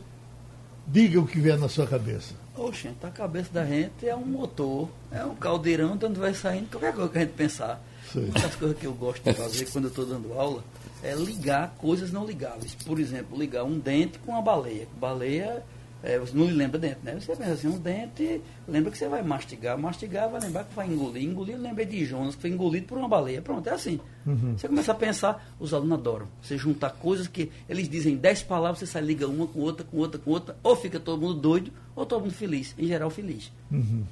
Diga 0.91 1.19
o 1.19 1.27
que 1.27 1.39
vier 1.39 1.55
na 1.59 1.69
sua 1.69 1.85
cabeça. 1.85 2.33
Oxe, 2.57 2.89
a 3.03 3.11
cabeça 3.11 3.53
da 3.53 3.63
gente 3.63 4.07
é 4.07 4.15
um 4.15 4.25
motor, 4.25 4.89
é 5.11 5.23
um 5.23 5.35
caldeirão 5.35 5.95
de 5.95 6.07
onde 6.07 6.19
vai 6.19 6.33
saindo 6.33 6.67
qualquer 6.67 6.93
coisa 6.93 7.09
que 7.11 7.17
a 7.19 7.21
gente 7.21 7.33
pensar. 7.33 7.79
Sim. 8.11 8.25
Uma 8.25 8.39
das 8.39 8.55
coisas 8.55 8.75
que 8.75 8.87
eu 8.87 8.93
gosto 8.93 9.23
de 9.23 9.33
fazer 9.33 9.65
quando 9.65 9.85
eu 9.85 9.89
estou 9.89 10.05
dando 10.07 10.33
aula 10.33 10.63
é 11.03 11.13
ligar 11.13 11.75
coisas 11.77 12.11
não 12.11 12.25
ligáveis. 12.25 12.73
Por 12.73 12.99
exemplo, 12.99 13.37
ligar 13.37 13.63
um 13.65 13.77
dente 13.77 14.17
com 14.17 14.31
uma 14.31 14.41
baleia. 14.41 14.87
Baleia 14.99 15.63
é, 16.02 16.18
você 16.18 16.36
não 16.36 16.45
lembra 16.45 16.80
dente, 16.80 17.00
né? 17.04 17.20
Você 17.20 17.36
pensa 17.36 17.52
assim, 17.52 17.68
um 17.68 17.78
dente, 17.78 18.41
lembra 18.68 18.89
que 18.89 18.97
você 18.97 19.08
vai 19.10 19.22
mastigar, 19.22 19.78
mastigar, 19.78 20.30
vai 20.30 20.39
lembrar 20.39 20.64
que 20.64 20.74
vai 20.74 20.88
engolir, 20.88 21.24
engolir, 21.24 21.58
lembrei 21.58 21.86
de 21.86 22.06
Jonas, 22.06 22.36
que 22.36 22.41
foi 22.41 22.50
engolido 22.50 22.86
por 22.88 22.97
uma 22.97 23.08
baleia. 23.08 23.41
Pronto, 23.41 23.68
é 23.68 23.74
assim. 23.74 24.00
Uhum. 24.26 24.58
Você 24.58 24.68
começa 24.68 24.93
a 24.93 24.95
pensar, 24.95 25.54
os 25.60 25.74
alunos 25.74 26.00
adoram. 26.00 26.28
Você 26.41 26.58
juntar 26.58 26.91
coisas 26.91 27.28
que 27.28 27.52
eles 27.68 27.89
dizem 27.89 28.16
dez 28.16 28.41
palavras, 28.41 28.80
você 28.80 28.86
sai, 28.86 29.02
liga 29.02 29.28
uma 29.28 29.45
com 29.45 29.60
outra, 29.60 29.86
com 29.86 29.97
outra, 29.97 30.20
com 30.20 30.32
outra, 30.32 30.56
ou 30.64 30.76
fica 30.76 31.00
todo 31.02 31.22
mundo 31.22 31.34
doido, 31.34 31.72
ou 31.95 32.06
todo 32.06 32.22
mundo 32.22 32.34
feliz. 32.34 32.74
Em 32.78 32.88
geral, 32.88 33.10
feliz. 33.10 33.52
Uhum. 33.70 34.04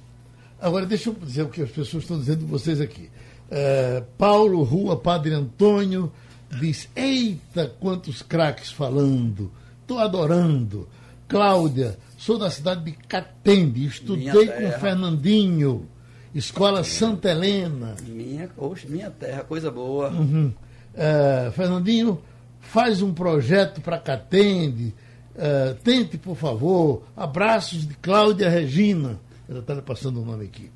Agora, 0.60 0.86
deixa 0.86 1.10
eu 1.10 1.14
dizer 1.14 1.44
o 1.44 1.50
que 1.50 1.62
as 1.62 1.72
pessoas 1.72 2.04
estão 2.04 2.20
dizendo 2.20 2.40
de 2.40 2.46
vocês 2.46 2.82
aqui. 2.82 3.10
É, 3.50 4.04
Paulo 4.18 4.62
Rua 4.64 4.98
Padre 4.98 5.34
Antônio 5.34 6.12
diz: 6.60 6.90
Eita, 6.94 7.74
quantos 7.80 8.22
craques 8.22 8.72
falando! 8.72 9.50
Estou 9.82 10.00
adorando. 10.00 10.86
Cláudia, 11.28 11.97
sou 12.17 12.38
da 12.38 12.49
cidade 12.49 12.86
de 12.86 12.91
Catende, 12.91 13.86
estudei 13.86 14.47
com 14.47 14.80
Fernandinho, 14.80 15.88
Escola 16.34 16.84
Santa 16.84 17.30
Helena. 17.30 17.95
Minha, 18.07 18.49
oxe, 18.55 18.88
minha 18.88 19.11
terra, 19.11 19.43
coisa 19.43 19.69
boa. 19.69 20.09
Uhum. 20.09 20.53
Uh, 20.93 21.51
Fernandinho, 21.51 22.21
faz 22.61 23.01
um 23.01 23.13
projeto 23.13 23.82
para 23.82 23.99
Catende, 23.99 24.93
uh, 25.36 25.75
tente, 25.84 26.17
por 26.17 26.36
favor. 26.36 27.03
Abraços 27.15 27.86
de 27.86 27.95
Cláudia 27.95 28.49
Regina. 28.49 29.19
Ela 29.49 29.59
está 29.59 29.82
passando 29.82 30.21
o 30.21 30.25
nome 30.25 30.45
aqui. 30.45 30.71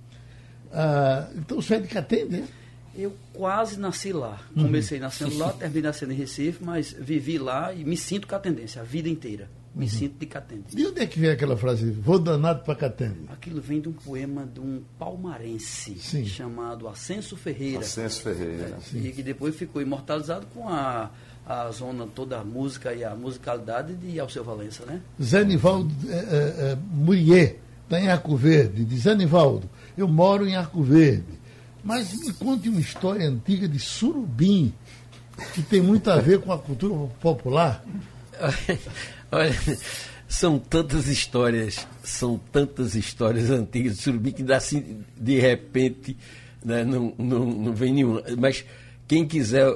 Uh, 0.68 1.38
então, 1.38 1.62
você 1.62 1.76
é 1.76 1.80
de 1.80 1.88
Catende, 1.88 2.42
né? 2.42 2.48
Eu 2.94 3.16
quase 3.34 3.80
nasci 3.80 4.12
lá. 4.12 4.38
Uhum. 4.54 4.64
Comecei 4.64 5.00
nascendo 5.00 5.38
lá, 5.38 5.54
terminei 5.54 5.84
nascendo 5.84 6.12
em 6.12 6.16
Recife, 6.18 6.62
mas 6.62 6.92
vivi 6.92 7.38
lá 7.38 7.74
e 7.74 7.86
me 7.86 7.96
sinto 7.96 8.28
catendense 8.28 8.78
a 8.78 8.84
vida 8.84 9.08
inteira. 9.08 9.50
Me 9.74 9.86
uhum. 9.86 9.90
sinto 9.90 10.20
de 10.20 10.26
Catende. 10.26 10.76
De 10.76 10.86
onde 10.86 11.02
é 11.02 11.08
que 11.08 11.18
vem 11.18 11.30
aquela 11.30 11.56
frase, 11.56 11.90
vou 11.92 12.20
danado 12.20 12.64
para 12.64 12.76
Catende? 12.76 13.22
Aquilo 13.30 13.62
vem 13.62 13.80
de 13.80 13.88
um 13.88 13.94
poema 13.94 14.46
de 14.46 14.60
um 14.60 14.84
palmarense 15.00 15.96
Sim. 15.98 16.26
chamado 16.26 16.88
Ascenso 16.88 17.38
Ferreira. 17.38 17.80
Ascenso 17.80 18.22
Ferreira. 18.22 18.78
É, 18.94 18.98
e 18.98 19.12
que 19.12 19.24
depois 19.24 19.56
ficou 19.56 19.82
imortalizado 19.82 20.46
com 20.54 20.68
a, 20.68 21.10
a 21.46 21.72
zona 21.72 22.06
toda 22.06 22.40
a 22.40 22.44
música 22.44 22.94
e 22.94 23.04
a 23.04 23.16
musicalidade 23.16 23.96
de 23.96 24.20
Alceu 24.20 24.44
Valença, 24.44 24.86
né? 24.86 25.02
Zé 25.22 25.46
Nivaldo 25.46 25.94
é, 26.10 26.16
é, 26.16 26.72
é 26.72 26.78
Murier, 26.92 27.58
está 27.84 28.00
em 28.00 28.10
Arco 28.10 28.36
Verde, 28.36 28.84
diz 28.84 29.04
Zé 29.04 29.16
Nivaldo, 29.16 29.70
eu 29.98 30.08
moro 30.08 30.46
em 30.46 30.56
Arco 30.56 30.84
Verde, 30.84 31.40
mas 31.82 32.14
me 32.14 32.34
conte 32.34 32.68
uma 32.68 32.80
história 32.82 33.28
antiga 33.28 33.70
de 33.70 33.80
Surubim, 33.80 34.74
que 35.54 35.62
tem 35.62 35.82
muito 35.82 36.12
a 36.12 36.18
ver 36.18 36.42
com 36.42 36.52
a 36.52 36.60
cultura 36.60 36.94
popular. 37.22 37.84
Olha, 39.32 39.56
são 40.28 40.58
tantas 40.58 41.08
histórias, 41.08 41.88
são 42.04 42.40
tantas 42.52 42.96
histórias 42.96 43.50
antigas 43.50 43.98
de 43.98 44.02
Surubim 44.02 44.32
que 44.32 44.44
dá 44.44 44.58
assim, 44.58 45.00
de 45.20 45.40
repente, 45.40 46.18
né, 46.64 46.84
não, 46.84 47.14
não, 47.18 47.46
não 47.46 47.74
vem 47.74 47.94
nenhuma. 47.94 48.24
Mas 48.38 48.64
quem 49.08 49.28
quiser 49.28 49.68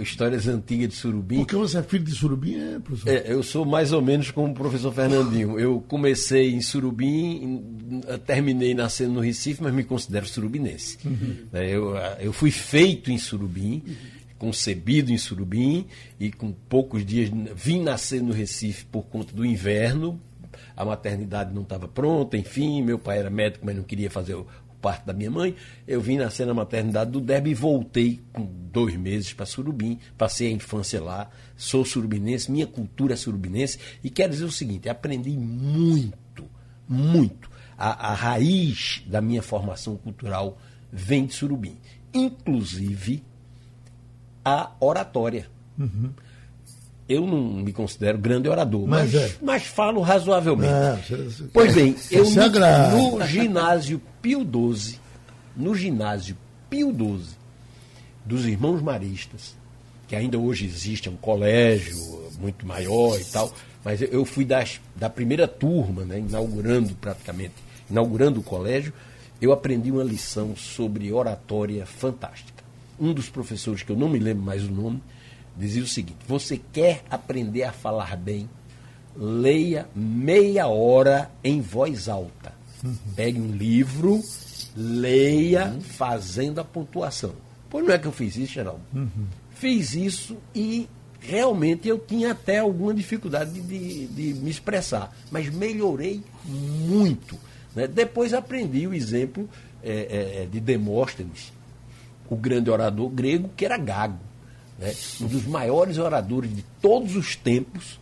histórias 0.00 0.46
antigas 0.46 0.90
de 0.90 0.94
Surubim. 0.94 1.38
Porque 1.38 1.56
você 1.56 1.78
é 1.78 1.82
filho 1.82 2.04
de 2.04 2.12
Surubim, 2.12 2.54
é, 2.54 2.78
professor? 2.78 3.10
É, 3.10 3.32
eu 3.32 3.42
sou 3.42 3.64
mais 3.64 3.92
ou 3.92 4.00
menos 4.00 4.30
como 4.30 4.52
o 4.52 4.54
professor 4.54 4.92
Fernandinho. 4.92 5.58
Eu 5.58 5.84
comecei 5.88 6.54
em 6.54 6.60
Surubim, 6.60 8.00
terminei 8.24 8.72
nascendo 8.72 9.14
no 9.14 9.20
Recife, 9.20 9.62
mas 9.62 9.74
me 9.74 9.82
considero 9.82 10.26
surubinense. 10.26 10.98
Uhum. 11.04 11.38
É, 11.52 11.68
eu, 11.70 11.96
eu 12.20 12.32
fui 12.32 12.52
feito 12.52 13.10
em 13.10 13.18
Surubim. 13.18 13.82
Uhum 13.84 14.13
concebido 14.38 15.12
em 15.12 15.18
Surubim 15.18 15.86
e 16.18 16.30
com 16.30 16.52
poucos 16.52 17.04
dias 17.04 17.30
vim 17.54 17.82
nascer 17.82 18.22
no 18.22 18.32
Recife 18.32 18.84
por 18.86 19.04
conta 19.06 19.34
do 19.34 19.44
inverno. 19.44 20.20
A 20.76 20.84
maternidade 20.84 21.54
não 21.54 21.62
estava 21.62 21.86
pronta, 21.88 22.36
enfim, 22.36 22.82
meu 22.82 22.98
pai 22.98 23.18
era 23.18 23.30
médico, 23.30 23.64
mas 23.64 23.76
não 23.76 23.82
queria 23.82 24.10
fazer 24.10 24.34
o 24.34 24.46
parto 24.80 25.06
da 25.06 25.12
minha 25.12 25.30
mãe. 25.30 25.54
Eu 25.86 26.00
vim 26.00 26.16
nascer 26.16 26.46
na 26.46 26.52
maternidade 26.52 27.10
do 27.10 27.20
Derby 27.20 27.50
e 27.50 27.54
voltei 27.54 28.20
com 28.32 28.44
dois 28.44 28.94
meses 28.96 29.32
para 29.32 29.46
Surubim, 29.46 29.98
passei 30.18 30.48
a 30.48 30.50
infância 30.50 31.02
lá, 31.02 31.30
sou 31.56 31.84
surubinense, 31.84 32.50
minha 32.50 32.66
cultura 32.66 33.14
é 33.14 33.16
surubinense 33.16 33.78
e 34.02 34.10
quero 34.10 34.32
dizer 34.32 34.44
o 34.44 34.50
seguinte, 34.50 34.88
aprendi 34.88 35.30
muito, 35.30 36.44
muito. 36.88 37.50
A, 37.78 38.10
a 38.10 38.14
raiz 38.14 39.02
da 39.06 39.20
minha 39.20 39.42
formação 39.42 39.96
cultural 39.96 40.58
vem 40.92 41.26
de 41.26 41.34
Surubim. 41.34 41.76
Inclusive, 42.12 43.24
a 44.44 44.70
oratória. 44.78 45.48
Uhum. 45.78 46.10
Eu 47.08 47.26
não 47.26 47.42
me 47.62 47.72
considero 47.72 48.16
grande 48.16 48.48
orador, 48.48 48.86
mas, 48.86 49.12
mas, 49.12 49.22
é. 49.22 49.36
mas 49.42 49.62
falo 49.64 50.00
razoavelmente. 50.00 50.72
Não, 50.72 51.48
pois 51.52 51.74
bem, 51.74 51.94
eu 52.10 52.24
no, 52.92 53.18
no 53.18 53.26
ginásio 53.26 54.00
Pio 54.22 54.40
XII, 54.40 54.98
no 55.54 55.74
ginásio 55.74 56.36
Pio 56.70 56.90
XII, 56.90 57.36
dos 58.24 58.46
irmãos 58.46 58.80
maristas, 58.80 59.54
que 60.08 60.16
ainda 60.16 60.38
hoje 60.38 60.64
existe, 60.64 61.08
é 61.08 61.10
um 61.10 61.16
colégio 61.16 61.94
muito 62.38 62.66
maior 62.66 63.20
e 63.20 63.24
tal, 63.24 63.52
mas 63.84 64.00
eu 64.00 64.24
fui 64.24 64.46
das, 64.46 64.80
da 64.96 65.10
primeira 65.10 65.46
turma, 65.46 66.04
né, 66.04 66.18
inaugurando 66.18 66.94
praticamente, 66.94 67.54
inaugurando 67.90 68.40
o 68.40 68.42
colégio, 68.42 68.94
eu 69.42 69.52
aprendi 69.52 69.90
uma 69.90 70.02
lição 70.02 70.56
sobre 70.56 71.12
oratória 71.12 71.84
fantástica 71.84 72.53
um 72.98 73.12
dos 73.12 73.28
professores, 73.28 73.82
que 73.82 73.90
eu 73.90 73.96
não 73.96 74.08
me 74.08 74.18
lembro 74.18 74.42
mais 74.42 74.64
o 74.64 74.70
nome, 74.72 75.02
dizia 75.56 75.82
o 75.82 75.86
seguinte: 75.86 76.18
você 76.26 76.60
quer 76.72 77.04
aprender 77.10 77.64
a 77.64 77.72
falar 77.72 78.16
bem, 78.16 78.48
leia 79.16 79.88
meia 79.94 80.66
hora 80.66 81.30
em 81.42 81.60
voz 81.60 82.08
alta. 82.08 82.52
Pegue 83.16 83.40
um 83.40 83.50
livro, 83.50 84.20
leia 84.76 85.74
fazendo 85.80 86.60
a 86.60 86.64
pontuação. 86.64 87.34
Pois 87.70 87.84
não 87.84 87.94
é 87.94 87.98
que 87.98 88.06
eu 88.06 88.12
fiz 88.12 88.36
isso, 88.36 88.52
Geraldo? 88.52 88.82
Uhum. 88.94 89.26
Fiz 89.50 89.94
isso 89.94 90.36
e 90.54 90.86
realmente 91.18 91.88
eu 91.88 91.98
tinha 91.98 92.32
até 92.32 92.58
alguma 92.58 92.92
dificuldade 92.92 93.58
de, 93.62 94.06
de 94.08 94.34
me 94.34 94.50
expressar, 94.50 95.16
mas 95.30 95.48
melhorei 95.48 96.22
muito. 96.44 97.38
Né? 97.74 97.86
Depois 97.86 98.34
aprendi 98.34 98.86
o 98.86 98.92
exemplo 98.92 99.48
é, 99.82 100.42
é, 100.42 100.46
de 100.50 100.60
Demóstenes, 100.60 101.52
o 102.28 102.36
grande 102.36 102.70
orador 102.70 103.08
grego, 103.08 103.50
que 103.56 103.64
era 103.64 103.76
Gago. 103.76 104.18
Né? 104.78 104.94
Um 105.20 105.26
dos 105.26 105.44
maiores 105.46 105.98
oradores 105.98 106.54
de 106.54 106.62
todos 106.80 107.16
os 107.16 107.36
tempos. 107.36 107.98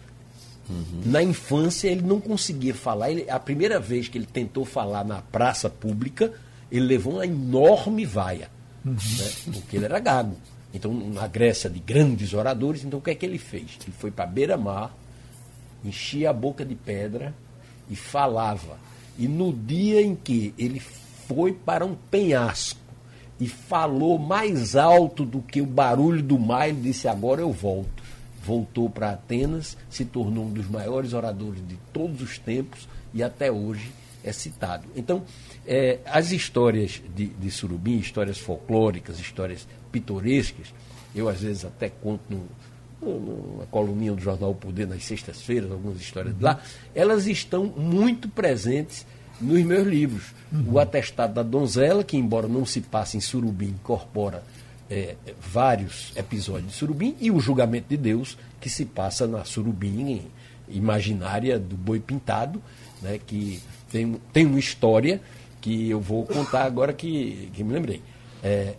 Uhum. 0.68 1.02
Na 1.04 1.22
infância, 1.22 1.88
ele 1.88 2.02
não 2.02 2.20
conseguia 2.20 2.74
falar. 2.74 3.10
Ele, 3.10 3.28
a 3.28 3.38
primeira 3.38 3.78
vez 3.78 4.08
que 4.08 4.16
ele 4.16 4.26
tentou 4.26 4.64
falar 4.64 5.04
na 5.04 5.20
praça 5.20 5.68
pública, 5.68 6.32
ele 6.70 6.86
levou 6.86 7.14
uma 7.14 7.26
enorme 7.26 8.04
vaia. 8.04 8.48
Uhum. 8.84 8.92
Né? 8.92 9.30
Porque 9.52 9.76
ele 9.76 9.84
era 9.84 9.98
gago. 9.98 10.36
Então, 10.74 10.92
na 10.92 11.26
Grécia 11.26 11.68
de 11.68 11.78
grandes 11.78 12.32
oradores, 12.32 12.82
então 12.82 12.98
o 12.98 13.02
que 13.02 13.10
é 13.10 13.14
que 13.14 13.26
ele 13.26 13.38
fez? 13.38 13.78
Ele 13.82 13.92
foi 13.98 14.10
para 14.10 14.24
beira-mar, 14.24 14.94
enchia 15.84 16.30
a 16.30 16.32
boca 16.32 16.64
de 16.64 16.74
pedra 16.74 17.34
e 17.90 17.96
falava. 17.96 18.78
E 19.18 19.28
no 19.28 19.52
dia 19.52 20.00
em 20.00 20.14
que 20.14 20.54
ele 20.56 20.80
foi 20.80 21.52
para 21.52 21.84
um 21.84 21.94
penhasco, 21.94 22.80
e 23.42 23.48
falou 23.48 24.20
mais 24.20 24.76
alto 24.76 25.24
do 25.24 25.42
que 25.42 25.60
o 25.60 25.66
barulho 25.66 26.22
do 26.22 26.38
mar. 26.38 26.68
Ele 26.68 26.80
disse: 26.80 27.08
Agora 27.08 27.40
eu 27.40 27.50
volto. 27.50 28.00
Voltou 28.44 28.88
para 28.88 29.10
Atenas, 29.10 29.76
se 29.90 30.04
tornou 30.04 30.44
um 30.44 30.52
dos 30.52 30.68
maiores 30.68 31.12
oradores 31.12 31.60
de 31.66 31.76
todos 31.92 32.20
os 32.22 32.38
tempos 32.38 32.88
e 33.12 33.20
até 33.20 33.50
hoje 33.50 33.90
é 34.22 34.32
citado. 34.32 34.84
Então, 34.94 35.24
é, 35.66 35.98
as 36.06 36.30
histórias 36.30 37.02
de, 37.14 37.26
de 37.26 37.50
Surubim, 37.50 37.98
histórias 37.98 38.38
folclóricas, 38.38 39.18
histórias 39.18 39.66
pitorescas, 39.90 40.72
eu 41.12 41.28
às 41.28 41.40
vezes 41.40 41.64
até 41.64 41.88
conto 41.88 42.22
no, 42.28 42.48
numa 43.00 43.66
coluninha 43.66 44.12
do 44.12 44.22
jornal 44.22 44.54
Poder 44.54 44.86
nas 44.86 45.04
sextas-feiras, 45.04 45.70
algumas 45.70 46.00
histórias 46.00 46.36
de 46.36 46.42
lá, 46.42 46.60
elas 46.94 47.26
estão 47.26 47.66
muito 47.66 48.28
presentes 48.28 49.04
nos 49.40 49.62
meus 49.64 49.86
livros. 49.86 50.24
Uhum. 50.52 50.72
O 50.72 50.78
Atestado 50.78 51.34
da 51.34 51.42
Donzela, 51.42 52.04
que 52.04 52.16
embora 52.16 52.46
não 52.46 52.66
se 52.66 52.80
passe 52.80 53.16
em 53.16 53.20
Surubim, 53.20 53.68
incorpora 53.68 54.42
é, 54.90 55.16
vários 55.40 56.12
episódios 56.16 56.72
de 56.72 56.76
Surubim, 56.76 57.16
e 57.20 57.30
o 57.30 57.40
Julgamento 57.40 57.86
de 57.88 57.96
Deus, 57.96 58.36
que 58.60 58.68
se 58.68 58.84
passa 58.84 59.26
na 59.26 59.44
Surubim 59.44 60.22
imaginária 60.68 61.58
do 61.58 61.76
Boi 61.76 62.00
Pintado, 62.00 62.62
né, 63.00 63.18
que 63.26 63.60
tem, 63.90 64.20
tem 64.32 64.46
uma 64.46 64.58
história 64.58 65.20
que 65.60 65.88
eu 65.88 66.00
vou 66.00 66.24
contar 66.26 66.64
agora 66.64 66.92
que, 66.92 67.50
que 67.52 67.62
me 67.62 67.72
lembrei. 67.72 68.02
É, 68.42 68.74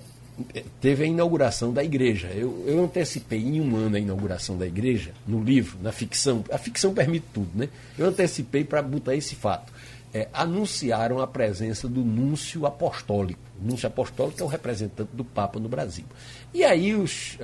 teve 0.81 1.03
a 1.03 1.07
inauguração 1.07 1.71
da 1.71 1.83
igreja. 1.83 2.27
Eu, 2.27 2.63
eu 2.67 2.83
antecipei 2.83 3.39
em 3.39 3.61
um 3.61 3.75
ano 3.75 3.95
a 3.95 3.99
inauguração 3.99 4.57
da 4.57 4.65
igreja, 4.65 5.11
no 5.27 5.43
livro, 5.43 5.77
na 5.81 5.91
ficção. 5.91 6.43
A 6.51 6.57
ficção 6.57 6.93
permite 6.93 7.25
tudo, 7.33 7.49
né? 7.55 7.69
Eu 7.97 8.07
antecipei 8.07 8.63
para 8.63 8.81
botar 8.81 9.15
esse 9.15 9.35
fato 9.35 9.71
é, 10.13 10.27
anunciaram 10.31 11.19
a 11.19 11.27
presença 11.27 11.87
do 11.87 12.01
núncio 12.01 12.65
apostólico. 12.65 13.41
O 13.59 13.65
núncio 13.65 13.87
apostólico 13.87 14.41
é 14.41 14.43
o 14.43 14.47
representante 14.47 15.09
do 15.13 15.23
Papa 15.23 15.59
no 15.59 15.67
Brasil. 15.69 16.05
E 16.53 16.63
aí 16.63 16.93
os, 16.93 17.37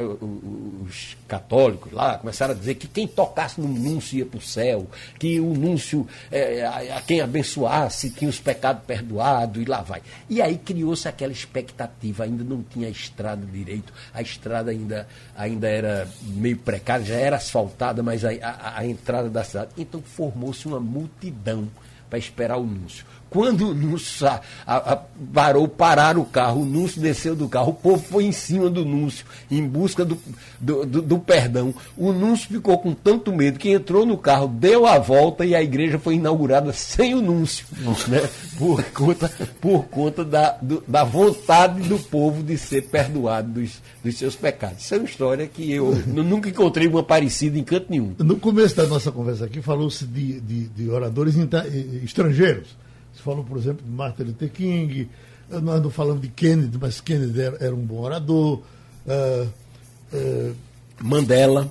os 0.86 1.18
católicos 1.28 1.92
lá 1.92 2.18
começaram 2.18 2.54
a 2.54 2.58
dizer 2.58 2.76
que 2.76 2.88
quem 2.88 3.08
tocasse 3.08 3.60
no 3.60 3.68
núncio 3.68 4.20
ia 4.20 4.26
para 4.26 4.38
o 4.38 4.42
céu, 4.42 4.86
que 5.18 5.40
o 5.40 5.54
núncio, 5.54 6.08
é, 6.30 6.64
a, 6.64 6.98
a, 6.98 7.02
quem 7.02 7.22
abençoasse, 7.22 8.12
tinha 8.12 8.30
os 8.30 8.40
pecados 8.40 8.84
perdoados, 8.86 9.62
e 9.62 9.66
lá 9.66 9.82
vai. 9.82 10.02
E 10.30 10.42
aí 10.42 10.58
criou-se 10.58 11.08
aquela 11.08 11.32
expectativa, 11.32 12.24
ainda 12.24 12.44
não 12.44 12.62
tinha 12.62 12.88
estrada 12.88 13.46
direito, 13.46 13.92
a 14.14 14.22
estrada 14.22 14.70
ainda, 14.70 15.08
ainda 15.36 15.68
era 15.68 16.08
meio 16.22 16.58
precária, 16.58 17.06
já 17.06 17.16
era 17.16 17.38
asfaltada, 17.38 18.04
mas 18.04 18.24
a, 18.24 18.30
a, 18.30 18.80
a 18.80 18.86
entrada 18.86 19.30
da 19.30 19.44
cidade. 19.44 19.72
Então 19.78 20.02
formou-se 20.02 20.68
uma 20.68 20.80
multidão 20.80 21.68
para 22.10 22.20
esperar 22.20 22.58
o 22.58 22.66
Núncio. 22.66 23.06
Quando 23.30 23.70
o 23.70 23.74
Núncio 23.74 24.28
a, 24.28 24.42
a, 24.66 25.00
parou, 25.34 25.68
pararam 25.68 26.22
o 26.22 26.26
carro, 26.26 26.62
o 26.62 26.66
Núncio 26.66 27.02
desceu 27.02 27.36
do 27.36 27.48
carro, 27.48 27.70
o 27.70 27.74
povo 27.74 28.04
foi 28.04 28.26
em 28.26 28.32
cima 28.32 28.70
do 28.70 28.84
Núncio, 28.84 29.26
em 29.52 29.66
busca 29.66 30.04
do, 30.04 30.18
do, 30.60 30.86
do, 30.86 31.02
do 31.02 31.20
perdão. 31.20 31.74
O 31.96 32.12
Núncio 32.12 32.48
ficou 32.50 32.78
com 32.80 32.94
tanto 32.94 33.32
medo 33.32 33.60
que 33.60 33.70
entrou 33.70 34.06
no 34.06 34.18
carro, 34.18 34.48
deu 34.48 34.86
a 34.86 34.98
volta 34.98 35.46
e 35.46 35.54
a 35.54 35.62
igreja 35.62 36.00
foi 36.00 36.16
inaugurada 36.16 36.74
sem 36.74 37.14
o 37.14 37.22
Núncio, 37.22 37.66
né? 38.08 38.28
por 38.58 38.84
conta, 38.86 39.32
por 39.62 39.84
conta 39.86 40.26
da, 40.26 40.58
do, 40.62 40.84
da 40.88 41.04
vontade 41.04 41.88
do 41.88 42.00
povo 42.00 42.44
de 42.44 42.58
ser 42.58 42.84
perdoado 42.84 43.50
dos, 43.52 43.82
dos 44.04 44.18
seus 44.18 44.36
pecados. 44.36 44.84
Isso 44.84 44.96
é 44.96 44.98
uma 44.98 45.06
história 45.06 45.48
que 45.48 45.72
eu 45.72 45.96
nunca 46.08 46.50
encontrei 46.50 46.88
uma 46.88 47.04
parecida 47.04 47.58
em 47.58 47.64
canto 47.64 47.88
nenhum. 47.90 48.16
No 48.18 48.38
começo 48.38 48.76
da 48.76 48.88
nossa 48.88 49.12
conversa 49.12 49.46
aqui, 49.46 49.62
falou-se 49.62 50.06
de, 50.06 50.40
de, 50.42 50.68
de 50.68 50.90
oradores 50.90 51.36
estrangeiros. 52.04 52.78
Você 53.20 53.24
falou, 53.24 53.44
por 53.44 53.58
exemplo, 53.58 53.86
de 53.86 53.92
Martin 53.92 54.24
Luther 54.24 54.50
King, 54.50 55.10
nós 55.50 55.82
não 55.82 55.90
falamos 55.90 56.22
de 56.22 56.30
Kennedy, 56.30 56.78
mas 56.80 57.02
Kennedy 57.02 57.42
era, 57.42 57.58
era 57.60 57.76
um 57.76 57.86
bom 57.86 58.00
orador. 58.00 58.62
Uh, 59.06 59.50
uh, 60.14 60.56
Mandela. 61.02 61.70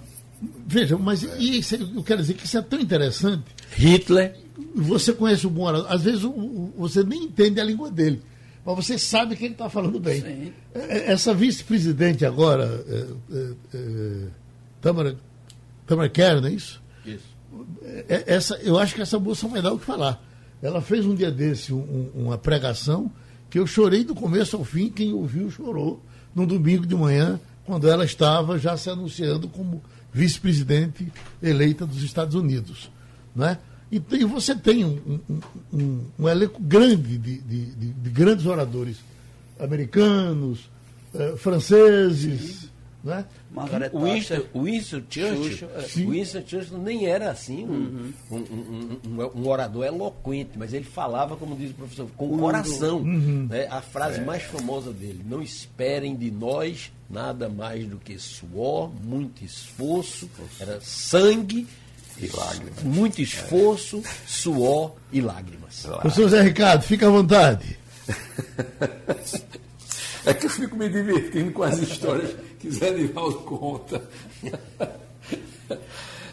Veja, 0.67 0.99
mas 0.99 1.23
isso, 1.23 1.75
eu 1.75 2.03
quero 2.03 2.21
dizer 2.21 2.35
que 2.35 2.45
isso 2.45 2.59
é 2.59 2.63
tão 2.63 2.79
interessante. 2.79 3.45
Hitler. 3.73 4.37
Você 4.75 5.13
conhece 5.13 5.47
o 5.47 5.51
bom 5.51 5.63
orador. 5.63 5.91
Às 5.91 6.03
vezes 6.03 6.23
você 6.77 7.03
nem 7.03 7.25
entende 7.25 7.61
a 7.61 7.65
língua 7.65 7.91
dele, 7.91 8.21
mas 8.65 8.77
você 8.77 8.99
sabe 8.99 9.37
que 9.37 9.45
ele 9.45 9.55
está 9.55 9.71
falando 9.71 9.99
bem. 9.99 10.21
Sim. 10.21 10.53
É, 10.75 10.81
é, 10.81 11.13
essa 11.13 11.33
vice-presidente 11.33 12.27
agora, 12.27 12.85
é, 12.89 13.07
é, 13.33 13.53
é, 13.75 14.27
Tamara, 14.81 15.17
Tamara 15.87 16.09
Kerr, 16.09 16.41
não 16.41 16.49
é 16.49 16.53
isso? 16.53 16.83
Isso. 17.07 17.25
É, 18.09 18.25
essa, 18.27 18.57
eu 18.57 18.79
acho 18.79 18.95
que 18.95 19.01
essa 19.01 19.19
moça 19.19 19.49
vai 19.49 19.63
dar 19.63 19.73
o 19.73 19.79
que 19.79 19.85
falar. 19.87 20.23
Ela 20.63 20.81
fez 20.81 21.07
um 21.07 21.15
dia 21.15 21.31
desse 21.31 21.73
um, 21.73 22.11
uma 22.15 22.37
pregação 22.37 23.11
que 23.49 23.59
eu 23.59 23.67
chorei 23.67 24.05
do 24.05 24.15
começo 24.15 24.57
ao 24.57 24.65
fim, 24.65 24.91
quem 24.91 25.13
ouviu 25.13 25.51
chorou, 25.51 26.03
no 26.35 26.47
domingo 26.47 26.87
de 26.87 26.95
manhã, 26.95 27.41
quando 27.65 27.89
ela 27.89 28.05
estava 28.05 28.59
já 28.59 28.77
se 28.77 28.91
anunciando 28.91 29.49
como 29.49 29.83
vice-presidente 30.13 31.11
eleita 31.43 31.87
dos 31.87 32.03
Estados 32.03 32.35
Unidos. 32.35 32.91
Né? 33.35 33.59
E, 33.91 34.03
e 34.13 34.25
você 34.25 34.55
tem 34.55 34.85
um, 34.85 35.21
um, 35.29 35.41
um, 35.73 36.05
um 36.19 36.29
elenco 36.29 36.61
grande 36.61 37.17
de, 37.17 37.39
de, 37.39 37.67
de, 37.73 37.93
de, 37.93 38.11
grandes 38.11 38.45
oradores 38.45 38.99
americanos, 39.59 40.69
eh, 41.15 41.35
franceses, 41.37 42.71
né? 43.03 43.25
Margaret 43.51 43.91
Winston, 43.95 44.43
Winston 44.55 45.03
Churchill, 45.09 45.69
é. 45.71 45.83
Winston 45.83 46.43
Churchill 46.47 46.79
nem 46.79 47.07
era 47.07 47.31
assim 47.31 47.65
um, 47.65 47.71
uhum. 47.71 48.13
um, 48.31 48.37
um, 48.37 49.31
um, 49.37 49.49
orador 49.49 49.85
eloquente, 49.85 50.53
mas 50.57 50.73
ele 50.73 50.85
falava, 50.85 51.37
como 51.37 51.57
diz 51.57 51.71
o 51.71 51.75
professor, 51.75 52.09
com 52.17 52.35
o 52.35 52.39
coração. 52.39 52.99
Uhum. 52.99 53.47
Né? 53.49 53.69
A 53.71 53.81
frase 53.81 54.21
é. 54.21 54.25
mais 54.25 54.43
famosa 54.43 54.93
dele: 54.93 55.25
Não 55.25 55.41
esperem 55.41 56.17
de 56.17 56.31
nós 56.31 56.93
nada 57.09 57.49
mais 57.49 57.87
do 57.87 57.99
que 57.99 58.19
suor, 58.19 58.91
muito 59.03 59.45
esforço, 59.45 60.29
era 60.61 60.81
sangue 60.81 61.67
e 62.21 62.27
lágrimas. 62.27 62.83
Muito 62.83 63.23
esforço, 63.23 64.03
é. 64.05 64.11
suor 64.27 64.95
e 65.13 65.21
lágrimas. 65.21 65.87
Professor 65.87 66.29
Zé 66.29 66.43
Ricardo, 66.43 66.83
fica 66.83 67.07
à 67.07 67.11
vontade. 67.11 67.79
É 70.27 70.35
que 70.35 70.45
eu 70.45 70.51
fico 70.51 70.77
me 70.77 70.91
divertindo 70.91 71.51
com 71.53 71.63
as 71.63 71.79
histórias 71.79 72.37
que 72.59 72.71
Zé 72.71 72.91
Nivaldo 72.91 73.39
conta. 73.41 74.03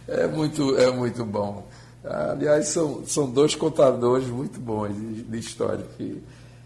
É 0.07 0.27
muito, 0.27 0.77
é 0.77 0.91
muito 0.91 1.25
bom. 1.25 1.67
Aliás, 2.03 2.67
são, 2.67 3.05
são 3.07 3.29
dois 3.29 3.55
contadores 3.55 4.27
muito 4.27 4.59
bons 4.59 4.95
de, 4.95 5.23
de 5.23 5.39
história 5.39 5.83
que 5.97 6.21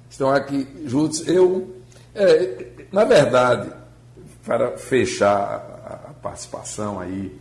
estão 0.10 0.30
aqui 0.30 0.68
juntos. 0.86 1.26
Eu, 1.26 1.76
é, 2.14 2.68
na 2.92 3.06
verdade, 3.06 3.72
para 4.46 4.78
fechar 4.78 5.38
a, 5.38 6.10
a 6.10 6.14
participação 6.14 7.00
aí, 7.00 7.34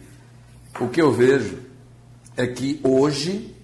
o 0.79 0.89
que 0.89 1.03
eu 1.03 1.11
vejo 1.11 1.59
é 2.37 2.47
que 2.47 2.81
hoje 2.85 3.57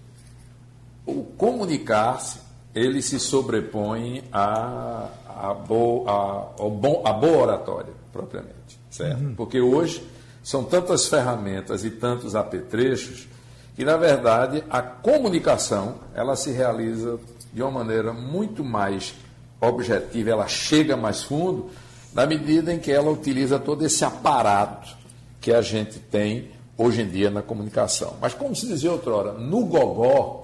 o 1.07 1.23
comunicar-se 1.23 2.41
ele 2.75 3.01
se 3.01 3.21
sobrepõe 3.21 4.25
a 4.33 5.09
a, 5.35 5.53
boa, 5.53 6.55
bom, 6.71 7.03
a 7.05 7.13
boa 7.13 7.39
oratória, 7.39 7.93
propriamente. 8.15 8.79
Certo? 8.89 9.21
Uhum. 9.21 9.35
Porque 9.35 9.61
hoje 9.61 10.07
são 10.41 10.63
tantas 10.63 11.09
ferramentas 11.09 11.85
e 11.85 11.91
tantos 11.91 12.37
apetrechos 12.37 13.27
que, 13.75 13.85
na 13.85 13.97
verdade, 13.97 14.63
a 14.71 14.81
comunicação 14.81 15.97
ela 16.15 16.37
se 16.37 16.53
realiza 16.53 17.19
de 17.53 17.61
uma 17.61 17.73
maneira 17.73 18.13
muito 18.13 18.63
mais 18.63 19.15
objetiva, 19.61 20.31
ela 20.31 20.47
chega 20.47 20.97
mais 20.97 21.25
fundo, 21.25 21.71
na 22.13 22.25
medida 22.25 22.73
em 22.73 22.79
que 22.79 22.93
ela 22.93 23.11
utiliza 23.11 23.59
todo 23.59 23.85
esse 23.85 24.05
aparato 24.05 24.97
que 25.41 25.53
a 25.53 25.61
gente 25.61 25.99
tem 25.99 26.53
hoje 26.79 27.03
em 27.03 27.09
dia 27.09 27.31
na 27.31 27.43
comunicação. 27.43 28.17
Mas, 28.21 28.33
como 28.33 28.55
se 28.55 28.69
dizia 28.69 28.93
outrora, 28.93 29.33
no 29.33 29.65
gogó, 29.65 30.43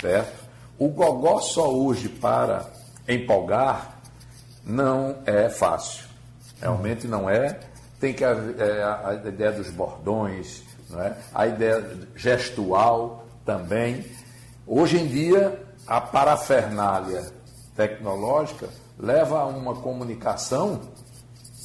certo? 0.00 0.48
O 0.78 0.88
gogó 0.88 1.40
só 1.40 1.70
hoje 1.70 2.08
para 2.08 2.70
empolgar 3.06 4.00
não 4.64 5.16
é 5.26 5.50
fácil. 5.50 6.09
Realmente 6.60 7.06
não 7.06 7.28
é. 7.28 7.58
Tem 7.98 8.12
que 8.12 8.24
haver 8.24 8.60
é, 8.60 8.82
a 8.82 9.14
ideia 9.14 9.52
dos 9.52 9.70
bordões, 9.70 10.62
é? 10.94 11.14
a 11.34 11.46
ideia 11.46 11.84
gestual 12.16 13.26
também. 13.44 14.04
Hoje 14.66 14.98
em 14.98 15.06
dia, 15.06 15.60
a 15.86 16.00
parafernália 16.00 17.30
tecnológica 17.76 18.68
leva 18.98 19.40
a 19.40 19.46
uma 19.46 19.74
comunicação 19.74 20.80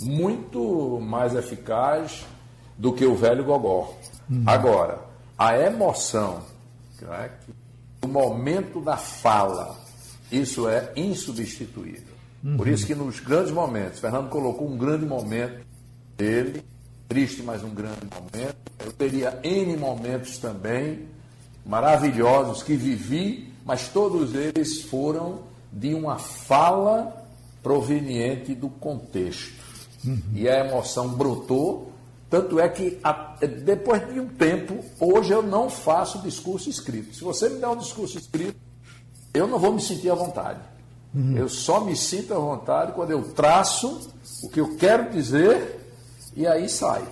muito 0.02 1.00
mais 1.02 1.36
eficaz 1.36 2.26
do 2.78 2.94
que 2.94 3.06
o 3.06 3.16
velho 3.16 3.44
gogó. 3.44 3.94
Uhum. 4.30 4.44
Agora, 4.46 5.00
a 5.38 5.58
emoção, 5.58 6.42
é? 7.02 7.30
o 8.04 8.08
momento 8.08 8.82
da 8.82 8.98
fala, 8.98 9.78
isso 10.32 10.68
é 10.68 10.92
insubstituível. 10.96 12.15
Uhum. 12.46 12.58
Por 12.58 12.68
isso 12.68 12.86
que 12.86 12.94
nos 12.94 13.20
grandes 13.20 13.52
momentos, 13.52 14.00
Fernando 14.00 14.30
colocou 14.30 14.70
um 14.70 14.78
grande 14.78 15.04
momento 15.04 15.66
dele, 16.16 16.64
triste, 17.10 17.42
mas 17.42 17.64
um 17.64 17.72
grande 17.72 18.08
momento. 18.14 18.56
Eu 18.86 18.94
teria 18.94 19.40
N 19.44 19.76
momentos 19.78 20.38
também 20.38 21.08
maravilhosos 21.66 22.62
que 22.62 22.76
vivi, 22.76 23.52
mas 23.66 23.88
todos 23.88 24.36
eles 24.36 24.84
foram 24.84 25.40
de 25.74 25.96
uma 25.96 26.20
fala 26.20 27.26
proveniente 27.64 28.54
do 28.54 28.70
contexto. 28.70 29.56
Uhum. 30.06 30.22
E 30.36 30.48
a 30.48 30.64
emoção 30.64 31.10
brotou, 31.10 31.92
tanto 32.30 32.60
é 32.60 32.70
que 32.70 33.00
depois 33.64 34.08
de 34.14 34.20
um 34.20 34.28
tempo, 34.28 34.86
hoje 35.00 35.34
eu 35.34 35.42
não 35.42 35.68
faço 35.68 36.20
discurso 36.20 36.70
escrito. 36.70 37.16
Se 37.16 37.24
você 37.24 37.50
me 37.50 37.60
der 37.60 37.68
um 37.70 37.78
discurso 37.78 38.20
escrito, 38.20 38.60
eu 39.34 39.48
não 39.48 39.58
vou 39.58 39.74
me 39.74 39.82
sentir 39.82 40.12
à 40.12 40.16
vontade. 40.16 40.60
Uhum. 41.16 41.38
Eu 41.38 41.48
só 41.48 41.84
me 41.84 41.96
sinto 41.96 42.34
à 42.34 42.38
vontade 42.38 42.92
quando 42.92 43.12
eu 43.12 43.22
traço 43.22 44.12
o 44.44 44.50
que 44.50 44.60
eu 44.60 44.76
quero 44.76 45.10
dizer 45.12 45.80
e 46.36 46.46
aí 46.46 46.68
sai. 46.68 47.04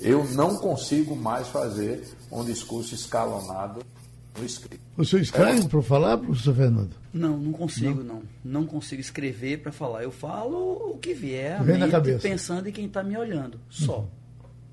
Eu 0.00 0.24
não 0.32 0.56
consigo 0.56 1.16
mais 1.16 1.48
fazer 1.48 2.06
um 2.30 2.44
discurso 2.44 2.94
escalonado 2.94 3.80
no 4.38 4.44
escrito. 4.44 4.84
O 4.96 5.04
senhor 5.04 5.22
escreve 5.22 5.64
é. 5.64 5.68
para 5.68 5.82
falar, 5.82 6.18
professor 6.18 6.54
Fernando? 6.54 6.90
Não, 7.12 7.38
não 7.38 7.52
consigo, 7.52 8.02
não. 8.02 8.16
Não, 8.16 8.22
não 8.44 8.66
consigo 8.66 9.00
escrever 9.00 9.62
para 9.62 9.72
falar. 9.72 10.02
Eu 10.02 10.10
falo 10.10 10.92
o 10.92 10.98
que 10.98 11.14
vier, 11.14 11.62
Vem 11.64 11.78
na 11.78 11.88
cabeça. 11.88 12.20
pensando 12.20 12.68
em 12.68 12.72
quem 12.72 12.86
está 12.86 13.02
me 13.02 13.16
olhando, 13.16 13.58
só. 13.70 14.00
Uhum. 14.00 14.08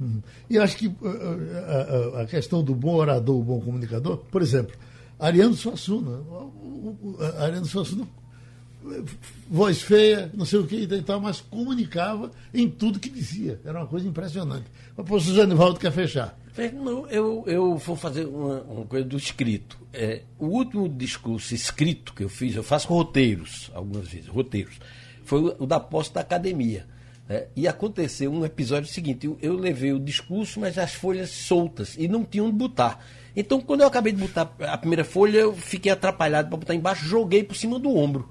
Uhum. 0.01 0.21
E 0.49 0.57
acho 0.57 0.75
que 0.75 0.87
uh, 0.87 0.93
uh, 1.01 2.15
uh, 2.15 2.17
a 2.17 2.25
questão 2.25 2.61
do 2.61 2.75
bom 2.75 2.95
orador, 2.95 3.39
o 3.39 3.43
bom 3.43 3.61
comunicador, 3.61 4.17
por 4.17 4.41
exemplo, 4.41 4.75
Ariano 5.17 5.53
Suassuna. 5.53 6.19
Ariano 7.39 7.65
Suassuna, 7.65 8.05
voz 9.49 9.81
feia, 9.81 10.31
não 10.33 10.45
sei 10.45 10.59
o 10.59 10.67
que 10.67 10.75
e 10.75 11.01
tal, 11.01 11.19
mas 11.19 11.41
comunicava 11.41 12.31
em 12.53 12.69
tudo 12.69 12.99
que 12.99 13.09
dizia. 13.09 13.59
Era 13.63 13.79
uma 13.79 13.87
coisa 13.87 14.07
impressionante. 14.07 14.65
O 14.97 15.03
professor 15.03 15.35
Zanivaldo 15.35 15.79
quer 15.79 15.91
fechar. 15.91 16.37
Não, 16.73 17.07
eu, 17.07 17.43
eu 17.47 17.77
vou 17.77 17.95
fazer 17.95 18.25
uma, 18.25 18.61
uma 18.61 18.85
coisa 18.85 19.05
do 19.05 19.17
escrito. 19.17 19.77
É, 19.91 20.21
o 20.37 20.45
último 20.45 20.87
discurso 20.87 21.55
escrito 21.55 22.13
que 22.13 22.23
eu 22.23 22.29
fiz, 22.29 22.55
eu 22.55 22.63
faço 22.63 22.87
roteiros, 22.87 23.71
algumas 23.73 24.07
vezes, 24.07 24.27
roteiros, 24.27 24.79
foi 25.23 25.41
o, 25.41 25.63
o 25.63 25.65
da 25.65 25.79
posse 25.79 26.13
da 26.13 26.21
academia. 26.21 26.85
É, 27.27 27.47
e 27.55 27.67
aconteceu 27.67 28.31
um 28.31 28.45
episódio 28.45 28.89
seguinte: 28.89 29.25
eu, 29.25 29.37
eu 29.41 29.55
levei 29.55 29.93
o 29.93 29.99
discurso, 29.99 30.59
mas 30.59 30.77
as 30.77 30.93
folhas 30.93 31.29
soltas, 31.29 31.95
e 31.97 32.07
não 32.07 32.23
tinha 32.23 32.43
onde 32.43 32.57
botar. 32.57 33.03
Então, 33.35 33.59
quando 33.59 33.81
eu 33.81 33.87
acabei 33.87 34.13
de 34.13 34.21
botar 34.21 34.53
a 34.59 34.77
primeira 34.77 35.03
folha, 35.03 35.39
eu 35.39 35.53
fiquei 35.55 35.91
atrapalhado 35.91 36.49
para 36.49 36.57
botar 36.57 36.75
embaixo, 36.75 37.05
joguei 37.05 37.43
por 37.43 37.55
cima 37.55 37.79
do 37.79 37.95
ombro. 37.95 38.29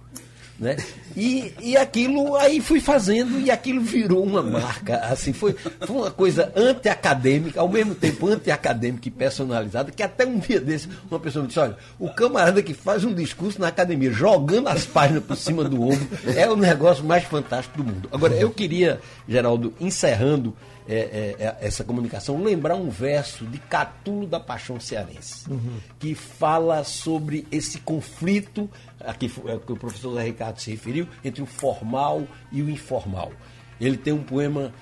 Né? 0.59 0.76
E, 1.16 1.53
e 1.61 1.76
aquilo 1.76 2.36
aí 2.36 2.61
fui 2.61 2.80
fazendo 2.80 3.40
e 3.40 3.50
aquilo 3.50 3.80
virou 3.80 4.22
uma 4.22 4.42
marca. 4.42 4.98
Assim, 4.98 5.32
foi, 5.32 5.55
foi 5.55 5.96
uma 5.96 6.11
coisa 6.11 6.53
anti-acadêmica, 6.55 7.61
ao 7.61 7.68
mesmo 7.68 7.94
tempo 7.94 8.28
anti-acadêmica 8.28 9.09
e 9.09 9.11
personalizada, 9.11 9.90
que 9.90 10.03
até 10.03 10.24
um 10.24 10.38
dia 10.38 10.61
desse 10.61 10.88
uma 11.11 11.18
pessoa 11.18 11.42
me 11.42 11.48
disse: 11.48 11.59
olha, 11.59 11.76
o 11.98 12.09
camarada 12.09 12.62
que 12.62 12.74
faz 12.74 13.05
um 13.05 13.12
discurso 13.12 13.61
na 13.61 13.68
academia, 13.68 14.12
jogando 14.12 14.68
as 14.68 14.84
páginas 14.84 15.24
por 15.24 15.36
cima 15.36 15.64
do 15.64 15.82
ombro, 15.82 16.09
é 16.36 16.48
o 16.48 16.57
negócio 16.57 17.05
mais 17.05 17.24
fantástico 17.24 17.78
do 17.78 17.84
mundo. 17.84 18.09
Agora, 18.12 18.34
eu 18.34 18.50
queria, 18.50 19.00
Geraldo, 19.28 19.74
encerrando 19.80 20.55
é, 20.88 20.94
é, 20.94 21.36
é, 21.38 21.56
essa 21.60 21.84
comunicação, 21.84 22.42
lembrar 22.42 22.74
um 22.74 22.90
verso 22.90 23.46
de 23.46 23.58
Catulo 23.58 24.26
da 24.26 24.40
Paixão 24.40 24.80
Cearense, 24.80 25.48
uhum. 25.48 25.78
que 25.98 26.14
fala 26.14 26.82
sobre 26.82 27.46
esse 27.52 27.78
conflito, 27.78 28.68
aqui 29.00 29.26
é 29.46 29.58
que 29.58 29.72
o 29.72 29.76
professor 29.76 30.14
Zé 30.14 30.24
Ricardo 30.24 30.60
se 30.60 30.70
referiu, 30.72 31.06
entre 31.24 31.42
o 31.42 31.46
formal 31.46 32.26
e 32.50 32.62
o 32.62 32.68
informal. 32.68 33.32
Ele 33.80 33.96
tem 33.96 34.12
um 34.12 34.22
poema 34.22 34.72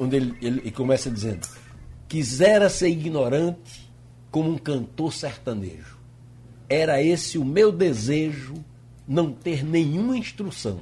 onde 0.00 0.16
ele, 0.16 0.36
ele 0.40 0.70
começa 0.70 1.10
dizendo: 1.10 1.46
Quisera 2.08 2.68
ser 2.68 2.88
ignorante 2.88 3.90
como 4.30 4.50
um 4.50 4.58
cantor 4.58 5.12
sertanejo. 5.12 5.98
Era 6.68 7.00
esse 7.02 7.38
o 7.38 7.44
meu 7.44 7.70
desejo, 7.70 8.54
não 9.06 9.30
ter 9.30 9.64
nenhuma 9.64 10.16
instrução, 10.16 10.80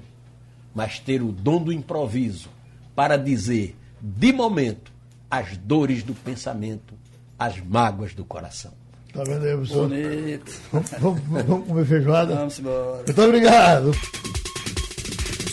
mas 0.74 0.98
ter 0.98 1.22
o 1.22 1.32
dom 1.32 1.62
do 1.62 1.72
improviso 1.72 2.48
para 2.94 3.16
dizer 3.16 3.76
de 4.02 4.32
momento, 4.32 4.90
as 5.30 5.56
dores 5.56 6.02
do 6.02 6.12
pensamento, 6.12 6.94
as 7.38 7.60
mágoas 7.60 8.12
do 8.14 8.24
coração. 8.24 8.72
Tá 9.12 9.22
vendo 9.22 9.44
aí, 9.44 9.54
professor? 9.54 9.88
Bonito. 9.88 10.52
Vamos, 11.00 11.20
vamos 11.46 11.68
comer 11.68 11.86
feijoada? 11.86 12.34
Vamos 12.34 12.58
embora. 12.58 13.04
Muito 13.06 13.22
obrigado. 13.22 13.92